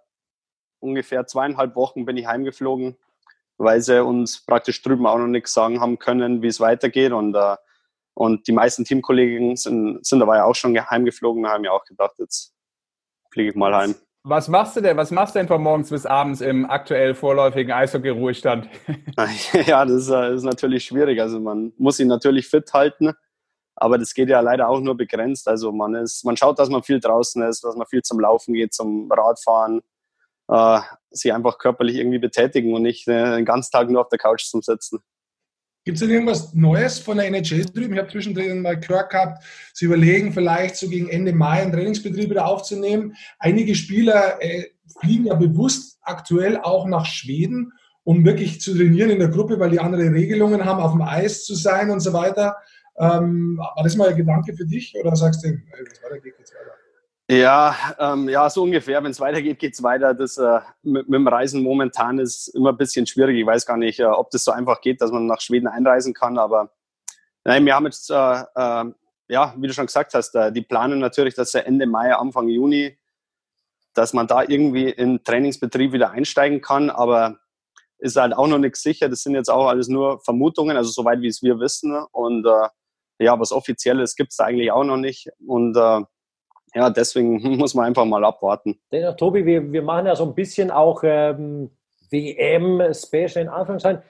ungefähr 0.81 1.29
zweieinhalb 1.29 1.77
Wochen 1.77 2.05
bin 2.05 2.17
ich 2.17 2.27
heimgeflogen, 2.27 2.97
weil 3.57 3.81
sie 3.81 4.05
uns 4.05 4.45
praktisch 4.45 4.83
drüben 4.83 5.07
auch 5.07 5.19
noch 5.19 5.29
nichts 5.29 5.55
sagen 5.55 5.81
haben 5.81 6.01
können, 6.01 6.43
wie 6.43 6.49
es 6.49 6.59
weitergeht. 6.59 7.13
Und, 7.13 7.37
äh, 7.37 7.57
und 8.15 8.49
die 8.49 8.53
meisten 8.53 8.85
Teamkollegen 8.85 9.55
sind, 9.55 10.05
sind 10.05 10.19
dabei 10.19 10.43
auch 10.43 10.57
schon 10.57 10.77
heimgeflogen. 10.77 11.45
Da 11.45 11.51
haben 11.51 11.63
mir 11.63 11.73
auch 11.73 11.85
gedacht, 11.85 12.15
jetzt 12.19 12.53
fliege 13.31 13.51
ich 13.51 13.55
mal 13.55 13.73
heim. 13.77 13.95
Was 14.25 14.47
machst 14.47 14.77
du 14.77 14.81
denn? 14.81 14.97
Was 14.97 15.11
machst 15.11 15.35
du 15.35 15.41
denn 15.41 15.49
von 15.49 15.61
morgens 15.61 15.91
bis 15.91 16.07
abends 16.07 16.41
im 16.41 16.71
aktuell 16.71 17.15
vorläufigen 17.15 17.73
Eishockey-Ruhestand? 17.73 18.69
Ja, 19.67 19.85
das 19.85 20.09
ist 20.09 20.45
natürlich 20.45 20.85
schwierig. 20.85 21.21
Also 21.21 21.41
man 21.41 21.73
muss 21.77 21.99
ihn 21.99 22.09
natürlich 22.09 22.49
fit 22.49 22.73
halten, 22.73 23.13
aber 23.75 23.99
das 23.99 24.15
geht 24.15 24.29
ja 24.29 24.41
leider 24.41 24.69
auch 24.69 24.81
nur 24.81 24.97
begrenzt. 24.97 25.49
Also 25.49 25.73
man 25.73 25.95
ist, 25.95 26.25
man 26.25 26.37
schaut, 26.37 26.59
dass 26.59 26.69
man 26.69 26.83
viel 26.85 27.01
draußen 27.01 27.43
ist, 27.43 27.65
dass 27.65 27.75
man 27.75 27.87
viel 27.87 28.03
zum 28.03 28.21
Laufen 28.21 28.55
geht, 28.55 28.73
zum 28.73 29.11
Radfahren, 29.11 29.81
äh, 30.49 30.81
sich 31.11 31.33
einfach 31.33 31.59
körperlich 31.59 31.97
irgendwie 31.97 32.19
betätigen 32.19 32.75
und 32.75 32.83
nicht 32.83 33.09
äh, 33.09 33.37
den 33.37 33.45
ganzen 33.45 33.73
Tag 33.73 33.91
nur 33.91 34.03
auf 34.03 34.09
der 34.09 34.19
Couch 34.19 34.45
zum 34.45 34.63
Sitzen. 34.63 35.01
Gibt 35.85 35.97
es 35.97 36.01
denn 36.01 36.11
irgendwas 36.11 36.55
Neues 36.55 37.01
von 37.01 37.17
der 37.17 37.27
NHL 37.27 37.65
drüben? 37.65 37.95
Ich 37.95 37.99
habe 37.99 38.11
zwischendrin 38.11 38.63
mal 38.63 38.79
gehört 38.79 39.11
gehabt, 39.11 39.45
sie 39.73 39.87
überlegen 39.87 40.33
vielleicht 40.33 40.77
so 40.77 40.89
gegen 40.89 41.09
Ende 41.09 41.33
Mai 41.33 41.61
einen 41.61 41.73
Trainingsbetrieb 41.73 42.31
wieder 42.31 42.47
aufzunehmen. 42.47 43.17
Einige 43.41 43.75
Spieler 43.75 44.41
äh, 44.41 44.67
fliegen 45.01 45.27
ja 45.27 45.35
bewusst 45.35 45.99
aktuell 46.03 46.57
auch 46.59 46.87
nach 46.87 47.07
Schweden, 47.07 47.73
um 48.05 48.25
wirklich 48.25 48.61
zu 48.61 48.77
trainieren 48.77 49.11
in 49.11 49.19
der 49.19 49.29
Gruppe, 49.29 49.59
weil 49.59 49.71
die 49.71 49.81
andere 49.81 50.13
Regelungen 50.13 50.65
haben, 50.65 50.81
auf 50.81 50.93
dem 50.93 51.03
Eis 51.03 51.45
zu 51.45 51.57
sein 51.57 51.91
und 51.91 52.01
so 52.01 52.13
weiter. 52.13 52.57
Ähm, 52.97 53.59
war 53.59 53.83
das 53.83 53.97
mal 53.97 54.11
ein 54.11 54.17
Gedanke 54.17 54.55
für 54.55 54.67
dich 54.67 54.95
oder 54.97 55.17
sagst 55.17 55.43
du, 55.45 55.49
äh, 55.49 55.59
weiter 56.05 56.21
geht, 56.21 56.37
geht's 56.37 56.53
weiter? 56.55 56.82
Ja, 57.33 57.75
ähm, 57.99 58.29
ja, 58.29 58.51
so 58.51 58.63
ungefähr. 58.63 59.03
Wenn 59.03 59.13
es 59.13 59.21
weitergeht, 59.21 59.59
geht 59.59 59.73
es 59.73 59.83
weiter. 59.83 60.13
Das 60.13 60.37
äh, 60.37 60.61
mit, 60.83 61.09
mit, 61.09 61.15
dem 61.15 61.27
Reisen 61.27 61.63
momentan 61.63 62.19
ist 62.19 62.49
immer 62.49 62.71
ein 62.71 62.77
bisschen 62.77 63.07
schwierig. 63.07 63.39
Ich 63.39 63.47
weiß 63.47 63.65
gar 63.65 63.79
nicht, 63.79 64.01
äh, 64.01 64.05
ob 64.05 64.31
das 64.31 64.45
so 64.45 64.51
einfach 64.51 64.83
geht, 64.83 65.01
dass 65.01 65.11
man 65.11 65.25
nach 65.25 65.41
Schweden 65.41 65.67
einreisen 65.67 66.13
kann. 66.13 66.37
Aber 66.37 66.75
nein, 67.45 67.65
wir 67.65 67.75
haben 67.75 67.87
jetzt, 67.87 68.11
äh, 68.11 68.15
äh 68.15 68.85
ja, 69.29 69.55
wie 69.57 69.67
du 69.67 69.73
schon 69.73 69.87
gesagt 69.87 70.13
hast, 70.13 70.35
äh, 70.35 70.53
die 70.53 70.61
planen 70.61 70.99
natürlich, 70.99 71.35
dass 71.35 71.55
Ende 71.55 71.87
Mai, 71.87 72.15
Anfang 72.15 72.49
Juni, 72.49 72.99
dass 73.95 74.13
man 74.13 74.27
da 74.27 74.43
irgendwie 74.43 74.91
in 74.91 75.25
Trainingsbetrieb 75.25 75.93
wieder 75.93 76.11
einsteigen 76.11 76.61
kann. 76.61 76.91
Aber 76.91 77.39
ist 77.97 78.17
halt 78.17 78.35
auch 78.35 78.47
noch 78.47 78.59
nichts 78.59 78.83
sicher. 78.83 79.09
Das 79.09 79.23
sind 79.23 79.35
jetzt 79.35 79.49
auch 79.51 79.69
alles 79.69 79.89
nur 79.89 80.21
Vermutungen, 80.21 80.77
also 80.77 80.91
soweit 80.91 81.23
wie 81.23 81.29
es 81.29 81.43
wir 81.43 81.59
wissen. 81.61 81.97
Und 82.13 82.45
äh, 82.45 83.25
ja, 83.25 83.41
was 83.41 83.53
Offizielles 83.53 84.17
gibt 84.17 84.33
es 84.33 84.41
eigentlich 84.41 84.71
auch 84.71 84.85
noch 84.85 84.99
nicht. 84.99 85.31
Und 85.47 85.79
ja, 86.75 86.91
deswegen 86.91 87.41
muss 87.59 87.75
man 87.75 87.87
einfach 87.87 88.05
mal 88.05 88.25
abwarten. 88.25 88.79
Dennoch, 88.91 89.17
Tobi, 89.17 89.45
wir, 89.45 89.73
wir 89.73 89.83
machen 89.83 90.07
ja 90.07 90.17
so 90.17 90.25
ein 90.25 90.35
bisschen 90.35 90.71
auch 90.71 91.03
ähm, 91.05 91.71
WM-Special 92.11 93.43
in 93.45 93.49
Anführungszeichen. 93.49 94.03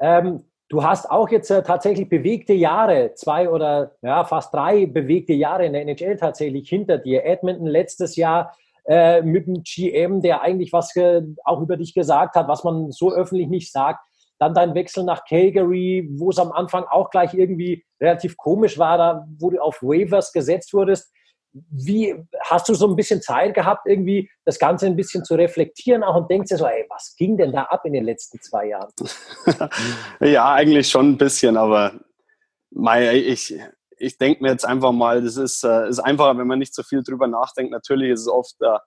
Ähm, 0.00 0.44
du 0.68 0.82
hast 0.82 1.10
auch 1.10 1.28
jetzt 1.30 1.50
äh, 1.50 1.62
tatsächlich 1.62 2.08
bewegte 2.08 2.52
Jahre, 2.52 3.14
zwei 3.14 3.48
oder 3.48 3.92
ja, 4.02 4.24
fast 4.24 4.52
drei 4.52 4.86
bewegte 4.86 5.32
Jahre 5.32 5.66
in 5.66 5.72
der 5.72 5.82
NHL 5.82 6.16
tatsächlich 6.16 6.68
hinter 6.68 6.98
dir. 6.98 7.24
Edmonton 7.24 7.66
letztes 7.66 8.16
Jahr 8.16 8.54
äh, 8.86 9.22
mit 9.22 9.46
dem 9.46 9.62
GM, 9.62 10.20
der 10.20 10.42
eigentlich 10.42 10.72
was 10.72 10.94
äh, 10.96 11.22
auch 11.44 11.60
über 11.60 11.76
dich 11.76 11.94
gesagt 11.94 12.34
hat, 12.34 12.48
was 12.48 12.64
man 12.64 12.90
so 12.90 13.12
öffentlich 13.12 13.48
nicht 13.48 13.72
sagt. 13.72 14.00
Dann 14.38 14.52
dein 14.52 14.74
Wechsel 14.74 15.04
nach 15.04 15.24
Calgary, 15.26 16.08
wo 16.16 16.30
es 16.30 16.38
am 16.38 16.50
Anfang 16.52 16.84
auch 16.90 17.08
gleich 17.10 17.34
irgendwie 17.34 17.84
relativ 18.00 18.36
komisch 18.36 18.78
war, 18.78 18.98
da 18.98 19.26
wo 19.38 19.50
du 19.50 19.62
auf 19.62 19.80
Waivers 19.80 20.32
gesetzt 20.32 20.74
wurdest. 20.74 21.13
Wie 21.70 22.14
hast 22.42 22.68
du 22.68 22.74
so 22.74 22.88
ein 22.88 22.96
bisschen 22.96 23.22
Zeit 23.22 23.54
gehabt, 23.54 23.86
irgendwie 23.86 24.28
das 24.44 24.58
Ganze 24.58 24.86
ein 24.86 24.96
bisschen 24.96 25.24
zu 25.24 25.34
reflektieren 25.36 26.02
auch 26.02 26.16
und 26.16 26.30
denkst 26.30 26.48
dir 26.48 26.56
so, 26.56 26.66
ey, 26.66 26.84
was 26.88 27.14
ging 27.16 27.36
denn 27.36 27.52
da 27.52 27.62
ab 27.62 27.84
in 27.84 27.92
den 27.92 28.04
letzten 28.04 28.40
zwei 28.40 28.68
Jahren? 28.68 28.90
ja, 30.20 30.52
eigentlich 30.52 30.88
schon 30.88 31.10
ein 31.10 31.18
bisschen, 31.18 31.56
aber 31.56 31.92
Mai, 32.70 33.18
ich, 33.18 33.54
ich 33.98 34.18
denke 34.18 34.42
mir 34.42 34.50
jetzt 34.50 34.64
einfach 34.64 34.90
mal, 34.90 35.22
das 35.22 35.36
ist, 35.36 35.62
äh, 35.62 35.88
ist 35.88 36.00
einfacher, 36.00 36.36
wenn 36.38 36.48
man 36.48 36.58
nicht 36.58 36.74
so 36.74 36.82
viel 36.82 37.04
drüber 37.04 37.28
nachdenkt. 37.28 37.70
Natürlich 37.70 38.10
ist 38.10 38.22
es 38.22 38.28
oft 38.28 38.56
äh, 38.60 38.78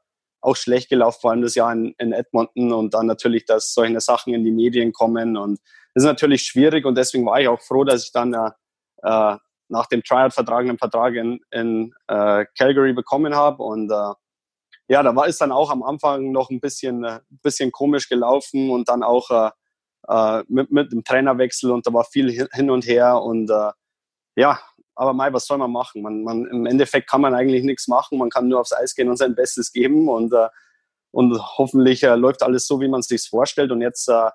auch 0.41 0.55
schlecht 0.57 0.89
gelaufen, 0.89 1.19
vor 1.21 1.31
allem 1.31 1.41
das 1.41 1.55
Jahr 1.55 1.71
in, 1.71 1.95
in, 1.97 2.11
Edmonton 2.11 2.73
und 2.73 2.93
dann 2.93 3.05
natürlich, 3.05 3.45
dass 3.45 3.73
solche 3.73 4.01
Sachen 4.01 4.33
in 4.33 4.43
die 4.43 4.51
Medien 4.51 4.91
kommen 4.91 5.37
und 5.37 5.59
das 5.93 6.03
ist 6.03 6.07
natürlich 6.07 6.43
schwierig 6.43 6.85
und 6.85 6.95
deswegen 6.95 7.25
war 7.25 7.39
ich 7.39 7.47
auch 7.47 7.61
froh, 7.61 7.83
dass 7.83 8.03
ich 8.03 8.11
dann 8.11 8.33
äh, 8.33 8.51
äh 9.03 9.37
nach 9.69 9.87
dem 9.87 10.03
Tryout-Vertrag 10.03 10.61
einen 10.61 10.77
Vertrag 10.77 11.15
in, 11.15 11.39
in 11.51 11.93
äh, 12.07 12.45
Calgary 12.57 12.93
bekommen 12.93 13.35
habe. 13.35 13.63
Und 13.63 13.91
äh, 13.91 14.13
ja, 14.89 15.03
da 15.03 15.15
war 15.15 15.27
es 15.27 15.37
dann 15.37 15.51
auch 15.51 15.69
am 15.69 15.83
Anfang 15.83 16.31
noch 16.31 16.49
ein 16.49 16.59
bisschen, 16.59 17.03
äh, 17.03 17.19
bisschen 17.43 17.71
komisch 17.71 18.07
gelaufen 18.09 18.69
und 18.69 18.87
dann 18.89 19.03
auch 19.03 19.29
äh, 19.29 19.51
äh, 20.07 20.43
mit, 20.47 20.71
mit 20.71 20.91
dem 20.91 21.03
Trainerwechsel 21.03 21.71
und 21.71 21.85
da 21.85 21.93
war 21.93 22.05
viel 22.05 22.47
hin 22.53 22.69
und 22.69 22.85
her. 22.85 23.21
Und 23.21 23.49
äh, 23.49 23.71
ja, 24.35 24.59
aber 24.95 25.13
Mai, 25.13 25.31
was 25.31 25.45
soll 25.45 25.57
man 25.57 25.71
machen? 25.71 26.01
Man, 26.01 26.23
man, 26.23 26.45
Im 26.45 26.65
Endeffekt 26.65 27.09
kann 27.09 27.21
man 27.21 27.35
eigentlich 27.35 27.63
nichts 27.63 27.87
machen. 27.87 28.17
Man 28.17 28.29
kann 28.29 28.47
nur 28.47 28.59
aufs 28.59 28.73
Eis 28.73 28.95
gehen 28.95 29.09
und 29.09 29.17
sein 29.17 29.35
Bestes 29.35 29.71
geben. 29.71 30.09
Und, 30.09 30.33
äh, 30.33 30.49
und 31.11 31.39
hoffentlich 31.57 32.03
äh, 32.03 32.15
läuft 32.15 32.41
alles 32.41 32.65
so, 32.65 32.81
wie 32.81 32.87
man 32.87 33.01
es 33.01 33.07
sich 33.07 33.29
vorstellt. 33.29 33.71
Und 33.71 33.81
jetzt 33.81 34.09
äh, 34.09 34.29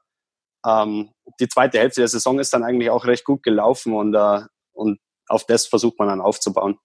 ähm, 0.64 1.11
die 1.40 1.49
zweite 1.49 1.79
Hälfte 1.79 2.03
der 2.03 2.09
Saison 2.09 2.38
ist 2.38 2.53
dann 2.53 2.62
eigentlich 2.62 2.90
auch 2.90 3.07
recht 3.07 3.25
gut 3.25 3.42
gelaufen. 3.42 3.95
Und, 3.95 4.14
äh, 4.14 4.42
und 4.73 5.01
auf 5.33 5.45
das 5.45 5.66
versucht 5.66 5.99
man 5.99 6.09
dann 6.09 6.21
aufzubauen. 6.21 6.79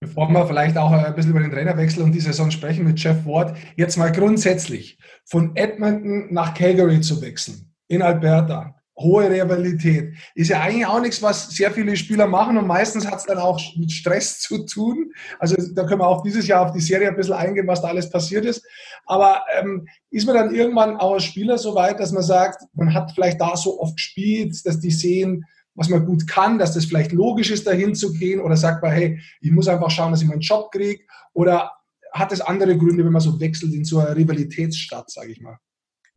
Bevor 0.00 0.28
wir 0.28 0.46
vielleicht 0.46 0.76
auch 0.76 0.90
ein 0.90 1.14
bisschen 1.14 1.30
über 1.30 1.40
den 1.40 1.50
Trainerwechsel 1.50 2.02
und 2.02 2.12
die 2.12 2.20
Saison 2.20 2.50
sprechen 2.50 2.84
mit 2.84 3.00
Jeff 3.00 3.24
Ward, 3.24 3.56
jetzt 3.76 3.96
mal 3.96 4.12
grundsätzlich 4.12 4.98
von 5.24 5.56
Edmonton 5.56 6.32
nach 6.32 6.52
Calgary 6.52 7.00
zu 7.00 7.22
wechseln, 7.22 7.72
in 7.88 8.02
Alberta, 8.02 8.74
hohe 8.98 9.30
Rivalität, 9.30 10.14
ist 10.34 10.50
ja 10.50 10.60
eigentlich 10.60 10.86
auch 10.86 11.00
nichts, 11.00 11.22
was 11.22 11.48
sehr 11.50 11.70
viele 11.70 11.96
Spieler 11.96 12.26
machen 12.26 12.58
und 12.58 12.66
meistens 12.66 13.06
hat 13.06 13.20
es 13.20 13.24
dann 13.24 13.38
auch 13.38 13.58
mit 13.76 13.90
Stress 13.92 14.38
zu 14.40 14.66
tun. 14.66 15.12
Also 15.38 15.56
da 15.74 15.84
können 15.84 16.00
wir 16.00 16.08
auch 16.08 16.22
dieses 16.22 16.46
Jahr 16.46 16.66
auf 16.66 16.72
die 16.72 16.80
Serie 16.80 17.08
ein 17.08 17.16
bisschen 17.16 17.34
eingehen, 17.34 17.66
was 17.66 17.80
da 17.80 17.88
alles 17.88 18.10
passiert 18.10 18.44
ist. 18.44 18.62
Aber 19.06 19.42
ähm, 19.58 19.86
ist 20.10 20.26
man 20.26 20.36
dann 20.36 20.54
irgendwann 20.54 20.96
auch 20.96 21.14
als 21.14 21.24
Spieler 21.24 21.56
so 21.56 21.74
weit, 21.74 21.98
dass 21.98 22.12
man 22.12 22.22
sagt, 22.22 22.62
man 22.74 22.92
hat 22.92 23.12
vielleicht 23.12 23.40
da 23.40 23.56
so 23.56 23.80
oft 23.80 23.96
gespielt, 23.96 24.54
dass 24.64 24.80
die 24.80 24.90
sehen, 24.90 25.44
was 25.74 25.88
man 25.88 26.06
gut 26.06 26.26
kann, 26.28 26.58
dass 26.58 26.74
das 26.74 26.84
vielleicht 26.84 27.12
logisch 27.12 27.50
ist, 27.50 27.66
dahin 27.66 27.94
zu 27.94 28.12
gehen? 28.12 28.40
Oder 28.40 28.56
sagt 28.56 28.82
man, 28.82 28.92
hey, 28.92 29.20
ich 29.40 29.50
muss 29.50 29.68
einfach 29.68 29.90
schauen, 29.90 30.12
dass 30.12 30.22
ich 30.22 30.28
meinen 30.28 30.40
Job 30.40 30.70
kriege? 30.70 31.04
Oder 31.32 31.72
hat 32.12 32.32
es 32.32 32.40
andere 32.40 32.78
Gründe, 32.78 33.04
wenn 33.04 33.12
man 33.12 33.20
so 33.20 33.40
wechselt 33.40 33.74
in 33.74 33.84
so 33.84 33.98
eine 33.98 34.14
Rivalitätsstadt, 34.14 35.10
sage 35.10 35.32
ich 35.32 35.40
mal? 35.40 35.58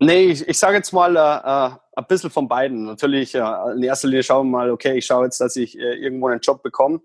Nee, 0.00 0.26
ich, 0.26 0.46
ich 0.46 0.58
sage 0.58 0.76
jetzt 0.76 0.92
mal 0.92 1.16
äh, 1.16 1.18
äh, 1.18 1.76
ein 1.96 2.06
bisschen 2.06 2.30
von 2.30 2.46
beiden. 2.46 2.84
Natürlich, 2.84 3.34
äh, 3.34 3.72
in 3.74 3.82
erster 3.82 4.06
Linie 4.06 4.22
schauen 4.22 4.46
wir 4.46 4.58
mal, 4.58 4.70
okay, 4.70 4.96
ich 4.96 5.06
schaue 5.06 5.24
jetzt, 5.24 5.40
dass 5.40 5.56
ich 5.56 5.76
äh, 5.76 5.94
irgendwo 5.94 6.28
einen 6.28 6.40
Job 6.40 6.62
bekomme. 6.62 7.00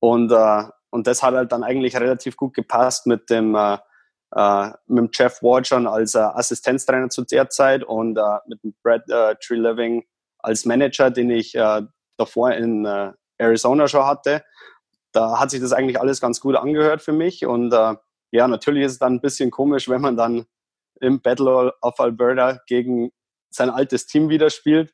Und, 0.00 0.32
äh, 0.32 0.62
und 0.88 1.06
das 1.06 1.22
hat 1.22 1.34
halt 1.34 1.52
dann 1.52 1.64
eigentlich 1.64 1.94
relativ 1.96 2.36
gut 2.36 2.54
gepasst 2.54 3.06
mit 3.06 3.28
dem, 3.28 3.54
äh, 3.54 3.76
mit 4.86 4.98
dem 4.98 5.10
Jeff 5.12 5.42
Ward 5.42 5.66
schon 5.66 5.86
als 5.86 6.16
Assistenztrainer 6.16 7.10
zu 7.10 7.22
der 7.22 7.50
Zeit 7.50 7.84
und 7.84 8.18
mit 8.48 8.62
dem 8.64 8.74
Brad 8.82 9.04
Tree 9.40 9.54
Living 9.54 10.02
als 10.44 10.64
Manager, 10.64 11.10
den 11.10 11.30
ich 11.30 11.54
äh, 11.54 11.82
davor 12.16 12.52
in 12.52 12.84
äh, 12.84 13.12
Arizona 13.38 13.88
schon 13.88 14.06
hatte. 14.06 14.44
Da 15.12 15.38
hat 15.38 15.50
sich 15.50 15.60
das 15.60 15.72
eigentlich 15.72 16.00
alles 16.00 16.20
ganz 16.20 16.40
gut 16.40 16.56
angehört 16.56 17.02
für 17.02 17.12
mich. 17.12 17.46
Und 17.46 17.72
äh, 17.72 17.94
ja, 18.30 18.48
natürlich 18.48 18.84
ist 18.84 18.92
es 18.92 18.98
dann 18.98 19.14
ein 19.14 19.20
bisschen 19.20 19.50
komisch, 19.50 19.88
wenn 19.88 20.00
man 20.00 20.16
dann 20.16 20.46
im 21.00 21.20
Battle 21.20 21.72
of 21.80 22.00
Alberta 22.00 22.60
gegen 22.66 23.10
sein 23.50 23.70
altes 23.70 24.06
Team 24.06 24.28
wieder 24.28 24.50
spielt. 24.50 24.92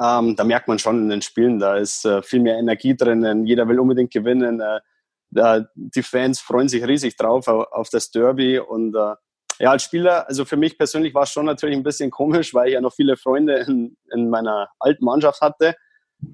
Ähm, 0.00 0.34
da 0.34 0.44
merkt 0.44 0.66
man 0.66 0.78
schon 0.78 1.02
in 1.02 1.08
den 1.10 1.22
Spielen, 1.22 1.58
da 1.58 1.76
ist 1.76 2.04
äh, 2.04 2.22
viel 2.22 2.40
mehr 2.40 2.58
Energie 2.58 2.96
drinnen. 2.96 3.46
Jeder 3.46 3.68
will 3.68 3.78
unbedingt 3.78 4.12
gewinnen. 4.12 4.60
Äh, 4.60 4.80
die 5.74 6.02
Fans 6.02 6.40
freuen 6.40 6.68
sich 6.68 6.84
riesig 6.84 7.16
drauf 7.16 7.46
auf, 7.46 7.70
auf 7.70 7.88
das 7.90 8.10
Derby 8.10 8.58
und 8.58 8.96
äh, 8.96 9.14
ja, 9.60 9.70
als 9.70 9.82
Spieler, 9.84 10.26
also 10.26 10.46
für 10.46 10.56
mich 10.56 10.78
persönlich 10.78 11.14
war 11.14 11.24
es 11.24 11.30
schon 11.30 11.44
natürlich 11.44 11.76
ein 11.76 11.82
bisschen 11.82 12.10
komisch, 12.10 12.54
weil 12.54 12.68
ich 12.68 12.74
ja 12.74 12.80
noch 12.80 12.94
viele 12.94 13.16
Freunde 13.16 13.56
in, 13.58 13.96
in 14.12 14.30
meiner 14.30 14.68
alten 14.78 15.04
Mannschaft 15.04 15.42
hatte. 15.42 15.74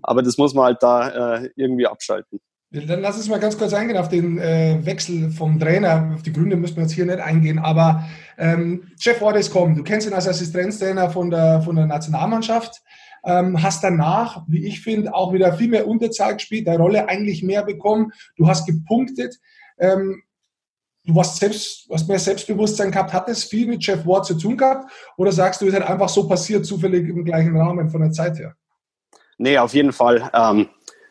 Aber 0.03 0.23
das 0.23 0.39
muss 0.39 0.55
man 0.55 0.67
halt 0.67 0.83
da 0.83 1.37
äh, 1.37 1.51
irgendwie 1.57 1.87
abschalten. 1.87 2.41
Dann 2.71 3.01
lass 3.01 3.17
uns 3.17 3.29
mal 3.29 3.41
ganz 3.41 3.57
kurz 3.57 3.73
eingehen 3.73 3.97
auf 3.97 4.09
den 4.09 4.39
äh, 4.39 4.79
Wechsel 4.85 5.31
vom 5.31 5.59
Trainer. 5.59 6.13
Auf 6.15 6.23
die 6.23 6.33
Gründe 6.33 6.57
müssen 6.57 6.77
wir 6.77 6.83
jetzt 6.83 6.93
hier 6.93 7.07
nicht 7.07 7.21
eingehen. 7.21 7.59
Aber 7.59 8.05
ähm, 8.39 8.89
Jeff 8.99 9.21
Ward 9.21 9.37
ist 9.37 9.53
kommen. 9.53 9.77
Du 9.77 9.83
kennst 9.83 10.07
ihn 10.07 10.15
als 10.15 10.29
Assistenztrainer 10.29 11.11
von 11.11 11.31
der, 11.31 11.63
von 11.63 11.77
der 11.77 11.87
Nationalmannschaft. 11.87 12.83
Ähm, 13.25 13.61
hast 13.61 13.83
danach, 13.83 14.45
wie 14.47 14.67
ich 14.67 14.83
finde, 14.83 15.15
auch 15.15 15.33
wieder 15.33 15.55
viel 15.55 15.69
mehr 15.69 15.89
Unterzahl 15.89 16.35
gespielt, 16.35 16.67
der 16.67 16.79
Rolle 16.79 17.09
eigentlich 17.09 17.43
mehr 17.43 17.65
bekommen. 17.65 18.13
Du 18.37 18.47
hast 18.47 18.67
gepunktet. 18.67 19.37
Ähm, 19.79 20.23
du 21.07 21.15
warst 21.15 21.37
selbst, 21.39 21.89
hast 21.91 22.09
mehr 22.09 22.19
Selbstbewusstsein 22.19 22.91
gehabt, 22.91 23.13
hat 23.13 23.29
es 23.29 23.45
viel 23.45 23.67
mit 23.67 23.85
Jeff 23.87 24.05
Ward 24.07 24.27
zu 24.27 24.35
tun 24.35 24.57
gehabt? 24.57 24.91
Oder 25.17 25.33
sagst 25.33 25.61
du, 25.61 25.67
es 25.67 25.75
hat 25.75 25.89
einfach 25.89 26.09
so 26.09 26.27
passiert, 26.29 26.67
zufällig 26.67 27.09
im 27.09 27.25
gleichen 27.25 27.57
Rahmen 27.57 27.89
von 27.89 28.01
der 28.01 28.11
Zeit 28.11 28.39
her? 28.39 28.55
Nee, 29.39 29.59
auf 29.59 29.73
jeden 29.75 29.93
Fall. 29.93 30.31
Ähm, 30.35 30.69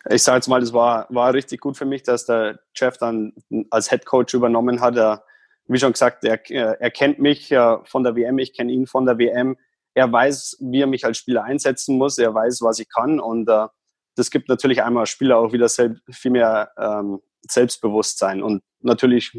ich 0.10 0.22
sage 0.22 0.38
jetzt 0.38 0.48
mal, 0.48 0.60
das 0.60 0.74
war, 0.74 1.08
war 1.10 1.34
richtig 1.34 1.62
gut 1.62 1.78
für 1.78 1.86
mich, 1.86 2.04
dass 2.04 2.26
der 2.26 2.60
Jeff 2.76 2.98
dann 2.98 3.34
als 3.70 3.90
Head 3.90 4.06
Coach 4.06 4.34
übernommen 4.34 4.82
hat. 4.82 4.98
Er, 4.98 5.24
wie 5.68 5.80
schon 5.80 5.94
gesagt, 5.94 6.24
er, 6.26 6.40
er 6.52 6.92
kennt 6.92 7.20
mich 7.20 7.52
äh, 7.52 7.78
von 7.86 8.04
der 8.04 8.16
WM, 8.16 8.38
ich 8.38 8.54
kenne 8.54 8.72
ihn 8.72 8.88
von 8.88 9.06
der 9.06 9.18
WM. 9.18 9.58
Er 9.94 10.12
weiß, 10.12 10.58
wie 10.60 10.82
er 10.82 10.88
mich 10.88 11.06
als 11.06 11.18
Spieler 11.18 11.44
einsetzen 11.44 11.98
muss. 11.98 12.18
Er 12.18 12.34
weiß, 12.34 12.62
was 12.62 12.80
ich 12.80 12.90
kann. 12.94 13.20
Und 13.20 13.48
äh, 13.50 13.68
das 14.16 14.30
gibt 14.30 14.50
natürlich 14.50 14.84
einmal 14.84 15.06
Spieler 15.06 15.38
auch 15.38 15.54
wieder 15.54 15.70
viel 15.70 16.32
mehr 16.32 16.72
ähm, 16.78 17.22
Selbstbewusstsein. 17.48 18.44
Und 18.44 18.62
natürlich 18.82 19.32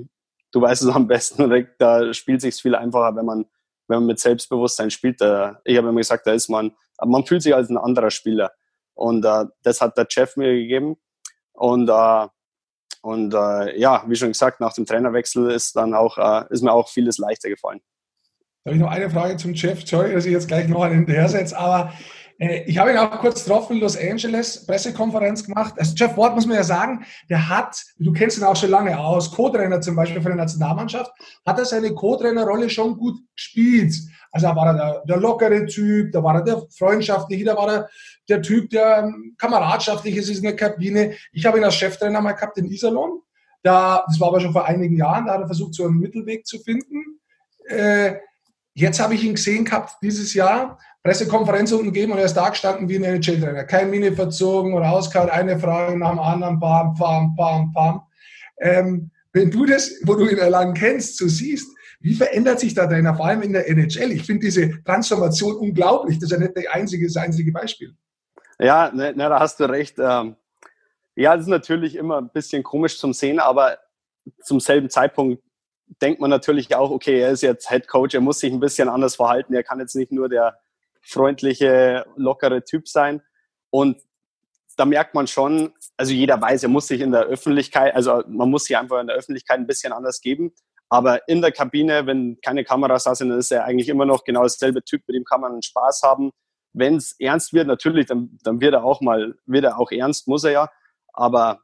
du 0.53 0.61
weißt 0.61 0.83
es 0.83 0.89
am 0.89 1.07
besten, 1.07 1.69
da 1.79 2.13
spielt 2.13 2.41
sich 2.41 2.55
viel 2.57 2.75
einfacher, 2.75 3.15
wenn 3.17 3.27
man, 3.27 3.47
wenn 3.89 3.99
man 3.99 4.07
mit 4.07 4.21
Selbstbewusstsein 4.21 4.91
spielt. 4.91 5.21
Ich 5.21 5.77
habe 5.77 5.89
immer 5.89 5.95
gesagt, 5.95 6.27
da 6.27 6.33
ist 6.33 6.49
man, 6.49 6.73
man 7.05 7.25
fühlt 7.25 7.43
sich 7.43 7.55
als 7.55 7.69
ein 7.69 7.79
anderer 7.79 8.11
Spieler. 8.11 8.53
Und 8.95 9.25
äh, 9.25 9.45
das 9.63 9.81
hat 9.81 9.97
der 9.99 10.07
Chef 10.09 10.37
mir 10.37 10.53
gegeben. 10.55 10.97
Und, 11.53 11.89
äh, 11.89 12.27
und 13.03 13.35
äh, 13.35 13.79
ja, 13.79 14.05
wie 14.07 14.17
schon 14.17 14.29
gesagt, 14.29 14.61
nach 14.61 14.73
dem 14.73 14.87
Trainerwechsel 14.87 15.51
ist 15.51 15.77
dann 15.77 15.95
auch, 15.95 16.19
äh, 16.19 16.45
ist 16.51 16.63
mir 16.63 16.73
auch 16.73 16.89
vieles 16.89 17.19
leichter 17.19 17.49
gefallen. 17.49 17.81
Da 18.65 18.71
habe 18.71 18.77
ich 18.77 18.83
noch 18.83 18.91
eine 18.91 19.11
Frage 19.11 19.37
zum 19.37 19.55
Chef. 19.55 19.87
Sorry, 19.87 20.13
dass 20.13 20.25
ich 20.25 20.33
jetzt 20.33 20.49
gleich 20.49 20.67
noch 20.67 20.83
einen 20.83 20.97
hinterher 20.97 21.29
setze, 21.29 21.57
aber 21.57 21.93
äh, 21.93 21.93
ich 22.39 22.77
habe 22.77 22.91
ihn 22.91 22.99
auch 22.99 23.19
kurz 23.21 23.45
getroffen 23.45 23.77
in 23.77 23.83
Los 23.83 23.97
Angeles, 23.97 24.67
Pressekonferenz 24.67 25.45
gemacht. 25.45 25.75
Also 25.79 25.95
Jeff 25.97 26.17
Ward 26.19 26.35
muss 26.35 26.47
man 26.47 26.57
ja 26.57 26.65
sagen, 26.65 27.05
der 27.31 27.49
hat, 27.49 27.83
du 27.99 28.13
kennst 28.13 28.37
ihn 28.37 28.45
auch 28.45 28.57
schon 28.57 28.71
lange 28.71 28.99
aus, 28.99 29.33
Co-Trainer 29.33 29.81
zum 29.81 29.97
Beispiel 29.97 30.21
für 30.21 30.31
die 30.31 30.37
Nationalmannschaft, 30.37 31.13
hat 31.47 31.59
er 31.59 31.65
seine 31.65 31.95
Co-Trainer-Rolle 31.95 32.69
schon 32.69 32.99
gut 32.99 33.19
gespielt. 33.35 33.95
Also 34.33 34.49
da 34.49 34.57
war 34.57 34.67
er 34.67 34.75
der, 34.75 35.03
der, 35.09 35.17
lockere 35.17 35.65
Typ, 35.65 36.13
da 36.13 36.23
war 36.23 36.35
er 36.35 36.43
der 36.43 36.63
freundschaftliche, 36.77 37.47
da 37.47 37.57
war 37.57 37.73
er 37.73 37.89
der 38.29 38.43
Typ, 38.43 38.69
der 38.69 39.05
ähm, 39.05 39.35
kameradschaftlich 39.39 40.15
ist 40.15 40.29
in 40.29 40.43
der 40.43 40.57
Kabine. 40.57 41.15
Ich 41.33 41.47
habe 41.47 41.57
ihn 41.57 41.65
als 41.65 41.77
Cheftrainer 41.77 42.21
mal 42.21 42.33
gehabt 42.33 42.59
in 42.59 42.67
Iserlohn. 42.67 43.23
Da, 43.63 44.05
das 44.07 44.21
war 44.21 44.29
aber 44.29 44.41
schon 44.41 44.53
vor 44.53 44.67
einigen 44.67 44.97
Jahren, 44.97 45.25
da 45.25 45.33
hat 45.33 45.41
er 45.41 45.47
versucht, 45.47 45.75
so 45.75 45.87
einen 45.87 45.99
Mittelweg 45.99 46.47
zu 46.47 46.59
finden. 46.59 47.19
Äh, 47.67 48.17
jetzt 48.75 49.01
habe 49.01 49.15
ich 49.15 49.25
ihn 49.25 49.37
gesehen 49.37 49.65
gehabt 49.65 49.97
dieses 50.03 50.35
Jahr 50.35 50.79
Pressekonferenz 51.07 51.71
unten 51.71 51.93
gegeben 51.93 52.13
und 52.13 52.19
er 52.19 52.25
ist 52.25 52.35
da 52.35 52.49
gestanden 52.49 52.89
wie 52.89 52.97
ein 52.97 53.05
NHL-Trainer. 53.05 53.63
Kein 53.63 53.91
Mini 53.91 54.11
verzogen 54.11 54.75
oder 54.75 54.91
auskaut, 54.91 55.31
eine 55.31 55.57
Frage 55.57 55.97
nach 55.97 56.11
dem 56.11 56.19
anderen, 56.19 56.59
bam, 56.59 56.95
bam, 56.95 57.37
bam, 57.37 57.73
bam. 57.73 58.03
Ähm, 58.59 59.13
wenn 59.33 59.53
du 59.53 59.67
das, 59.67 59.93
wo 60.03 60.17
du 60.17 60.29
ihn 60.29 60.37
lang 60.37 60.75
kennst, 60.75 61.19
so 61.19 61.29
siehst, 61.29 61.69
wie 62.01 62.15
verändert 62.15 62.59
sich 62.59 62.75
der 62.75 62.89
Trainer, 62.89 63.15
vor 63.15 63.27
allem 63.27 63.43
in 63.43 63.53
der 63.53 63.69
NHL? 63.69 64.11
Ich 64.11 64.25
finde 64.25 64.47
diese 64.47 64.83
Transformation 64.83 65.55
unglaublich. 65.55 66.19
Das 66.19 66.25
ist 66.25 66.33
ja 66.33 66.39
nicht 66.39 66.57
das 66.57 66.67
einzige, 66.73 67.07
das 67.07 67.17
einzige 67.17 67.53
Beispiel. 67.53 67.95
Ja, 68.59 68.91
ne, 68.93 69.13
ne, 69.13 69.29
da 69.29 69.39
hast 69.39 69.61
du 69.61 69.65
recht. 69.65 70.01
Ähm, 70.01 70.35
ja, 71.15 71.37
das 71.37 71.45
ist 71.45 71.51
natürlich 71.51 71.95
immer 71.95 72.19
ein 72.21 72.31
bisschen 72.31 72.65
komisch 72.65 72.99
zum 72.99 73.13
Sehen, 73.13 73.39
aber 73.39 73.79
zum 74.43 74.59
selben 74.59 74.91
Zeitpunkt 74.91 75.41
denkt 76.03 76.21
man 76.21 76.31
natürlich 76.31 76.75
auch, 76.75 76.91
okay, 76.91 77.21
er 77.21 77.31
ist 77.31 77.43
jetzt 77.43 77.69
Head 77.69 77.87
Coach, 77.87 78.17
er 78.17 78.21
muss 78.21 78.41
sich 78.41 78.53
ein 78.53 78.59
bisschen 78.59 78.89
anders 78.89 79.15
verhalten, 79.15 79.55
er 79.55 79.63
kann 79.63 79.79
jetzt 79.79 79.95
nicht 79.95 80.11
nur 80.11 80.29
der 80.29 80.59
freundliche, 81.07 82.07
lockere 82.17 82.65
Typ 82.65 82.89
sein. 82.89 83.23
Und 83.71 83.99
da 84.77 84.85
merkt 84.85 85.15
man 85.15 85.27
schon, 85.27 85.73
also 85.97 86.13
jeder 86.13 86.41
weiß, 86.41 86.65
er 86.65 86.69
muss 86.69 86.87
sich 86.89 87.01
in 87.01 87.13
der 87.13 87.23
Öffentlichkeit, 87.23 87.95
also 87.95 88.23
man 88.29 88.51
muss 88.51 88.65
sich 88.65 88.77
einfach 88.77 89.01
in 89.01 89.07
der 89.07 89.17
Öffentlichkeit 89.17 89.59
ein 89.59 89.67
bisschen 89.67 89.93
anders 89.93 90.21
geben. 90.21 90.53
Aber 90.89 91.27
in 91.29 91.41
der 91.41 91.53
Kabine, 91.53 92.07
wenn 92.07 92.39
keine 92.45 92.65
Kameras 92.65 93.05
da 93.05 93.15
sind, 93.15 93.31
dann 93.31 93.39
ist 93.39 93.51
er 93.51 93.65
eigentlich 93.65 93.89
immer 93.89 94.05
noch 94.05 94.25
genau 94.25 94.43
dasselbe 94.43 94.85
Typ, 94.85 95.03
mit 95.07 95.17
dem 95.17 95.25
kann 95.25 95.41
man 95.41 95.63
Spaß 95.63 96.03
haben. 96.03 96.31
Wenn 96.73 96.97
es 96.97 97.17
ernst 97.19 97.53
wird, 97.55 97.67
natürlich, 97.67 98.07
dann, 98.07 98.39
dann 98.43 98.61
wird 98.61 98.75
er 98.75 98.85
auch 98.85 99.01
mal, 99.01 99.35
wird 99.47 99.65
er 99.65 99.81
auch 99.81 99.91
ernst, 99.91 100.29
muss 100.29 100.45
er 100.45 100.51
ja. 100.53 100.71
Aber, 101.13 101.61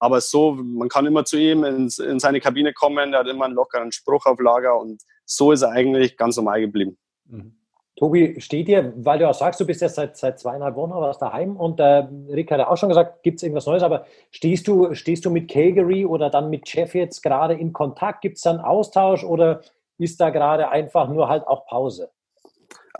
aber 0.00 0.20
so, 0.20 0.52
man 0.54 0.88
kann 0.88 1.06
immer 1.06 1.24
zu 1.24 1.38
ihm 1.38 1.64
ins, 1.64 1.98
in 1.98 2.18
seine 2.18 2.40
Kabine 2.40 2.74
kommen, 2.74 3.14
er 3.14 3.20
hat 3.20 3.28
immer 3.28 3.44
einen 3.46 3.54
lockeren 3.54 3.92
Spruch 3.92 4.26
auf 4.26 4.40
Lager 4.40 4.78
und 4.78 5.02
so 5.24 5.52
ist 5.52 5.62
er 5.62 5.70
eigentlich 5.70 6.16
ganz 6.16 6.36
normal 6.36 6.60
geblieben. 6.60 6.98
Mhm. 7.24 7.58
Tobi, 7.98 8.40
steht 8.40 8.68
dir, 8.68 8.92
weil 8.96 9.18
du 9.18 9.28
auch 9.28 9.34
sagst, 9.34 9.58
du 9.58 9.66
bist 9.66 9.80
jetzt 9.80 9.96
seit, 9.96 10.16
seit 10.16 10.38
zweieinhalb 10.38 10.76
Wochen 10.76 10.92
aus 10.92 11.18
daheim 11.18 11.56
und 11.56 11.80
äh, 11.80 12.06
Rick 12.30 12.52
hat 12.52 12.60
ja 12.60 12.68
auch 12.68 12.76
schon 12.76 12.90
gesagt, 12.90 13.24
gibt 13.24 13.38
es 13.38 13.42
irgendwas 13.42 13.66
Neues, 13.66 13.82
aber 13.82 14.06
stehst 14.30 14.68
du, 14.68 14.94
stehst 14.94 15.24
du 15.24 15.30
mit 15.30 15.50
Calgary 15.50 16.06
oder 16.06 16.30
dann 16.30 16.48
mit 16.48 16.72
Jeff 16.72 16.94
jetzt 16.94 17.22
gerade 17.24 17.54
in 17.54 17.72
Kontakt? 17.72 18.20
Gibt 18.20 18.36
es 18.36 18.44
dann 18.44 18.60
Austausch 18.60 19.24
oder 19.24 19.62
ist 19.98 20.20
da 20.20 20.30
gerade 20.30 20.68
einfach 20.68 21.08
nur 21.08 21.28
halt 21.28 21.44
auch 21.48 21.66
Pause? 21.66 22.10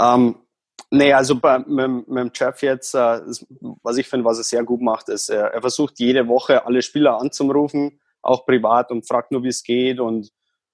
Ähm, 0.01 0.35
nee, 0.91 1.13
also 1.13 1.39
bei, 1.39 1.61
mit, 1.61 2.09
mit 2.09 2.37
Jeff 2.37 2.61
jetzt, 2.63 2.93
äh, 2.97 3.21
was 3.85 3.99
ich 3.99 4.09
finde, 4.09 4.25
was 4.25 4.39
er 4.39 4.45
sehr 4.45 4.65
gut 4.65 4.81
macht, 4.81 5.11
ist, 5.11 5.29
er, 5.29 5.55
er 5.55 5.61
versucht 5.61 6.01
jede 6.01 6.27
Woche 6.27 6.67
alle 6.67 6.83
Spieler 6.83 7.21
anzurufen, 7.21 8.01
auch 8.21 8.45
privat 8.45 8.91
und 8.91 9.07
fragt 9.07 9.31
nur, 9.31 9.45
wie 9.45 9.49
es 9.49 9.63
geht 9.63 10.01
und, 10.01 10.33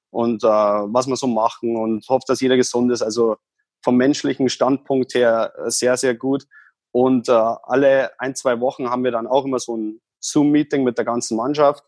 und 0.09 0.43
äh, 0.45 0.47
was 0.47 1.07
wir 1.07 1.17
so 1.17 1.27
machen 1.27 1.77
und 1.77 2.09
hofft, 2.09 2.31
dass 2.31 2.41
jeder 2.41 2.57
gesund 2.57 2.91
ist. 2.91 3.03
Also 3.03 3.37
vom 3.85 3.97
menschlichen 3.97 4.49
Standpunkt 4.49 5.15
her 5.15 5.53
äh, 5.59 5.71
sehr, 5.71 5.97
sehr 5.97 6.15
gut. 6.15 6.47
Und 6.91 7.29
äh, 7.29 7.33
alle 7.33 8.19
ein, 8.19 8.35
zwei 8.35 8.61
Wochen 8.61 8.89
haben 8.89 9.05
wir 9.05 9.11
dann 9.11 9.27
auch 9.27 9.45
immer 9.45 9.59
so 9.59 9.77
ein 9.77 10.01
Zoom-Meeting 10.21 10.83
mit 10.83 10.97
der 10.97 11.05
ganzen 11.05 11.37
Mannschaft. 11.37 11.85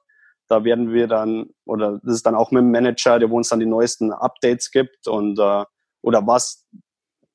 Da 0.48 0.62
werden 0.62 0.92
wir 0.92 1.08
dann, 1.08 1.50
oder 1.64 1.98
das 2.02 2.16
ist 2.16 2.26
dann 2.26 2.34
auch 2.34 2.50
mit 2.50 2.60
dem 2.60 2.70
Manager, 2.70 3.18
der 3.18 3.32
uns 3.32 3.48
dann 3.48 3.60
die 3.60 3.66
neuesten 3.66 4.12
Updates 4.12 4.70
gibt 4.70 5.08
und 5.08 5.38
äh, 5.38 5.64
oder 6.02 6.26
was 6.26 6.68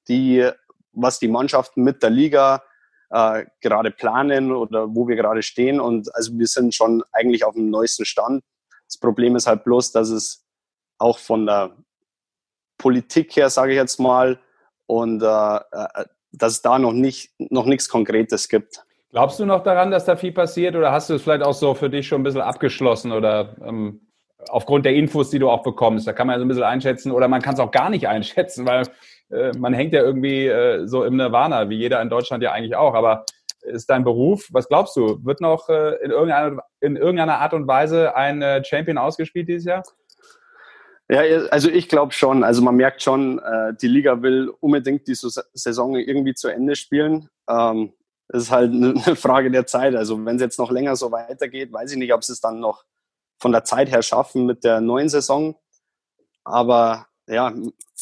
die, 0.07 0.49
was 0.93 1.19
die 1.19 1.27
Mannschaften 1.27 1.83
mit 1.83 2.03
der 2.03 2.09
Liga 2.09 2.63
äh, 3.09 3.45
gerade 3.61 3.91
planen 3.91 4.51
oder 4.51 4.93
wo 4.93 5.07
wir 5.07 5.15
gerade 5.15 5.41
stehen. 5.41 5.81
Und 5.81 6.13
also 6.15 6.37
wir 6.37 6.47
sind 6.47 6.75
schon 6.75 7.03
eigentlich 7.11 7.43
auf 7.43 7.55
dem 7.55 7.69
neuesten 7.69 8.05
Stand. 8.05 8.43
Das 8.85 8.97
Problem 8.97 9.35
ist 9.35 9.47
halt 9.47 9.63
bloß, 9.63 9.91
dass 9.91 10.09
es 10.09 10.45
auch 10.99 11.17
von 11.17 11.45
der 11.45 11.75
Politik 12.77 13.35
her, 13.35 13.49
sage 13.49 13.71
ich 13.71 13.77
jetzt 13.77 13.99
mal, 13.99 14.39
und 14.91 15.23
äh, 15.23 15.25
äh, 15.25 16.05
dass 16.33 16.53
es 16.53 16.61
da 16.61 16.77
noch 16.77 16.91
nicht 16.91 17.31
noch 17.39 17.65
nichts 17.65 17.87
Konkretes 17.87 18.49
gibt. 18.49 18.83
Glaubst 19.11 19.39
du 19.39 19.45
noch 19.45 19.63
daran, 19.63 19.89
dass 19.89 20.03
da 20.03 20.17
viel 20.17 20.33
passiert 20.33 20.75
oder 20.75 20.91
hast 20.91 21.09
du 21.09 21.13
es 21.13 21.21
vielleicht 21.21 21.43
auch 21.43 21.53
so 21.53 21.73
für 21.73 21.89
dich 21.89 22.07
schon 22.07 22.21
ein 22.21 22.23
bisschen 22.23 22.41
abgeschlossen 22.41 23.13
oder 23.13 23.55
ähm, 23.65 24.01
aufgrund 24.49 24.85
der 24.85 24.93
Infos, 24.93 25.29
die 25.29 25.39
du 25.39 25.49
auch 25.49 25.63
bekommst? 25.63 26.07
Da 26.07 26.13
kann 26.13 26.27
man 26.27 26.35
ja 26.35 26.39
so 26.39 26.45
ein 26.45 26.49
bisschen 26.49 26.63
einschätzen 26.63 27.13
oder 27.13 27.29
man 27.29 27.41
kann 27.41 27.53
es 27.53 27.61
auch 27.61 27.71
gar 27.71 27.89
nicht 27.89 28.07
einschätzen, 28.15 28.65
weil 28.65 28.85
äh, 29.29 29.57
man 29.57 29.73
hängt 29.73 29.93
ja 29.93 30.01
irgendwie 30.01 30.47
äh, 30.47 30.85
so 30.87 31.05
im 31.05 31.15
Nirvana, 31.15 31.69
wie 31.69 31.77
jeder 31.77 32.01
in 32.01 32.09
Deutschland 32.09 32.43
ja 32.43 32.51
eigentlich 32.51 32.75
auch. 32.75 32.93
Aber 32.93 33.23
ist 33.61 33.89
dein 33.89 34.03
Beruf, 34.03 34.49
was 34.51 34.67
glaubst 34.67 34.97
du, 34.97 35.23
wird 35.23 35.39
noch 35.39 35.69
äh, 35.69 36.03
in, 36.03 36.11
irgendeiner, 36.11 36.63
in 36.81 36.97
irgendeiner 36.97 37.39
Art 37.39 37.53
und 37.53 37.65
Weise 37.65 38.13
ein 38.15 38.41
äh, 38.41 38.61
Champion 38.63 38.97
ausgespielt 38.97 39.47
dieses 39.47 39.65
Jahr? 39.65 39.83
Ja, 41.11 41.23
also 41.49 41.69
ich 41.69 41.89
glaube 41.89 42.13
schon. 42.13 42.45
Also 42.45 42.61
man 42.61 42.77
merkt 42.77 43.01
schon, 43.01 43.39
äh, 43.39 43.73
die 43.73 43.89
Liga 43.89 44.21
will 44.21 44.47
unbedingt 44.61 45.09
die 45.09 45.13
Saison 45.13 45.97
irgendwie 45.97 46.33
zu 46.33 46.47
Ende 46.47 46.77
spielen. 46.77 47.27
Ähm, 47.49 47.91
das 48.29 48.43
ist 48.43 48.51
halt 48.51 48.71
eine 48.71 48.95
Frage 49.17 49.51
der 49.51 49.65
Zeit. 49.65 49.93
Also 49.93 50.23
wenn 50.23 50.37
es 50.37 50.41
jetzt 50.41 50.57
noch 50.57 50.71
länger 50.71 50.95
so 50.95 51.11
weitergeht, 51.11 51.73
weiß 51.73 51.91
ich 51.91 51.97
nicht, 51.97 52.13
ob 52.13 52.23
sie 52.23 52.31
es 52.31 52.39
dann 52.39 52.61
noch 52.61 52.85
von 53.41 53.51
der 53.51 53.65
Zeit 53.65 53.91
her 53.91 54.03
schaffen 54.03 54.45
mit 54.45 54.63
der 54.63 54.79
neuen 54.79 55.09
Saison. 55.09 55.57
Aber 56.45 57.07
ja, 57.27 57.53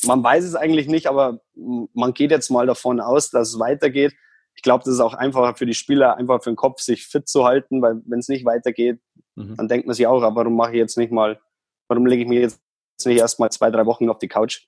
man 0.06 0.24
weiß 0.24 0.44
es 0.44 0.54
eigentlich 0.54 0.88
nicht, 0.88 1.08
aber 1.08 1.40
man 1.56 2.14
geht 2.14 2.30
jetzt 2.30 2.52
mal 2.52 2.68
davon 2.68 3.00
aus, 3.00 3.32
dass 3.32 3.50
es 3.50 3.60
weitergeht. 3.60 4.14
Ich 4.54 4.62
glaube, 4.62 4.84
das 4.84 4.94
ist 4.94 5.00
auch 5.00 5.16
einfacher 5.16 5.56
für 5.56 5.66
die 5.66 5.74
Spieler, 5.74 6.16
einfach 6.16 6.44
für 6.44 6.52
den 6.52 6.58
Kopf, 6.58 6.82
sich 6.82 7.08
fit 7.08 7.28
zu 7.28 7.44
halten, 7.44 7.82
weil 7.82 8.04
wenn 8.06 8.20
es 8.20 8.28
nicht 8.28 8.46
weitergeht, 8.46 9.00
mhm. 9.34 9.56
dann 9.56 9.68
denkt 9.68 9.88
man 9.88 9.96
sich 9.96 10.06
auch, 10.06 10.22
warum 10.22 10.56
mache 10.56 10.74
ich 10.74 10.78
jetzt 10.78 10.98
nicht 10.98 11.12
mal, 11.12 11.40
warum 11.88 12.06
lege 12.06 12.22
ich 12.22 12.30
mir 12.30 12.42
jetzt 12.42 12.62
nicht 13.06 13.20
erstmal 13.20 13.52
zwei, 13.52 13.72
drei 13.72 13.86
Wochen 13.86 14.10
auf 14.10 14.20
die 14.20 14.28
Couch. 14.28 14.68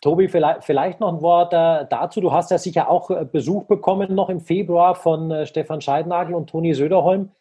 Tobi, 0.00 0.28
vielleicht, 0.28 0.64
vielleicht 0.64 1.00
noch 1.00 1.12
ein 1.12 1.22
Wort 1.22 1.52
äh, 1.52 1.84
dazu. 1.90 2.20
Du 2.20 2.30
hast 2.30 2.50
ja 2.50 2.58
sicher 2.58 2.88
auch 2.88 3.10
äh, 3.10 3.24
Besuch 3.24 3.64
bekommen 3.64 4.14
noch 4.14 4.28
im 4.28 4.40
Februar 4.40 4.94
von 4.94 5.30
äh, 5.30 5.46
Stefan 5.46 5.80
Scheidnagel 5.80 6.34
und 6.36 6.48
Toni 6.48 6.72
Söderholm. 6.72 7.32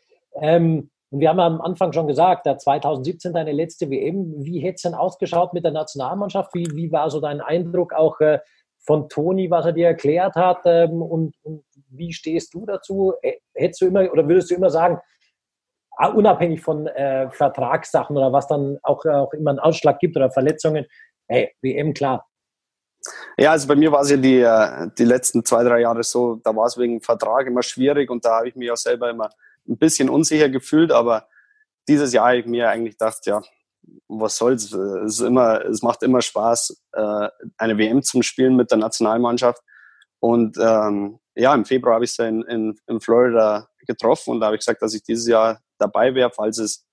Ähm, 0.42 0.90
und 1.10 1.20
wir 1.20 1.30
haben 1.30 1.40
am 1.40 1.62
Anfang 1.62 1.94
schon 1.94 2.08
gesagt, 2.08 2.46
2017 2.46 3.32
deine 3.32 3.52
letzte 3.52 3.90
WM. 3.90 4.34
Wie 4.44 4.60
hätte 4.60 4.76
es 4.76 4.82
denn 4.82 4.96
ausgeschaut 4.96 5.54
mit 5.54 5.64
der 5.64 5.72
Nationalmannschaft? 5.72 6.54
Wie, 6.54 6.68
wie 6.74 6.92
war 6.92 7.10
so 7.10 7.22
dein 7.22 7.42
Eindruck 7.42 7.94
auch 7.94 8.20
äh, 8.22 8.40
von 8.80 9.08
Toni, 9.08 9.52
was 9.52 9.66
er 9.68 9.74
dir 9.74 9.88
erklärt 9.88 10.36
hat? 10.36 10.62
Ähm, 10.66 11.02
und, 11.02 11.36
und, 11.44 11.64
wie 11.90 12.12
stehst 12.12 12.54
du 12.54 12.66
dazu? 12.66 13.14
Hättest 13.54 13.82
du 13.82 13.86
immer 13.86 14.12
oder 14.12 14.28
würdest 14.28 14.52
du 14.52 14.56
immer 14.56 14.70
sagen, 14.70 15.00
unabhängig 15.98 16.62
von 16.62 16.88
äh, 16.88 17.30
Vertragssachen 17.32 18.16
oder 18.16 18.32
was 18.32 18.48
dann 18.48 18.78
auch, 18.84 19.04
auch 19.06 19.34
immer 19.34 19.52
einen 19.52 19.60
Ausschlag 19.60 20.00
gibt 20.00 20.16
oder 20.16 20.32
Verletzungen, 20.32 20.86
hey, 21.28 21.54
WM 21.62 21.94
klar. 21.94 22.28
Ja, 23.38 23.52
also 23.52 23.68
bei 23.68 23.76
mir 23.76 23.92
war 23.92 24.02
es 24.02 24.10
ja 24.10 24.18
die, 24.18 24.42
äh, 24.42 24.90
die 24.98 25.06
letzten 25.06 25.46
zwei, 25.46 25.64
drei 25.64 25.82
Jahre 25.82 26.04
so, 26.04 26.36
da 26.44 26.56
war 26.56 26.66
es 26.66 26.78
wegen 26.78 27.02
Vertrag 27.02 27.48
immer 27.48 27.64
schwierig 27.64 28.10
und 28.10 28.26
da 28.26 28.38
habe 28.38 28.50
ich 28.50 28.56
mich 28.56 28.72
auch 28.72 28.78
selber 28.78 29.10
immer 29.10 29.30
ein 29.68 29.78
bisschen 29.78 30.10
unsicher 30.10 30.50
gefühlt, 30.50 30.92
aber 30.92 31.28
dieses 31.88 32.14
Jahr 32.14 32.28
habe 32.28 32.38
ich 32.38 32.46
mir 32.46 32.70
eigentlich 32.70 32.98
gedacht, 32.98 33.26
ja, 33.26 33.42
was 34.08 34.38
soll's, 34.38 34.74
es, 34.74 35.20
ist 35.20 35.22
immer, 35.22 35.64
es 35.66 35.82
macht 35.82 36.04
immer 36.04 36.22
Spaß, 36.22 36.82
äh, 36.94 37.30
eine 37.58 37.78
WM 37.78 38.04
zum 38.04 38.24
Spielen 38.24 38.56
mit 38.56 38.72
der 38.72 38.78
Nationalmannschaft. 38.78 39.62
Und 40.20 40.58
ähm, 40.60 41.20
ja, 41.36 41.54
im 41.54 41.66
Februar 41.66 41.96
habe 41.96 42.06
ich 42.06 42.14
sie 42.14 42.28
in, 42.28 42.42
in, 42.44 42.80
in 42.88 43.00
Florida 43.00 43.68
getroffen 43.86 44.32
und 44.32 44.40
da 44.40 44.48
habe 44.48 44.56
ich 44.56 44.62
gesagt, 44.62 44.82
dass 44.82 44.94
ich 44.94 45.04
dieses 45.04 45.28
Jahr 45.28 45.62
dabei 45.80 46.14
wäre, 46.16 46.32
falls 46.32 46.58
es 46.58 46.86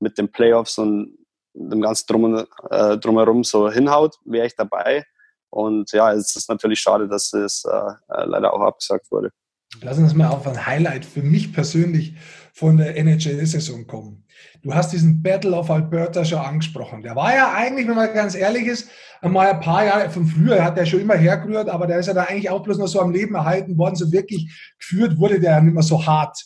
mit 0.00 0.18
den 0.18 0.30
Playoffs 0.30 0.78
und 0.78 1.18
dem 1.54 1.80
ganzen 1.80 2.06
Drum, 2.06 2.46
äh, 2.70 2.98
drumherum 2.98 3.44
so 3.44 3.70
hinhaut, 3.70 4.16
wäre 4.24 4.46
ich 4.46 4.54
dabei. 4.54 5.04
Und 5.50 5.90
ja, 5.92 6.12
es 6.12 6.36
ist 6.36 6.48
natürlich 6.48 6.80
schade, 6.80 7.08
dass 7.08 7.32
es 7.32 7.64
äh, 7.64 7.70
äh 7.70 8.24
leider 8.26 8.52
auch 8.52 8.60
abgesagt 8.60 9.10
wurde. 9.10 9.30
Lass 9.82 9.98
uns 9.98 10.14
mal 10.14 10.28
auf 10.28 10.46
ein 10.46 10.66
Highlight 10.66 11.04
für 11.04 11.22
mich 11.22 11.52
persönlich 11.52 12.14
von 12.54 12.78
der 12.78 12.96
NHL-Saison 12.96 13.86
kommen. 13.86 14.24
Du 14.62 14.74
hast 14.74 14.92
diesen 14.92 15.22
Battle 15.22 15.54
of 15.54 15.70
Alberta 15.70 16.24
schon 16.24 16.38
angesprochen. 16.38 17.02
Der 17.02 17.14
war 17.14 17.34
ja 17.34 17.52
eigentlich, 17.52 17.86
wenn 17.86 17.94
man 17.94 18.12
ganz 18.14 18.34
ehrlich 18.34 18.66
ist, 18.66 18.88
einmal 19.20 19.48
ein 19.48 19.60
paar 19.60 19.84
Jahre 19.84 20.10
von 20.10 20.26
früher, 20.26 20.64
hat 20.64 20.78
der 20.78 20.86
schon 20.86 21.00
immer 21.00 21.16
hergerührt, 21.16 21.68
aber 21.68 21.86
der 21.86 21.98
ist 21.98 22.06
ja 22.06 22.14
da 22.14 22.24
eigentlich 22.24 22.48
auch 22.50 22.62
bloß 22.62 22.78
noch 22.78 22.88
so 22.88 23.00
am 23.00 23.12
Leben 23.12 23.34
erhalten 23.34 23.76
worden. 23.76 23.94
So 23.94 24.10
wirklich 24.10 24.50
geführt 24.78 25.18
wurde 25.18 25.38
der 25.38 25.52
ja 25.52 25.60
nicht 25.60 25.74
mehr 25.74 25.82
so 25.82 26.04
hart. 26.04 26.38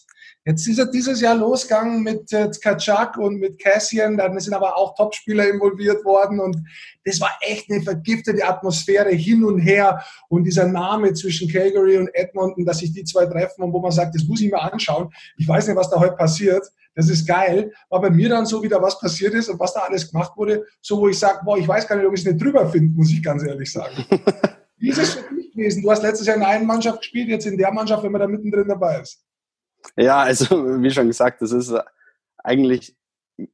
Jetzt 0.45 0.67
ist 0.67 0.79
er 0.79 0.87
dieses 0.87 1.21
Jahr 1.21 1.37
losgegangen 1.37 2.03
mit 2.03 2.33
äh, 2.33 2.51
Kaczak 2.61 3.17
und 3.17 3.39
mit 3.39 3.61
Cassian, 3.63 4.17
dann 4.17 4.39
sind 4.41 4.55
aber 4.55 4.77
auch 4.77 4.97
Topspieler 4.97 5.49
involviert 5.49 6.05
worden 6.05 6.41
und 6.41 6.57
das 7.05 7.21
war 7.21 7.31
echt 7.43 7.71
eine 7.71 7.81
vergiftete 7.81 8.45
Atmosphäre 8.45 9.11
hin 9.11 9.45
und 9.45 9.61
her 9.61 10.03
und 10.29 10.43
dieser 10.43 10.67
Name 10.67 11.13
zwischen 11.15 11.49
Calgary 11.49 11.97
und 11.97 12.09
Edmonton, 12.15 12.65
dass 12.65 12.79
sich 12.79 12.93
die 12.93 13.05
zwei 13.05 13.27
treffen 13.27 13.63
und 13.63 13.73
wo 13.73 13.79
man 13.79 13.93
sagt, 13.93 14.17
das 14.17 14.25
muss 14.25 14.41
ich 14.41 14.51
mir 14.51 14.61
anschauen. 14.61 15.13
Ich 15.37 15.47
weiß 15.47 15.69
nicht, 15.69 15.77
was 15.77 15.91
da 15.91 16.01
heute 16.01 16.17
passiert. 16.17 16.67
Das 16.97 17.09
ist 17.09 17.25
geil. 17.25 17.73
War 17.89 18.01
bei 18.01 18.11
mir 18.11 18.29
dann 18.29 18.45
so 18.45 18.63
wieder, 18.65 18.83
was 18.83 18.99
passiert 18.99 19.35
ist 19.35 19.49
und 19.49 19.61
was 19.61 19.75
da 19.75 19.81
alles 19.81 20.11
gemacht 20.11 20.33
wurde, 20.37 20.67
so 20.81 20.99
wo 20.99 21.09
ich 21.09 21.19
sage, 21.19 21.39
boah, 21.45 21.57
ich 21.57 21.69
weiß 21.69 21.87
gar 21.87 21.95
nicht, 21.95 22.07
ob 22.07 22.15
ich 22.15 22.21
es 22.21 22.27
nicht 22.27 22.43
drüber 22.43 22.69
finde, 22.69 22.97
muss 22.97 23.13
ich 23.13 23.23
ganz 23.23 23.45
ehrlich 23.45 23.71
sagen. 23.71 24.05
Wie 24.79 24.89
ist 24.89 24.99
es 24.99 25.15
für 25.15 25.35
dich 25.37 25.53
gewesen? 25.53 25.83
Du 25.83 25.91
hast 25.93 26.03
letztes 26.03 26.27
Jahr 26.27 26.37
in 26.37 26.43
einer 26.43 26.65
Mannschaft 26.65 26.99
gespielt, 26.99 27.29
jetzt 27.29 27.47
in 27.47 27.57
der 27.57 27.73
Mannschaft, 27.73 28.03
wenn 28.03 28.11
man 28.11 28.21
da 28.21 28.27
mittendrin 28.27 28.67
dabei 28.67 29.01
ist. 29.01 29.23
Ja, 29.97 30.21
also 30.21 30.83
wie 30.83 30.91
schon 30.91 31.09
gesagt, 31.09 31.43
das 31.43 31.53
ist 31.53 31.71
äh, 31.71 31.83
eigentlich, 32.39 32.97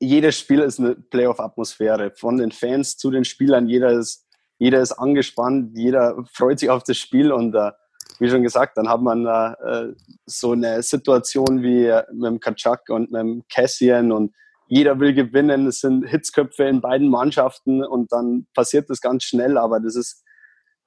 jedes 0.01 0.39
Spiel 0.39 0.61
ist 0.61 0.79
eine 0.79 0.95
Playoff-Atmosphäre. 0.95 2.12
Von 2.16 2.39
den 2.39 2.53
Fans 2.53 2.97
zu 2.97 3.11
den 3.11 3.24
Spielern, 3.24 3.68
jeder 3.68 3.93
ist, 3.93 4.26
jeder 4.59 4.81
ist 4.81 4.93
angespannt, 4.93 5.76
jeder 5.76 6.24
freut 6.33 6.59
sich 6.59 6.70
auf 6.70 6.83
das 6.83 6.97
Spiel 6.99 7.33
und 7.33 7.55
uh, 7.55 7.70
wie 8.18 8.29
schon 8.29 8.43
gesagt, 8.43 8.76
dann 8.76 8.89
hat 8.89 9.01
man 9.01 9.26
uh, 9.26 9.95
so 10.26 10.53
eine 10.53 10.83
Situation 10.83 11.62
wie 11.62 11.93
mit 12.12 12.26
dem 12.26 12.41
Kaczak 12.41 12.89
und 12.89 13.12
mit 13.12 13.20
dem 13.20 13.43
Cassian 13.49 14.11
und 14.11 14.35
jeder 14.66 14.99
will 14.99 15.14
gewinnen. 15.14 15.66
Es 15.66 15.81
sind 15.81 16.07
Hitzköpfe 16.09 16.64
in 16.64 16.81
beiden 16.81 17.09
Mannschaften 17.09 17.85
und 17.85 18.12
dann 18.12 18.47
passiert 18.55 18.91
das 18.91 19.01
ganz 19.01 19.24
schnell, 19.24 19.57
aber 19.57 19.81
das 19.81 19.97
ist 19.97 20.24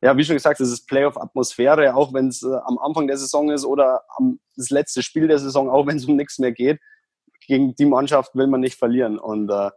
ja, 0.01 0.17
wie 0.17 0.23
schon 0.23 0.35
gesagt, 0.35 0.59
es 0.59 0.71
ist 0.71 0.87
Playoff-Atmosphäre, 0.87 1.95
auch 1.95 2.13
wenn 2.13 2.27
es 2.27 2.41
äh, 2.41 2.55
am 2.65 2.79
Anfang 2.79 3.07
der 3.07 3.17
Saison 3.17 3.51
ist 3.51 3.65
oder 3.65 4.03
am, 4.17 4.39
das 4.55 4.71
letzte 4.71 5.03
Spiel 5.03 5.27
der 5.27 5.37
Saison, 5.37 5.69
auch 5.69 5.85
wenn 5.85 5.97
es 5.97 6.05
um 6.05 6.15
nichts 6.15 6.39
mehr 6.39 6.51
geht. 6.51 6.79
Gegen 7.45 7.75
die 7.75 7.85
Mannschaft 7.85 8.35
will 8.35 8.47
man 8.47 8.61
nicht 8.61 8.77
verlieren. 8.77 9.19
Und, 9.19 9.49
äh, 9.51 9.69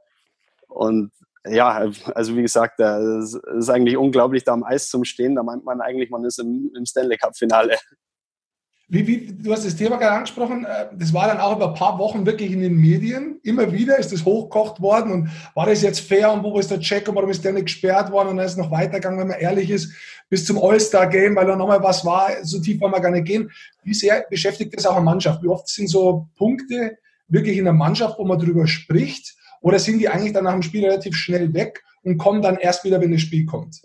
und 0.69 1.13
ja, 1.47 1.91
also 2.15 2.37
wie 2.37 2.43
gesagt, 2.43 2.81
es 2.81 3.35
ist 3.35 3.69
eigentlich 3.69 3.99
unglaublich, 3.99 4.45
da 4.45 4.53
am 4.53 4.65
Eis 4.65 4.89
zum 4.89 5.05
Stehen. 5.05 5.35
Da 5.35 5.43
meint 5.43 5.65
man 5.65 5.83
eigentlich, 5.83 6.09
man 6.09 6.25
ist 6.25 6.39
im, 6.39 6.73
im 6.75 6.87
Stanley 6.87 7.19
Cup-Finale. 7.19 7.77
Wie, 8.89 9.07
wie, 9.07 9.33
du 9.33 9.51
hast 9.51 9.65
das 9.65 9.77
Thema 9.77 9.97
gerade 9.97 10.17
angesprochen, 10.17 10.65
äh, 10.65 10.87
das 10.95 11.13
war 11.15 11.27
dann 11.27 11.41
auch 11.41 11.57
über 11.57 11.69
ein 11.69 11.75
paar 11.75 11.99
Wochen 11.99 12.27
wirklich 12.27 12.53
in 12.53 12.61
den 12.61 12.77
Medien. 12.77 13.41
Immer 13.43 13.73
wieder 13.73 13.99
ist 13.99 14.13
das 14.13 14.25
hochgekocht 14.25 14.81
worden 14.81 15.11
und 15.11 15.31
war 15.55 15.67
das 15.67 15.83
jetzt 15.83 16.01
fair 16.01 16.31
und 16.31 16.43
wo 16.43 16.59
ist 16.59 16.71
der 16.71 16.81
Check 16.81 17.09
und 17.09 17.15
warum 17.15 17.31
ist 17.31 17.45
der 17.45 17.55
nicht 17.55 17.67
gesperrt 17.67 18.13
worden 18.13 18.29
und 18.29 18.37
dann 18.37 18.47
ist 18.47 18.53
es 18.53 18.59
noch 18.59 18.71
weitergegangen, 18.71 19.19
wenn 19.19 19.29
man 19.29 19.41
ehrlich 19.41 19.71
ist, 19.71 19.93
bis 20.29 20.45
zum 20.45 20.59
All-Star-Game, 20.63 21.35
weil 21.37 21.47
da 21.47 21.57
nochmal 21.57 21.83
was 21.83 22.05
war, 22.05 22.31
so 22.43 22.61
tief 22.61 22.81
wollen 22.81 22.93
wir 22.93 23.01
gar 23.01 23.11
nicht 23.11 23.27
gehen. 23.27 23.51
Wie 23.85 23.95
sehr 23.95 24.27
beschäftigt 24.29 24.77
das 24.77 24.87
auch 24.87 24.97
eine 24.97 25.05
Mannschaft? 25.05 25.43
Wie 25.43 25.49
oft 25.49 25.69
sind 25.69 25.89
so 25.89 26.29
Punkte 26.37 26.99
wirklich 27.29 27.57
in 27.57 27.65
der 27.65 27.73
Mannschaft, 27.73 28.19
wo 28.19 28.25
man 28.25 28.39
drüber 28.39 28.67
spricht 28.67 29.35
oder 29.61 29.79
sind 29.79 29.99
die 29.99 30.09
eigentlich 30.11 30.35
dann 30.35 30.45
nach 30.45 30.53
dem 30.53 30.63
Spiel 30.63 30.85
relativ 30.85 31.17
schnell 31.17 31.55
weg 31.55 31.83
und 32.03 32.19
kommen 32.19 32.43
dann 32.43 32.57
erst 32.57 32.85
wieder, 32.85 33.01
wenn 33.01 33.13
das 33.13 33.23
Spiel 33.23 33.47
kommt? 33.47 33.81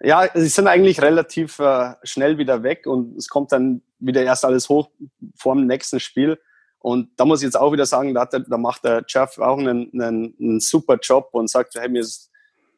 Ja, 0.00 0.28
sie 0.32 0.48
sind 0.48 0.68
eigentlich 0.68 1.02
relativ 1.02 1.58
äh, 1.58 1.94
schnell 2.04 2.38
wieder 2.38 2.62
weg 2.62 2.86
und 2.86 3.16
es 3.16 3.28
kommt 3.28 3.50
dann 3.50 3.82
wieder 3.98 4.22
erst 4.22 4.44
alles 4.44 4.68
hoch 4.68 4.90
vor 5.34 5.54
dem 5.54 5.66
nächsten 5.66 5.98
Spiel. 5.98 6.38
Und 6.78 7.10
da 7.16 7.24
muss 7.24 7.40
ich 7.40 7.46
jetzt 7.46 7.58
auch 7.58 7.72
wieder 7.72 7.86
sagen, 7.86 8.14
da, 8.14 8.24
der, 8.24 8.40
da 8.40 8.56
macht 8.56 8.84
der 8.84 9.04
Jeff 9.08 9.38
auch 9.38 9.58
einen, 9.58 9.90
einen, 9.92 10.36
einen, 10.38 10.60
super 10.60 10.98
Job 11.02 11.30
und 11.32 11.50
sagt, 11.50 11.74
hey, 11.74 11.88
mir 11.88 12.00
ist, 12.00 12.30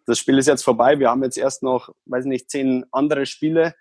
das 0.07 0.19
Spiel 0.19 0.39
ist 0.39 0.47
jetzt 0.47 0.65
vorbei, 0.65 0.99
wir 0.99 1.11
haben 1.11 1.23
jetzt 1.23 1.37
erst 1.37 1.63
noch, 1.63 1.91
weiß 2.07 2.25
nicht, 2.25 2.51
zehn 2.51 2.87
andere 2.91 3.27
Spiele 3.27 3.75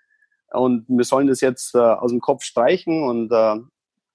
und 0.51 0.85
wir 0.89 1.05
sollen 1.05 1.27
das 1.27 1.39
jetzt 1.39 1.75
äh, 1.75 1.79
aus 1.79 2.11
dem 2.11 2.19
Kopf 2.19 2.43
streichen 2.43 3.03
und, 3.03 3.31
äh, 3.31 3.55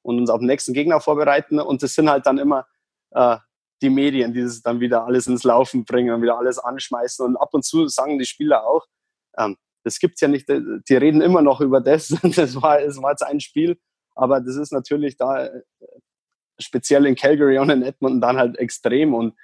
und 0.03 0.19
uns 0.19 0.29
auf 0.29 0.41
den 0.41 0.49
nächsten 0.49 0.75
Gegner 0.75 1.01
vorbereiten. 1.01 1.59
Und 1.61 1.83
das 1.83 1.95
sind 1.95 2.11
halt 2.11 2.27
dann 2.27 2.37
immer 2.37 2.67
äh, 3.13 3.39
die 3.81 3.91
Medien, 3.91 4.35
die 4.35 4.43
das 4.43 4.61
dann 4.61 4.81
wieder 4.81 5.05
alles 5.07 5.27
ins 5.27 5.45
Laufen 5.45 5.85
bringen 5.85 6.15
und 6.15 6.23
wieder 6.23 6.37
alles 6.37 6.59
anschmeißen. 6.59 7.25
Und 7.25 7.37
ab 7.37 7.55
und 7.55 7.65
zu 7.65 7.89
sagen 7.89 8.19
die 8.19 8.27
Spieler 8.27 8.67
auch, 8.67 8.87
ähm, 9.39 9.57
das 9.85 9.99
gibt's 9.99 10.21
ja 10.21 10.29
nicht, 10.29 10.49
die 10.49 10.97
reden 10.97 11.21
immer 11.21 11.43
noch 11.43 11.61
über 11.61 11.81
das. 11.81 12.09
Das 12.37 12.61
war, 12.61 12.81
das 12.81 13.01
war 13.03 13.11
jetzt 13.11 13.23
ein 13.23 13.41
Spiel, 13.41 13.79
aber 14.15 14.41
das 14.41 14.57
ist 14.57 14.73
natürlich 14.73 15.17
da 15.17 15.47
äh, 15.47 15.63
speziell 16.59 17.07
in 17.07 17.17
Calgary 17.17 17.59
und 17.59 17.71
in 17.71 17.83
Edmonton 17.83 18.21
dann 18.21 18.39
halt 18.39 18.59
extrem 18.59 19.15
und 19.15 19.35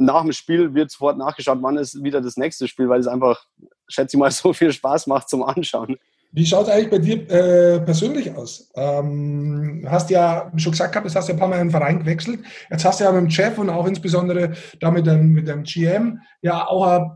nach 0.00 0.22
dem 0.22 0.32
Spiel 0.32 0.74
wird 0.74 0.90
sofort 0.90 1.18
nachgeschaut, 1.18 1.58
wann 1.60 1.76
ist 1.76 2.02
wieder 2.02 2.20
das 2.20 2.36
nächste 2.36 2.66
Spiel, 2.66 2.88
weil 2.88 3.00
es 3.00 3.06
einfach, 3.06 3.44
schätze 3.86 4.16
ich 4.16 4.18
mal, 4.18 4.30
so 4.30 4.52
viel 4.52 4.72
Spaß 4.72 5.06
macht 5.06 5.28
zum 5.28 5.42
Anschauen. 5.42 5.96
Wie 6.32 6.46
schaut 6.46 6.68
es 6.68 6.72
eigentlich 6.72 6.90
bei 6.90 6.98
dir 6.98 7.28
äh, 7.28 7.80
persönlich 7.80 8.32
aus? 8.36 8.70
Ähm, 8.76 9.84
hast 9.88 10.10
ja 10.10 10.50
schon 10.56 10.70
gesagt 10.70 10.92
gehabt, 10.92 11.06
jetzt 11.06 11.16
hast 11.16 11.28
du 11.28 11.32
ein 11.32 11.38
paar 11.38 11.48
Mal 11.48 11.56
in 11.56 11.66
den 11.66 11.70
Verein 11.72 11.98
gewechselt. 11.98 12.40
Jetzt 12.70 12.84
hast 12.84 13.00
du 13.00 13.04
ja 13.04 13.10
mit 13.10 13.22
dem 13.22 13.30
Chef 13.30 13.58
und 13.58 13.68
auch 13.68 13.86
insbesondere 13.86 14.52
da 14.78 14.92
mit 14.92 15.06
dem, 15.06 15.32
mit 15.32 15.48
dem 15.48 15.64
GM 15.64 16.20
ja 16.40 16.68
auch 16.68 16.86
ein 16.86 17.10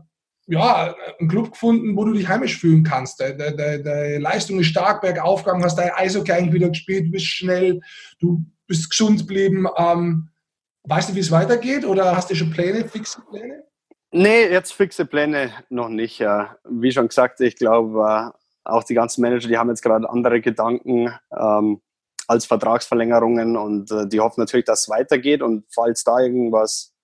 ja, 0.47 0.95
einen 1.19 1.29
Club 1.29 1.51
gefunden, 1.51 1.95
wo 1.97 2.05
du 2.05 2.13
dich 2.13 2.27
heimisch 2.27 2.59
fühlen 2.59 2.83
kannst. 2.83 3.19
Deine 3.19 4.19
Leistung 4.19 4.59
ist 4.59 4.67
stark 4.67 5.01
bergauf 5.01 5.43
gegangen, 5.43 5.63
hast 5.63 5.77
dein 5.77 5.91
Eishockey 5.91 6.31
eigentlich 6.31 6.53
wieder 6.53 6.69
gespielt, 6.69 7.07
du 7.07 7.11
bist 7.11 7.25
schnell, 7.25 7.81
du 8.19 8.43
bist 8.67 8.89
gesund 8.89 9.21
geblieben. 9.21 9.67
Ähm, 9.77 10.29
weißt 10.83 11.09
du, 11.09 11.15
wie 11.15 11.19
es 11.19 11.31
weitergeht 11.31 11.85
oder 11.85 12.15
hast 12.15 12.29
du 12.29 12.35
schon 12.35 12.51
Pläne, 12.51 12.87
fixe 12.87 13.21
Pläne? 13.29 13.63
Nee, 14.11 14.47
jetzt 14.47 14.73
fixe 14.73 15.05
Pläne 15.05 15.51
noch 15.69 15.89
nicht. 15.89 16.21
Wie 16.21 16.91
schon 16.91 17.07
gesagt, 17.07 17.41
ich 17.41 17.57
glaube, 17.57 17.99
äh, 17.99 18.37
auch 18.63 18.83
die 18.83 18.93
ganzen 18.93 19.21
Manager, 19.21 19.49
die 19.49 19.57
haben 19.57 19.69
jetzt 19.69 19.81
gerade 19.81 20.09
andere 20.09 20.41
Gedanken 20.41 21.13
ähm, 21.37 21.81
als 22.27 22.45
Vertragsverlängerungen 22.45 23.57
und 23.57 23.91
äh, 23.91 24.07
die 24.07 24.19
hoffen 24.19 24.39
natürlich, 24.39 24.65
dass 24.65 24.81
es 24.83 24.89
weitergeht 24.89 25.41
und 25.41 25.65
falls 25.69 26.03
da 26.03 26.19
irgendwas 26.19 26.94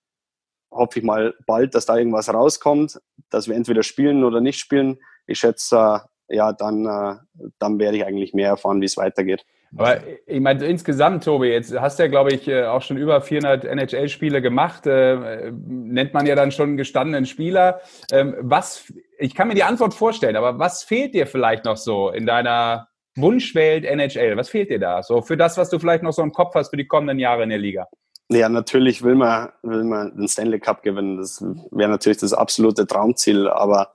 hoffe 0.72 0.98
ich 0.98 1.04
mal 1.04 1.34
bald, 1.46 1.74
dass 1.74 1.86
da 1.86 1.96
irgendwas 1.96 2.32
rauskommt, 2.32 3.00
dass 3.30 3.48
wir 3.48 3.54
entweder 3.54 3.82
spielen 3.82 4.24
oder 4.24 4.40
nicht 4.40 4.58
spielen. 4.58 4.98
Ich 5.26 5.38
schätze, 5.38 6.02
äh, 6.28 6.36
ja, 6.36 6.52
dann, 6.52 6.86
äh, 6.86 7.16
dann 7.58 7.78
werde 7.78 7.98
ich 7.98 8.04
eigentlich 8.04 8.34
mehr 8.34 8.48
erfahren, 8.48 8.80
wie 8.80 8.86
es 8.86 8.96
weitergeht. 8.96 9.44
Aber 9.74 10.00
ich 10.26 10.40
meine, 10.40 10.66
insgesamt, 10.66 11.24
Tobi, 11.24 11.48
jetzt 11.48 11.78
hast 11.78 11.98
du 11.98 12.02
ja, 12.02 12.08
glaube 12.08 12.34
ich, 12.34 12.46
äh, 12.46 12.64
auch 12.64 12.82
schon 12.82 12.98
über 12.98 13.22
400 13.22 13.64
NHL-Spiele 13.64 14.42
gemacht. 14.42 14.84
Nennt 14.84 16.12
man 16.12 16.26
ja 16.26 16.34
dann 16.34 16.52
schon 16.52 16.76
gestandenen 16.76 17.24
Spieler. 17.24 17.80
Ähm, 18.10 18.34
was, 18.38 18.92
ich 19.18 19.34
kann 19.34 19.48
mir 19.48 19.54
die 19.54 19.62
Antwort 19.62 19.94
vorstellen, 19.94 20.36
aber 20.36 20.58
was 20.58 20.82
fehlt 20.82 21.14
dir 21.14 21.26
vielleicht 21.26 21.64
noch 21.64 21.78
so 21.78 22.10
in 22.10 22.26
deiner 22.26 22.88
Wunschwelt 23.16 23.86
NHL? 23.86 24.36
Was 24.36 24.50
fehlt 24.50 24.68
dir 24.68 24.78
da? 24.78 25.02
So 25.02 25.22
für 25.22 25.38
das, 25.38 25.56
was 25.56 25.70
du 25.70 25.78
vielleicht 25.78 26.02
noch 26.02 26.12
so 26.12 26.22
im 26.22 26.32
Kopf 26.32 26.54
hast 26.54 26.68
für 26.68 26.76
die 26.76 26.86
kommenden 26.86 27.18
Jahre 27.18 27.42
in 27.42 27.48
der 27.48 27.58
Liga? 27.58 27.88
Ja, 28.32 28.48
natürlich 28.48 29.02
will 29.02 29.14
man, 29.14 29.52
will 29.62 29.84
man 29.84 30.16
den 30.16 30.26
Stanley 30.26 30.58
Cup 30.58 30.82
gewinnen. 30.82 31.18
Das 31.18 31.42
wäre 31.70 31.90
natürlich 31.90 32.18
das 32.18 32.32
absolute 32.32 32.86
Traumziel. 32.86 33.48
Aber 33.48 33.94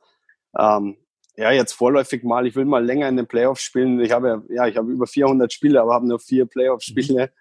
ähm, 0.57 0.97
ja, 1.35 1.51
jetzt 1.51 1.73
vorläufig 1.73 2.23
mal, 2.23 2.45
ich 2.45 2.55
will 2.55 2.65
mal 2.65 2.85
länger 2.85 3.07
in 3.09 3.17
den 3.17 3.27
Playoffs 3.27 3.61
spielen. 3.61 3.99
Ich 3.99 4.11
habe 4.11 4.43
ja, 4.49 4.67
ich 4.67 4.77
habe 4.77 4.91
über 4.91 5.07
400 5.07 5.51
Spiele, 5.51 5.81
aber 5.81 5.93
habe 5.93 6.07
nur 6.07 6.19
vier 6.19 6.45
Playoff-Spiele. 6.45 7.25
Mhm. 7.25 7.31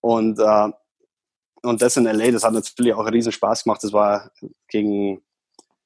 Und, 0.00 0.38
äh, 0.38 0.70
und 1.62 1.82
das 1.82 1.98
in 1.98 2.04
LA, 2.04 2.30
das 2.30 2.44
hat 2.44 2.54
natürlich 2.54 2.94
auch 2.94 3.06
riesen 3.10 3.32
Spaß 3.32 3.64
gemacht. 3.64 3.84
Das 3.84 3.92
war 3.92 4.30
gegen, 4.68 5.22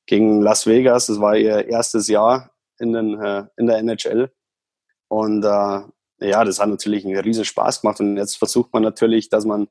gegen 0.06 0.40
Las 0.40 0.66
Vegas, 0.66 1.06
das 1.06 1.20
war 1.20 1.36
ihr 1.36 1.66
erstes 1.68 2.06
Jahr 2.06 2.52
in, 2.78 2.92
den, 2.92 3.20
äh, 3.20 3.44
in 3.56 3.66
der 3.66 3.78
NHL. 3.78 4.30
Und 5.08 5.44
äh, 5.44 5.80
ja, 6.20 6.44
das 6.44 6.60
hat 6.60 6.68
natürlich 6.68 7.04
einen 7.04 7.18
riesen 7.18 7.44
Spaß 7.44 7.80
gemacht. 7.80 7.98
Und 7.98 8.16
jetzt 8.16 8.36
versucht 8.36 8.72
man 8.72 8.84
natürlich, 8.84 9.28
dass 9.30 9.44
man 9.44 9.66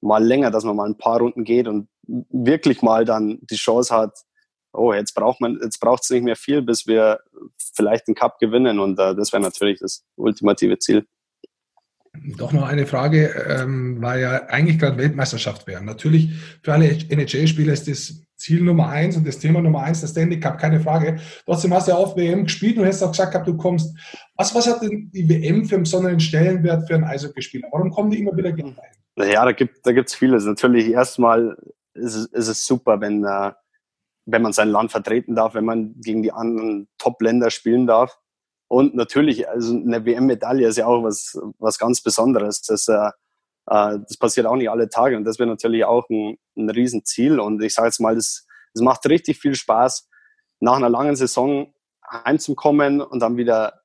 mal 0.00 0.24
länger, 0.24 0.50
dass 0.50 0.64
man 0.64 0.76
mal 0.76 0.88
ein 0.88 0.98
paar 0.98 1.18
Runden 1.18 1.44
geht 1.44 1.68
und 1.68 1.88
wirklich 2.06 2.82
mal 2.82 3.04
dann 3.04 3.38
die 3.42 3.56
Chance 3.56 3.94
hat, 3.94 4.24
oh, 4.72 4.92
jetzt 4.92 5.14
braucht 5.14 5.40
man, 5.40 5.58
jetzt 5.62 5.80
braucht 5.80 6.02
es 6.02 6.10
nicht 6.10 6.22
mehr 6.22 6.36
viel, 6.36 6.62
bis 6.62 6.86
wir 6.86 7.20
vielleicht 7.74 8.08
den 8.08 8.14
Cup 8.14 8.38
gewinnen 8.38 8.78
und 8.78 8.98
äh, 8.98 9.14
das 9.14 9.32
wäre 9.32 9.42
natürlich 9.42 9.80
das 9.80 10.04
ultimative 10.16 10.78
Ziel. 10.78 11.06
Doch 12.36 12.52
noch 12.52 12.66
eine 12.66 12.86
Frage, 12.86 13.28
ähm, 13.48 14.02
weil 14.02 14.20
ja 14.20 14.46
eigentlich 14.46 14.78
gerade 14.78 14.98
Weltmeisterschaft 14.98 15.66
wäre. 15.66 15.82
Natürlich 15.82 16.30
für 16.62 16.72
alle 16.72 16.88
NHL-Spieler 16.88 17.72
ist 17.72 17.86
das 17.88 18.22
Ziel 18.36 18.62
Nummer 18.62 18.88
eins 18.88 19.16
und 19.16 19.26
das 19.26 19.38
Thema 19.38 19.60
Nummer 19.60 19.82
eins, 19.82 20.00
das 20.00 20.10
Stanley 20.10 20.40
Cup, 20.40 20.58
keine 20.58 20.80
Frage. 20.80 21.20
Trotzdem 21.44 21.72
hast 21.72 21.86
du 21.86 21.92
ja 21.92 21.98
auf 21.98 22.16
WM 22.16 22.44
gespielt 22.44 22.78
und 22.78 22.86
hast 22.86 23.02
auch 23.02 23.12
gesagt 23.12 23.32
gehabt, 23.32 23.46
du 23.46 23.56
kommst. 23.56 23.94
Was, 24.36 24.54
was 24.54 24.66
hat 24.66 24.82
denn 24.82 25.10
die 25.12 25.28
WM 25.28 25.66
für 25.66 25.76
einen 25.76 25.84
besonderen 25.84 26.20
Stellenwert 26.20 26.88
für 26.88 26.94
einen 26.94 27.04
Eishockeyspieler? 27.04 27.68
Warum 27.70 27.90
kommen 27.90 28.10
die 28.10 28.18
immer 28.18 28.36
wieder 28.36 28.52
gerne 28.52 28.76
rein? 28.76 28.99
Ja, 29.28 29.44
da 29.44 29.52
gibt 29.52 29.86
da 29.86 29.92
gibt's 29.92 30.14
vieles. 30.14 30.44
Natürlich 30.44 30.88
erstmal 30.88 31.56
ist 31.94 32.14
es, 32.14 32.26
ist 32.26 32.48
es 32.48 32.66
super, 32.66 33.00
wenn, 33.00 33.24
äh, 33.24 33.52
wenn 34.26 34.42
man 34.42 34.52
sein 34.52 34.68
Land 34.68 34.90
vertreten 34.90 35.34
darf, 35.34 35.54
wenn 35.54 35.64
man 35.64 35.94
gegen 36.00 36.22
die 36.22 36.32
anderen 36.32 36.88
Top-Länder 36.98 37.50
spielen 37.50 37.86
darf. 37.86 38.18
Und 38.68 38.94
natürlich, 38.94 39.48
also 39.48 39.74
eine 39.74 40.04
WM-Medaille 40.04 40.68
ist 40.68 40.78
ja 40.78 40.86
auch 40.86 41.02
was, 41.02 41.36
was 41.58 41.78
ganz 41.78 42.02
Besonderes. 42.02 42.62
Das, 42.62 42.86
äh, 42.88 43.10
äh, 43.66 43.98
das 43.98 44.16
passiert 44.18 44.46
auch 44.46 44.56
nicht 44.56 44.70
alle 44.70 44.88
Tage 44.88 45.16
und 45.16 45.24
das 45.24 45.38
wäre 45.38 45.48
natürlich 45.48 45.84
auch 45.84 46.08
ein, 46.08 46.36
ein 46.56 46.70
Riesenziel. 46.70 47.40
Und 47.40 47.62
ich 47.62 47.74
sage 47.74 47.88
jetzt 47.88 48.00
mal, 48.00 48.14
das 48.14 48.46
macht 48.76 49.06
richtig 49.06 49.40
viel 49.40 49.54
Spaß, 49.54 50.08
nach 50.60 50.76
einer 50.76 50.90
langen 50.90 51.16
Saison 51.16 51.74
heimzukommen 52.08 53.00
und 53.00 53.20
dann 53.20 53.36
wieder 53.36 53.80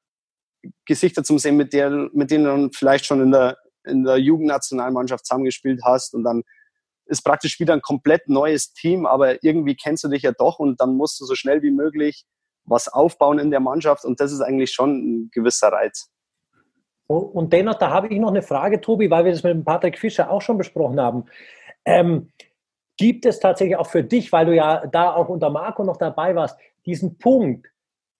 Gesichter 0.85 1.23
zu 1.23 1.37
sehen, 1.37 1.57
mit, 1.57 1.73
der, 1.73 2.09
mit 2.13 2.31
denen 2.31 2.45
du 2.45 2.69
vielleicht 2.75 3.05
schon 3.05 3.21
in 3.21 3.31
der, 3.31 3.57
in 3.85 4.03
der 4.03 4.17
Jugendnationalmannschaft 4.17 5.25
zusammengespielt 5.25 5.81
hast 5.83 6.13
und 6.13 6.23
dann 6.23 6.43
ist 7.05 7.21
praktisch 7.23 7.59
wieder 7.59 7.73
ein 7.73 7.81
komplett 7.81 8.27
neues 8.27 8.73
Team, 8.73 9.05
aber 9.05 9.43
irgendwie 9.43 9.75
kennst 9.75 10.03
du 10.03 10.07
dich 10.07 10.23
ja 10.23 10.31
doch 10.31 10.59
und 10.59 10.81
dann 10.81 10.95
musst 10.95 11.19
du 11.19 11.25
so 11.25 11.35
schnell 11.35 11.61
wie 11.61 11.71
möglich 11.71 12.25
was 12.63 12.87
aufbauen 12.87 13.37
in 13.37 13.51
der 13.51 13.59
Mannschaft 13.59 14.05
und 14.05 14.19
das 14.19 14.31
ist 14.31 14.41
eigentlich 14.41 14.71
schon 14.71 14.97
ein 14.97 15.29
gewisser 15.31 15.67
Reiz. 15.67 16.09
Und 17.07 17.53
dennoch, 17.53 17.75
da 17.75 17.91
habe 17.91 18.07
ich 18.07 18.19
noch 18.19 18.29
eine 18.29 18.41
Frage, 18.41 18.81
Tobi, 18.81 19.11
weil 19.11 19.25
wir 19.25 19.31
das 19.31 19.43
mit 19.43 19.53
dem 19.53 19.63
Patrick 19.63 19.99
Fischer 19.99 20.31
auch 20.31 20.41
schon 20.41 20.57
besprochen 20.57 20.99
haben. 20.99 21.25
Ähm, 21.85 22.31
gibt 22.97 23.25
es 23.25 23.39
tatsächlich 23.39 23.77
auch 23.77 23.87
für 23.87 24.03
dich, 24.03 24.31
weil 24.31 24.47
du 24.47 24.55
ja 24.55 24.87
da 24.87 25.13
auch 25.13 25.29
unter 25.29 25.51
Marco 25.51 25.83
noch 25.83 25.97
dabei 25.97 26.33
warst, 26.33 26.57
diesen 26.85 27.19
Punkt, 27.19 27.67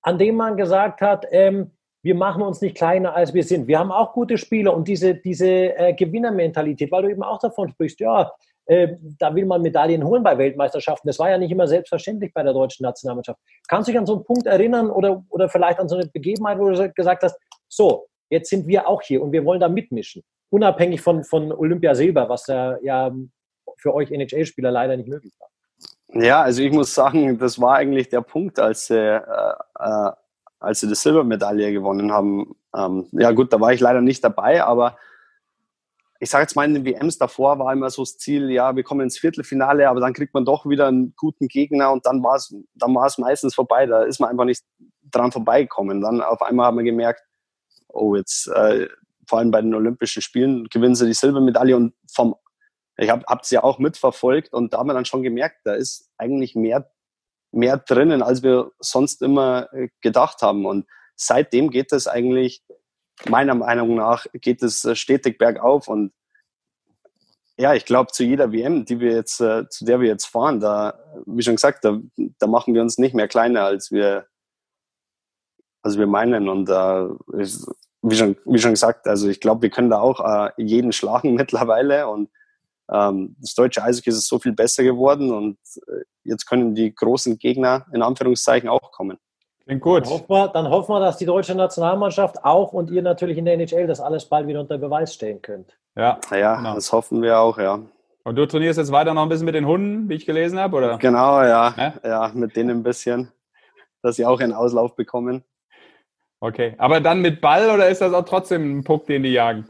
an 0.04 0.20
dem 0.20 0.36
man 0.36 0.56
gesagt 0.58 1.02
hat, 1.02 1.26
ähm, 1.32 1.72
wir 2.06 2.14
machen 2.14 2.44
uns 2.44 2.62
nicht 2.62 2.78
kleiner, 2.78 3.16
als 3.16 3.34
wir 3.34 3.44
sind. 3.44 3.68
Wir 3.68 3.80
haben 3.80 3.92
auch 3.92 4.14
gute 4.14 4.38
Spieler 4.38 4.76
und 4.76 4.88
diese, 4.88 5.16
diese 5.16 5.48
äh, 5.76 5.92
Gewinnermentalität, 5.96 6.92
weil 6.92 7.02
du 7.02 7.10
eben 7.10 7.24
auch 7.24 7.40
davon 7.40 7.68
sprichst, 7.70 8.00
ja, 8.00 8.32
äh, 8.68 8.90
da 9.18 9.34
will 9.34 9.48
man 9.48 9.64
Medaillen 9.64 10.04
holen 10.04 10.22
bei 10.22 10.38
Weltmeisterschaften. 10.38 11.08
Das 11.08 11.18
war 11.18 11.32
ja 11.32 11.40
nicht 11.40 11.50
immer 11.50 11.68
selbstverständlich 11.68 12.32
bei 12.32 12.44
der 12.44 12.54
deutschen 12.54 12.84
Nationalmannschaft. 12.84 13.40
Kannst 13.68 13.88
du 13.88 13.92
dich 13.92 13.98
an 13.98 14.06
so 14.06 14.14
einen 14.14 14.24
Punkt 14.24 14.46
erinnern 14.46 14.92
oder, 14.92 15.26
oder 15.30 15.50
vielleicht 15.50 15.80
an 15.80 15.90
so 15.90 15.96
eine 15.96 16.06
Begebenheit, 16.06 16.60
wo 16.60 16.70
du 16.70 16.94
gesagt 16.94 17.24
hast, 17.24 17.40
so, 17.68 18.06
jetzt 18.30 18.52
sind 18.52 18.68
wir 18.68 18.88
auch 18.88 19.02
hier 19.02 19.24
und 19.24 19.32
wir 19.32 19.44
wollen 19.44 19.60
da 19.60 19.68
mitmischen. 19.68 20.22
Unabhängig 20.52 21.02
von, 21.02 21.24
von 21.24 21.52
Olympia 21.52 21.96
Silber, 21.96 22.30
was 22.30 22.46
ja, 22.46 22.78
ja 22.84 23.12
für 23.78 23.96
euch 23.96 24.12
NHL-Spieler 24.12 24.70
leider 24.70 24.96
nicht 24.96 25.10
möglich 25.10 25.34
war. 25.40 25.50
Ja, 26.22 26.44
also 26.44 26.62
ich 26.62 26.72
muss 26.72 26.94
sagen, 26.94 27.40
das 27.40 27.60
war 27.60 27.78
eigentlich 27.78 28.10
der 28.10 28.22
Punkt, 28.22 28.60
als 28.60 28.92
äh, 28.92 29.16
äh, 29.16 30.12
als 30.66 30.80
sie 30.80 30.88
die 30.88 30.96
Silbermedaille 30.96 31.72
gewonnen 31.72 32.12
haben. 32.12 32.56
Ähm, 32.76 33.08
ja 33.12 33.32
gut, 33.32 33.54
da 33.54 33.60
war 33.60 33.72
ich 33.72 33.80
leider 33.80 34.02
nicht 34.02 34.24
dabei, 34.24 34.64
aber 34.64 34.98
ich 36.20 36.30
sage 36.30 36.44
jetzt 36.44 36.56
mal, 36.56 36.66
in 36.66 36.74
den 36.74 36.86
WMs 36.86 37.18
davor 37.18 37.60
war 37.60 37.74
immer 37.74 37.90
so 37.90 38.02
das 38.02 38.18
Ziel, 38.18 38.50
ja, 38.50 38.76
wir 38.76 38.84
kommen 38.84 39.02
ins 39.02 39.20
Viertelfinale, 39.20 39.90
aber 39.90 40.00
dann 40.00 40.14
kriegt 40.14 40.34
man 40.34 40.46
doch 40.46 40.66
wieder 40.68 40.88
einen 40.88 41.14
guten 41.16 41.48
Gegner 41.48 41.92
und 41.92 42.06
dann 42.06 42.24
war 42.24 42.38
es 42.38 42.56
dann 42.74 42.94
meistens 42.94 43.54
vorbei. 43.54 43.86
Da 43.86 44.04
ist 44.04 44.20
man 44.20 44.30
einfach 44.30 44.46
nicht 44.46 44.64
dran 45.12 45.32
vorbeigekommen. 45.32 46.02
Dann 46.02 46.22
auf 46.22 46.42
einmal 46.42 46.68
haben 46.68 46.78
wir 46.78 46.84
gemerkt, 46.84 47.22
oh, 47.90 48.16
jetzt 48.16 48.48
äh, 48.48 48.88
vor 49.28 49.40
allem 49.40 49.52
bei 49.52 49.62
den 49.62 49.76
Olympischen 49.76 50.22
Spielen 50.22 50.66
gewinnen 50.70 50.96
sie 50.96 51.06
die 51.06 51.14
Silbermedaille 51.14 51.76
und 51.76 51.94
vom 52.12 52.36
ich 52.98 53.10
habe 53.10 53.26
es 53.42 53.52
ja 53.52 53.62
auch 53.62 53.78
mitverfolgt 53.78 54.54
und 54.54 54.72
da 54.72 54.78
haben 54.78 54.88
wir 54.88 54.94
dann 54.94 55.04
schon 55.04 55.22
gemerkt, 55.22 55.58
da 55.66 55.74
ist 55.74 56.10
eigentlich 56.18 56.56
mehr, 56.56 56.90
mehr 57.56 57.78
drinnen, 57.78 58.22
als 58.22 58.44
wir 58.44 58.72
sonst 58.80 59.22
immer 59.22 59.72
äh, 59.74 59.90
gedacht 60.02 60.42
haben. 60.42 60.66
Und 60.66 60.86
seitdem 61.16 61.70
geht 61.70 61.92
es 61.92 62.08
eigentlich, 62.08 62.64
meiner 63.28 63.56
Meinung 63.56 63.96
nach, 63.96 64.26
geht 64.34 64.62
es 64.62 64.84
äh, 64.86 64.96
stetig 64.96 65.38
bergauf. 65.38 65.88
Und 65.88 66.14
ja, 67.58 67.74
ich 67.74 67.86
glaube, 67.86 68.12
zu 68.12 68.24
jeder 68.24 68.52
WM, 68.52 68.86
die 68.86 69.00
wir 69.00 69.14
jetzt, 69.14 69.40
äh, 69.40 69.68
zu 69.70 69.86
der 69.86 70.02
wir 70.02 70.08
jetzt 70.08 70.26
fahren, 70.26 70.60
da, 70.60 71.00
wie 71.26 71.42
schon 71.42 71.56
gesagt, 71.56 71.86
da, 71.86 72.00
da 72.18 72.48
machen 72.48 72.74
wir 72.74 72.82
uns 72.82 72.98
nicht 72.98 73.16
mehr 73.16 73.30
kleiner, 73.30 73.64
als 73.64 73.92
wir, 73.92 74.28
als 75.82 75.98
wir 75.98 76.08
meinen. 76.08 76.50
Und 76.50 76.70
äh, 76.70 77.08
wie, 78.02 78.16
schon, 78.16 78.36
wie 78.46 78.60
schon 78.60 78.72
gesagt, 78.72 79.08
also 79.08 79.30
ich 79.30 79.40
glaube, 79.40 79.62
wir 79.62 79.70
können 79.70 79.90
da 79.90 80.00
auch 80.00 80.20
äh, 80.20 80.52
jeden 80.58 80.92
schlagen 80.92 81.34
mittlerweile. 81.36 82.10
Und 82.10 82.30
das 82.88 83.56
deutsche 83.56 83.84
Eishockey 83.84 84.10
ist 84.10 84.28
so 84.28 84.40
viel 84.40 84.54
besser 84.54 84.84
geworden 84.84 85.32
und 85.32 85.58
äh, 85.88 86.04
jetzt 86.24 86.46
können 86.46 86.76
die 86.76 86.94
großen 86.94 87.38
Gegner 87.38 87.86
in 87.94 88.02
Anführungszeichen 88.02 88.70
auch 88.70 88.92
kommen. 88.92 89.18
Klingt 89.66 89.82
gut. 89.82 90.06
Dann 90.06 90.12
hoffen, 90.12 90.30
wir, 90.30 90.48
dann 90.50 90.70
hoffen 90.70 90.94
wir, 90.94 91.00
dass 91.00 91.18
die 91.18 91.26
deutsche 91.26 91.56
Nationalmannschaft 91.56 92.44
auch 92.46 92.74
und 92.74 92.92
ihr 92.92 93.02
natürlich 93.02 93.38
in 93.38 93.46
der 93.46 93.56
NHL 93.56 93.88
das 93.88 94.00
alles 94.00 94.26
bald 94.26 94.48
wieder 94.48 94.60
unter 94.60 94.78
Beweis 94.78 95.14
stellen 95.14 95.42
könnt. 95.42 95.76
Ja, 95.96 96.20
ja 96.32 96.58
genau. 96.58 96.76
das 96.76 96.92
hoffen 96.92 97.24
wir 97.24 97.40
auch, 97.40 97.58
ja. 97.58 97.80
Und 98.24 98.36
du 98.36 98.46
trainierst 98.46 98.78
jetzt 98.78 98.92
weiter 98.92 99.14
noch 99.14 99.24
ein 99.24 99.30
bisschen 99.30 99.46
mit 99.46 99.56
den 99.56 99.66
Hunden, 99.66 100.10
wie 100.10 100.16
ich 100.16 100.26
gelesen 100.26 100.60
habe, 100.60 100.78
oder? 100.78 100.98
Genau, 100.98 101.42
ja. 101.42 101.74
ja, 101.78 101.94
ja 102.04 102.32
mit 102.34 102.56
denen 102.56 102.78
ein 102.78 102.84
bisschen, 102.84 103.32
dass 104.02 104.16
sie 104.16 104.26
auch 104.26 104.40
einen 104.40 104.54
Auslauf 104.54 104.96
bekommen. 104.96 105.44
Okay, 106.40 106.76
aber 106.78 107.02
dann 107.02 107.22
mit 107.22 107.42
Ball 107.42 107.70
oder 107.72 107.90
ist 107.90 108.02
das 108.02 108.14
auch 108.14 108.26
trotzdem 108.26 108.80
ein 108.80 108.84
Puck, 108.84 109.08
den 109.08 109.24
die 109.24 109.30
jagen? 109.30 109.68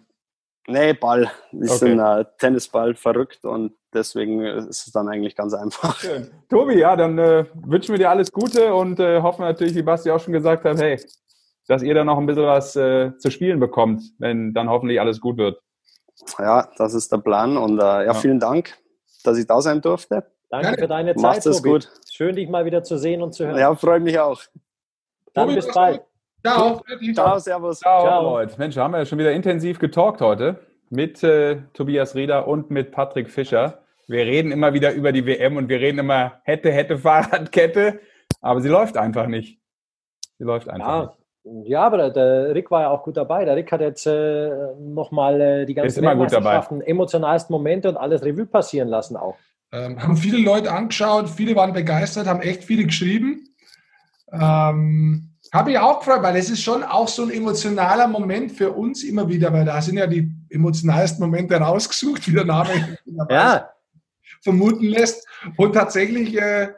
Nee, 0.68 0.94
Ball. 0.94 1.30
Die 1.52 1.58
okay. 1.58 1.78
sind 1.78 2.00
äh, 2.00 2.26
Tennisball 2.40 2.96
verrückt 2.96 3.46
und 3.46 3.74
deswegen 3.94 4.42
ist 4.42 4.88
es 4.88 4.92
dann 4.92 5.08
eigentlich 5.08 5.36
ganz 5.36 5.54
einfach. 5.54 6.00
Schön. 6.00 6.32
Tobi, 6.50 6.80
ja, 6.80 6.96
dann 6.96 7.18
äh, 7.20 7.46
wünschen 7.54 7.94
wir 7.94 8.00
dir 8.00 8.10
alles 8.10 8.32
Gute 8.32 8.74
und 8.74 9.00
äh, 9.00 9.22
hoffen 9.22 9.42
natürlich, 9.42 9.76
wie 9.76 9.84
Basti 9.84 10.10
auch 10.10 10.20
schon 10.20 10.34
gesagt 10.34 10.66
hat, 10.66 10.80
hey, 10.80 11.00
dass 11.68 11.84
ihr 11.84 11.94
da 11.94 12.04
noch 12.04 12.18
ein 12.18 12.26
bisschen 12.26 12.46
was 12.46 12.76
äh, 12.76 13.16
zu 13.18 13.30
spielen 13.30 13.60
bekommt, 13.60 14.02
wenn 14.18 14.54
dann 14.54 14.70
hoffentlich 14.70 15.00
alles 15.00 15.22
gut 15.22 15.38
wird. 15.38 15.62
Ja, 16.40 16.70
das 16.78 16.94
ist 16.94 17.12
der 17.12 17.18
Plan 17.18 17.58
und 17.58 17.80
äh, 17.80 17.84
ja, 17.84 18.04
ja, 18.04 18.14
vielen 18.14 18.40
Dank, 18.40 18.76
dass 19.24 19.38
ich 19.38 19.46
da 19.46 19.62
sein 19.62 19.82
durfte. 19.82 20.26
Danke 20.50 20.80
für 20.80 20.88
deine 20.88 21.16
Zeit. 21.16 21.22
Macht 21.22 21.46
es 21.46 21.62
gut. 21.62 21.92
Schön, 22.10 22.36
dich 22.36 22.50
mal 22.50 22.66
wieder 22.66 22.84
zu 22.84 22.98
sehen 22.98 23.22
und 23.22 23.34
zu 23.34 23.46
hören. 23.46 23.58
Ja, 23.58 23.76
freue 23.76 24.00
mich 24.00 24.18
auch. 24.18 24.42
Dann 25.34 25.48
Tobi, 25.48 25.56
bis 25.56 25.72
bald. 25.74 26.02
Ciao. 26.46 26.84
Ciao, 27.14 27.40
servus. 27.40 27.80
Ciao, 27.80 28.04
Ciao. 28.04 28.24
Leute. 28.24 28.54
Mensch, 28.60 28.78
haben 28.78 28.92
wir 28.92 29.00
ja 29.00 29.06
schon 29.06 29.18
wieder 29.18 29.32
intensiv 29.32 29.80
getalkt 29.80 30.22
heute 30.22 30.60
mit 30.92 31.24
äh, 31.24 31.62
Tobias 31.74 32.14
Rieder 32.14 32.48
und 32.48 32.70
mit 32.70 32.92
Patrick 32.92 33.32
Fischer. 33.32 33.80
Wir 34.08 34.26
reden 34.26 34.52
immer 34.52 34.74
wieder 34.74 34.94
über 34.94 35.12
die 35.12 35.26
WM 35.26 35.58
und 35.58 35.70
wir 35.70 35.80
reden 35.80 35.98
immer 35.98 36.34
hätte, 36.44 36.72
hätte 36.72 36.98
Fahrradkette, 37.00 38.00
aber 38.42 38.62
sie 38.62 38.70
läuft 38.70 38.96
einfach 38.96 39.26
nicht. 39.26 39.60
Sie 40.38 40.44
läuft 40.44 40.70
einfach 40.70 40.88
ja. 40.88 41.02
nicht. 41.06 41.68
Ja, 41.68 41.84
aber 41.84 42.10
der 42.10 42.54
Rick 42.54 42.70
war 42.70 42.82
ja 42.82 42.90
auch 42.90 43.04
gut 43.04 43.18
dabei. 43.18 43.46
Der 43.46 43.56
Rick 43.56 43.72
hat 43.72 43.82
jetzt 43.82 44.06
äh, 44.06 44.50
nochmal 44.80 45.42
äh, 45.42 45.66
die 45.66 45.74
ganzen 45.74 46.04
emotionalsten 46.04 47.54
Momente 47.54 47.90
und 47.90 47.98
alles 47.98 48.24
Revue 48.24 48.46
passieren 48.46 48.88
lassen 48.88 49.16
auch. 49.16 49.36
Ähm, 49.72 50.02
haben 50.02 50.18
viele 50.18 50.40
Leute 50.40 50.72
angeschaut, 50.72 51.30
viele 51.30 51.56
waren 51.56 51.74
begeistert, 51.74 52.28
haben 52.28 52.42
echt 52.42 52.64
viele 52.64 52.86
geschrieben. 52.86 53.48
Ähm, 54.32 55.35
habe 55.56 55.72
ich 55.72 55.78
auch 55.78 56.00
gefreut, 56.00 56.22
weil 56.22 56.36
es 56.36 56.50
ist 56.50 56.62
schon 56.62 56.84
auch 56.84 57.08
so 57.08 57.24
ein 57.24 57.32
emotionaler 57.32 58.08
Moment 58.08 58.52
für 58.52 58.72
uns 58.72 59.04
immer 59.04 59.28
wieder, 59.28 59.52
weil 59.54 59.66
da 59.66 59.82
sind 59.82 59.98
ja 59.98 60.06
die 60.06 60.30
emotionalsten 60.50 61.24
Momente 61.24 61.56
rausgesucht, 61.56 62.28
wie 62.28 62.34
der 62.34 62.46
Name 62.46 62.98
ja. 63.30 63.70
vermuten 64.44 64.86
lässt. 64.86 65.28
Und 65.58 65.74
tatsächlich 65.74 66.38
äh, 66.38 66.74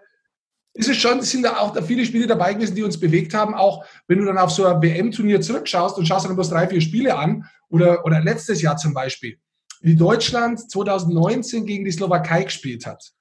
ist 0.73 0.89
es 0.89 0.97
schon, 0.97 1.21
sind 1.21 1.43
da 1.43 1.57
auch 1.57 1.73
da 1.73 1.81
viele 1.81 2.05
Spiele 2.05 2.27
dabei 2.27 2.53
gewesen, 2.53 2.75
die 2.75 2.83
uns 2.83 2.99
bewegt 2.99 3.33
haben. 3.33 3.55
Auch 3.55 3.83
wenn 4.07 4.19
du 4.19 4.25
dann 4.25 4.37
auf 4.37 4.51
so 4.51 4.65
ein 4.65 4.81
WM-Turnier 4.81 5.41
zurückschaust 5.41 5.97
und 5.97 6.07
schaust 6.07 6.25
dann 6.25 6.35
bloß 6.35 6.49
drei, 6.49 6.67
vier 6.67 6.81
Spiele 6.81 7.17
an, 7.17 7.49
oder, 7.69 8.05
oder 8.05 8.21
letztes 8.21 8.61
Jahr 8.61 8.77
zum 8.77 8.93
Beispiel, 8.93 9.39
wie 9.81 9.95
Deutschland 9.95 10.69
2019 10.71 11.65
gegen 11.65 11.83
die 11.83 11.91
Slowakei 11.91 12.43
gespielt 12.43 12.85
hat. 12.85 13.11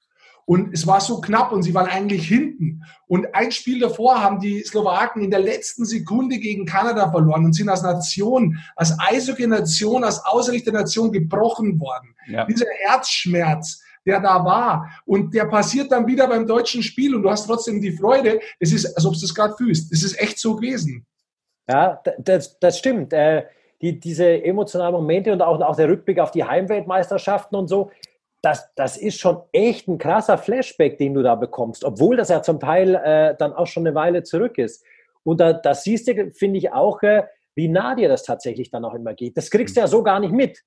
Und 0.47 0.72
es 0.72 0.86
war 0.86 1.01
so 1.01 1.20
knapp 1.20 1.51
und 1.51 1.64
sie 1.64 1.74
waren 1.74 1.88
eigentlich 1.88 2.28
hinten. 2.28 2.84
Und 3.09 3.34
ein 3.34 3.51
Spiel 3.51 3.80
davor 3.80 4.22
haben 4.22 4.38
die 4.38 4.62
Slowaken 4.62 5.22
in 5.22 5.30
der 5.30 5.40
letzten 5.40 5.84
Sekunde 5.84 6.38
gegen 6.38 6.64
Kanada 6.64 7.11
verloren 7.11 7.44
und 7.44 7.53
sind 7.53 7.68
als 7.68 7.82
Nation, 7.82 8.57
als 8.76 8.97
Eishockey-Nation, 8.99 10.05
als 10.05 10.24
Ausrichternation 10.24 11.11
gebrochen 11.11 11.80
worden. 11.80 12.14
Ja. 12.28 12.44
Dieser 12.47 12.66
Herzschmerz, 12.78 13.82
der 14.07 14.20
da 14.20 14.44
war. 14.44 14.88
Und 15.05 15.34
der 15.34 15.47
passiert 15.47 15.90
dann 15.90 16.07
wieder 16.07 16.28
beim 16.28 16.47
deutschen 16.47 16.84
Spiel 16.84 17.16
und 17.16 17.24
du 17.24 17.30
hast 17.30 17.47
trotzdem 17.47 17.80
die 17.80 17.92
Freude. 17.92 18.38
Es 18.61 18.72
ist, 18.72 18.86
als 18.94 19.05
ob 19.05 19.14
du 19.14 19.24
es 19.24 19.34
gerade 19.34 19.55
fühlst. 19.57 19.92
Es 19.92 20.05
ist 20.05 20.20
echt 20.20 20.38
so 20.38 20.55
gewesen. 20.55 21.07
Ja, 21.68 22.01
das, 22.18 22.57
das 22.61 22.78
stimmt. 22.78 23.12
Äh, 23.12 23.47
die, 23.82 23.99
diese 23.99 24.42
emotionalen 24.44 24.94
Momente 24.94 25.32
und 25.32 25.42
auch, 25.42 25.61
auch 25.61 25.76
der 25.76 25.88
Rückblick 25.88 26.20
auf 26.20 26.30
die 26.30 26.44
Heimweltmeisterschaften 26.44 27.59
und 27.59 27.68
so, 27.68 27.90
das, 28.43 28.68
das 28.74 28.97
ist 28.97 29.18
schon 29.18 29.43
echt 29.53 29.89
ein 29.89 29.99
krasser 29.99 30.39
Flashback, 30.39 30.99
den 30.99 31.14
du 31.14 31.22
da 31.22 31.34
bekommst, 31.34 31.84
obwohl 31.84 32.16
das 32.16 32.28
ja 32.28 32.43
zum 32.43 32.61
Teil 32.61 32.95
äh, 32.95 33.34
dann 33.39 33.53
auch 33.53 33.66
schon 33.66 33.87
eine 33.87 33.95
Weile 33.95 34.22
zurück 34.22 34.59
ist. 34.59 34.84
Und 35.24 35.41
da, 35.41 35.53
das 35.53 35.82
siehst 35.82 36.07
du, 36.09 36.30
finde 36.32 36.59
ich, 36.59 36.72
auch, 36.72 37.03
äh, 37.03 37.24
wie 37.55 37.68
nah 37.68 37.95
dir 37.95 38.09
das 38.09 38.22
tatsächlich 38.22 38.70
dann 38.70 38.84
auch 38.84 38.95
immer 38.95 39.14
geht. 39.14 39.37
Das 39.37 39.51
kriegst 39.51 39.76
du 39.76 39.80
ja 39.80 39.87
so 39.87 40.03
gar 40.03 40.20
nicht 40.20 40.32
mit. 40.32 40.62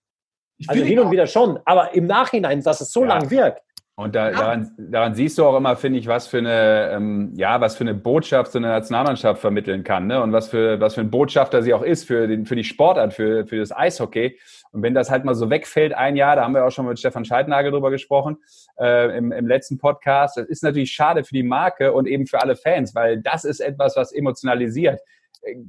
Also 0.68 0.84
hin 0.84 1.00
und 1.00 1.10
wieder 1.10 1.26
schon, 1.26 1.58
aber 1.64 1.94
im 1.94 2.06
Nachhinein, 2.06 2.62
dass 2.62 2.82
es 2.82 2.92
so 2.92 3.02
ja. 3.02 3.08
lang 3.08 3.30
wirkt. 3.30 3.62
Und 4.00 4.16
da, 4.16 4.32
daran, 4.32 4.72
daran, 4.78 5.14
siehst 5.14 5.38
du 5.38 5.44
auch 5.44 5.58
immer, 5.58 5.76
finde 5.76 6.00
ich, 6.00 6.08
was 6.08 6.26
für 6.26 6.38
eine, 6.38 6.90
ähm, 6.94 7.34
ja, 7.36 7.60
was 7.60 7.76
für 7.76 7.84
eine 7.84 7.94
Botschaft 7.94 8.54
so 8.54 8.58
eine 8.58 8.70
Nationalmannschaft 8.70 9.42
vermitteln 9.42 9.84
kann, 9.84 10.08
ne? 10.08 10.24
Und 10.24 10.32
was 10.32 10.48
für, 10.48 10.80
was 10.80 10.96
für 10.96 11.02
ein 11.02 11.12
Botschafter 11.12 11.62
sie 11.62 11.74
auch 11.74 11.82
ist 11.82 12.06
für, 12.06 12.26
den, 12.26 12.46
für 12.46 12.56
die 12.56 12.64
Sportart, 12.64 13.14
für, 13.14 13.46
für 13.46 13.58
das 13.58 13.76
Eishockey. 13.76 14.40
Und 14.72 14.84
wenn 14.84 14.94
das 14.94 15.12
halt 15.12 15.26
mal 15.26 15.36
so 15.36 15.50
wegfällt, 15.50 15.92
ein 15.92 16.16
Jahr, 16.16 16.38
da 16.38 16.46
haben 16.46 16.54
wir 16.54 16.64
auch 16.64 16.72
schon 16.72 16.86
mit 16.86 16.98
Stefan 16.98 17.26
Scheidnagel 17.26 17.72
drüber 17.72 17.92
gesprochen, 17.92 18.38
äh, 18.80 19.18
im, 19.18 19.34
im 19.34 19.46
letzten 19.46 19.78
Podcast, 19.78 20.38
das 20.38 20.48
ist 20.48 20.64
natürlich 20.64 20.94
schade 20.94 21.26
für 21.26 21.34
die 21.34 21.44
Marke 21.44 21.92
und 21.92 22.08
eben 22.08 22.26
für 22.26 22.42
alle 22.42 22.56
Fans, 22.56 22.96
weil 22.96 23.22
das 23.22 23.44
ist 23.44 23.60
etwas, 23.60 23.98
was 23.98 24.14
emotionalisiert 24.14 25.02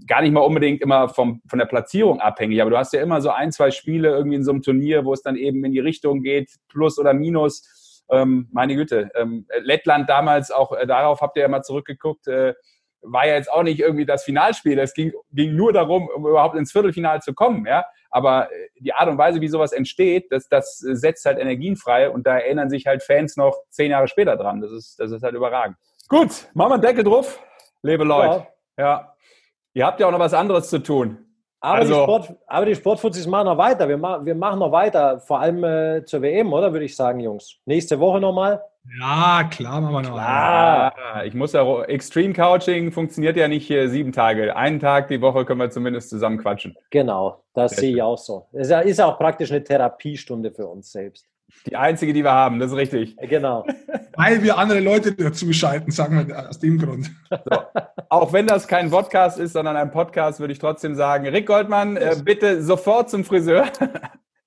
gar 0.06 0.20
nicht 0.20 0.32
mal 0.32 0.40
unbedingt 0.40 0.82
immer 0.82 1.08
vom, 1.08 1.42
von 1.48 1.58
der 1.58 1.66
Platzierung 1.66 2.20
abhängig, 2.20 2.60
aber 2.60 2.70
du 2.70 2.76
hast 2.76 2.92
ja 2.92 3.02
immer 3.02 3.20
so 3.20 3.30
ein, 3.30 3.52
zwei 3.52 3.70
Spiele 3.70 4.08
irgendwie 4.08 4.36
in 4.36 4.44
so 4.44 4.50
einem 4.50 4.62
Turnier, 4.62 5.04
wo 5.04 5.12
es 5.12 5.22
dann 5.22 5.36
eben 5.36 5.64
in 5.64 5.70
die 5.72 5.78
Richtung 5.78 6.22
geht, 6.22 6.50
plus 6.68 6.98
oder 6.98 7.14
minus 7.14 7.79
ähm, 8.10 8.48
meine 8.52 8.74
Güte, 8.74 9.10
ähm, 9.14 9.46
Lettland 9.60 10.08
damals, 10.08 10.50
auch 10.50 10.72
äh, 10.72 10.86
darauf 10.86 11.20
habt 11.20 11.36
ihr 11.36 11.42
ja 11.42 11.48
mal 11.48 11.62
zurückgeguckt, 11.62 12.26
äh, 12.28 12.54
war 13.02 13.26
ja 13.26 13.34
jetzt 13.34 13.50
auch 13.50 13.62
nicht 13.62 13.80
irgendwie 13.80 14.04
das 14.04 14.24
Finalspiel. 14.24 14.78
Es 14.78 14.92
ging, 14.94 15.12
ging 15.32 15.56
nur 15.56 15.72
darum, 15.72 16.08
um 16.14 16.26
überhaupt 16.26 16.56
ins 16.56 16.72
Viertelfinale 16.72 17.20
zu 17.20 17.34
kommen, 17.34 17.66
ja. 17.66 17.84
Aber 18.10 18.50
äh, 18.52 18.68
die 18.78 18.92
Art 18.92 19.08
und 19.08 19.18
Weise, 19.18 19.40
wie 19.40 19.48
sowas 19.48 19.72
entsteht, 19.72 20.30
das, 20.30 20.48
das 20.48 20.78
setzt 20.78 21.24
halt 21.24 21.38
Energien 21.38 21.76
frei 21.76 22.10
und 22.10 22.26
da 22.26 22.38
erinnern 22.38 22.68
sich 22.68 22.86
halt 22.86 23.02
Fans 23.02 23.36
noch 23.36 23.56
zehn 23.70 23.90
Jahre 23.90 24.08
später 24.08 24.36
dran. 24.36 24.60
Das 24.60 24.72
ist, 24.72 24.98
das 24.98 25.12
ist 25.12 25.22
halt 25.22 25.34
überragend. 25.34 25.76
Gut, 26.08 26.48
machen 26.54 26.70
wir 26.70 26.74
einen 26.74 26.82
Deckel 26.82 27.04
drauf. 27.04 27.42
Lebe 27.82 28.04
Leute. 28.04 28.46
Ja. 28.76 28.84
ja. 28.84 29.14
Ihr 29.72 29.86
habt 29.86 30.00
ja 30.00 30.08
auch 30.08 30.12
noch 30.12 30.18
was 30.18 30.34
anderes 30.34 30.68
zu 30.68 30.80
tun. 30.80 31.29
Aber, 31.60 31.78
also, 31.78 31.94
die 31.94 32.00
Sport, 32.00 32.34
aber 32.46 32.66
die 32.66 32.74
Sportfuzis 32.74 33.26
machen 33.26 33.44
noch 33.46 33.58
weiter. 33.58 33.88
Wir, 33.88 33.98
ma 33.98 34.24
wir 34.24 34.34
machen 34.34 34.58
noch 34.60 34.72
weiter, 34.72 35.20
vor 35.20 35.40
allem 35.40 35.62
äh, 35.62 36.04
zur 36.04 36.22
WM, 36.22 36.52
oder 36.52 36.72
würde 36.72 36.86
ich 36.86 36.96
sagen, 36.96 37.20
Jungs? 37.20 37.56
Nächste 37.66 38.00
Woche 38.00 38.18
nochmal? 38.18 38.62
Ja, 38.98 39.44
klar, 39.50 39.80
machen 39.80 39.92
wir 39.92 40.02
noch. 40.02 40.14
Klar. 40.14 40.94
Ja, 40.96 41.22
ich 41.24 41.34
muss 41.34 41.52
ja, 41.52 41.82
Extreme 41.84 42.32
Couching 42.32 42.90
funktioniert 42.92 43.36
ja 43.36 43.46
nicht 43.46 43.66
hier 43.66 43.90
sieben 43.90 44.10
Tage. 44.10 44.56
Einen 44.56 44.80
Tag 44.80 45.08
die 45.08 45.20
Woche 45.20 45.44
können 45.44 45.60
wir 45.60 45.70
zumindest 45.70 46.08
zusammen 46.08 46.38
quatschen. 46.38 46.74
Genau, 46.90 47.42
das 47.52 47.72
sehe 47.72 47.92
ich 47.92 48.02
auch 48.02 48.16
so. 48.16 48.46
Es 48.52 48.70
ist 48.70 48.98
ja 48.98 49.06
auch 49.06 49.18
praktisch 49.18 49.50
eine 49.50 49.62
Therapiestunde 49.62 50.50
für 50.50 50.66
uns 50.66 50.90
selbst. 50.90 51.26
Die 51.66 51.76
einzige, 51.76 52.12
die 52.12 52.24
wir 52.24 52.32
haben, 52.32 52.58
das 52.58 52.70
ist 52.70 52.76
richtig. 52.76 53.16
Genau. 53.28 53.66
Weil 54.16 54.42
wir 54.42 54.58
andere 54.58 54.80
Leute 54.80 55.14
dazu 55.14 55.52
schalten, 55.52 55.90
sagen 55.90 56.26
wir 56.28 56.48
aus 56.48 56.58
dem 56.58 56.78
Grund. 56.78 57.10
So. 57.30 57.62
Auch 58.08 58.32
wenn 58.32 58.46
das 58.46 58.66
kein 58.66 58.90
Podcast 58.90 59.38
ist, 59.38 59.52
sondern 59.52 59.76
ein 59.76 59.90
Podcast, 59.90 60.40
würde 60.40 60.52
ich 60.52 60.58
trotzdem 60.58 60.94
sagen, 60.94 61.26
Rick 61.26 61.46
Goldmann, 61.46 61.96
äh, 61.96 62.16
bitte 62.22 62.62
sofort 62.62 63.10
zum 63.10 63.24
Friseur. 63.24 63.66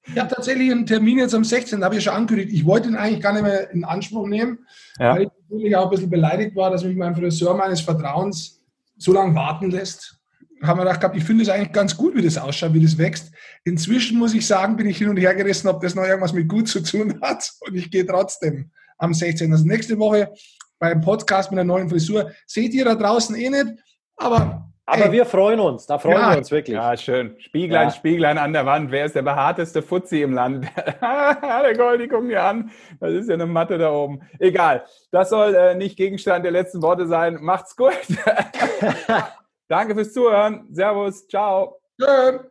Ich 0.06 0.20
habe 0.20 0.34
tatsächlich 0.34 0.70
einen 0.70 0.86
Termin 0.86 1.20
jetzt 1.20 1.34
am 1.34 1.44
16. 1.44 1.84
habe 1.84 1.96
ich 1.96 2.04
schon 2.04 2.14
angekündigt. 2.14 2.52
Ich 2.54 2.66
wollte 2.66 2.90
ihn 2.90 2.96
eigentlich 2.96 3.22
gar 3.22 3.34
nicht 3.34 3.44
mehr 3.44 3.72
in 3.72 3.86
Anspruch 3.86 4.28
nehmen, 4.28 4.60
ja. 5.00 5.14
weil 5.14 5.24
ich 5.24 5.30
natürlich 5.50 5.76
auch 5.78 5.86
ein 5.86 5.90
bisschen 5.92 6.10
beleidigt 6.10 6.56
war, 6.56 6.72
dass 6.72 6.84
mich 6.84 6.98
mein 6.98 7.16
Friseur 7.16 7.54
meines 7.54 7.82
Vertrauens 7.82 8.62
so 8.98 9.14
lange 9.14 9.34
warten 9.34 9.72
lässt. 9.72 10.20
Haben 10.68 10.80
wir 10.80 10.86
gedacht, 10.86 11.16
ich 11.16 11.24
finde 11.24 11.44
es 11.44 11.50
eigentlich 11.50 11.72
ganz 11.72 11.98
gut, 11.98 12.16
wie 12.16 12.22
das 12.22 12.38
ausschaut, 12.38 12.74
wie 12.74 12.82
das 12.82 12.98
wächst. 12.98 13.32
Inzwischen 13.64 14.18
muss 14.18 14.34
ich 14.34 14.48
sagen, 14.48 14.76
bin 14.78 14.88
ich 14.88 14.98
hin 14.98 15.10
und 15.10 15.18
her 15.18 15.36
gerissen, 15.36 15.68
ob 15.68 15.82
das 15.82 15.96
noch 15.96 16.04
irgendwas 16.04 16.34
mit 16.34 16.48
gut 16.48 16.68
zu 16.68 16.82
tun 16.82 17.20
hat. 17.22 17.52
Und 17.62 17.76
ich 17.76 17.92
gehe 17.92 18.06
trotzdem 18.06 18.72
am 18.98 19.14
16. 19.14 19.52
Also 19.52 19.66
nächste 19.66 20.00
Woche 20.00 20.34
beim 20.80 21.02
Podcast 21.02 21.52
mit 21.52 21.60
einer 21.60 21.68
neuen 21.68 21.90
Frisur. 21.90 22.32
Seht 22.46 22.74
ihr 22.74 22.86
da 22.86 22.96
draußen 22.96 23.36
eh 23.36 23.50
nicht, 23.50 23.68
aber 24.16 24.70
aber 24.86 25.06
Ey. 25.06 25.12
wir 25.14 25.26
freuen 25.26 25.62
uns, 25.62 25.86
da 25.86 25.98
freuen 25.98 26.18
ja. 26.18 26.32
wir 26.32 26.38
uns 26.40 26.52
wirklich. 26.52 26.76
Ja, 26.76 26.98
schön. 26.98 27.36
Spieglein, 27.40 27.88
ja. 27.88 27.94
Spieglein 27.94 28.38
an 28.38 28.52
der 28.52 28.66
Wand. 28.66 28.92
Wer 28.92 29.06
ist 29.06 29.16
der 29.16 29.22
behaarteste 29.22 29.82
Fuzzi 29.82 30.22
im 30.22 30.34
Land? 30.34 30.68
der 31.02 31.78
Goldi, 31.78 32.10
guck 32.10 32.24
mir 32.24 32.44
an. 32.44 32.70
Das 33.00 33.14
ist 33.14 33.30
ja 33.30 33.36
eine 33.36 33.46
Matte 33.46 33.78
da 33.78 33.92
oben. 33.92 34.20
Egal. 34.40 34.84
Das 35.10 35.30
soll 35.30 35.56
äh, 35.56 35.76
nicht 35.76 35.96
Gegenstand 35.96 36.44
der 36.44 36.52
letzten 36.52 36.82
Worte 36.82 37.08
sein. 37.08 37.38
Macht's 37.40 37.78
gut. 37.78 37.94
Danke 39.74 39.96
fürs 39.96 40.14
Zuhören. 40.14 40.68
Servus. 40.72 41.28
Ciao. 41.28 41.80
Schön. 42.00 42.42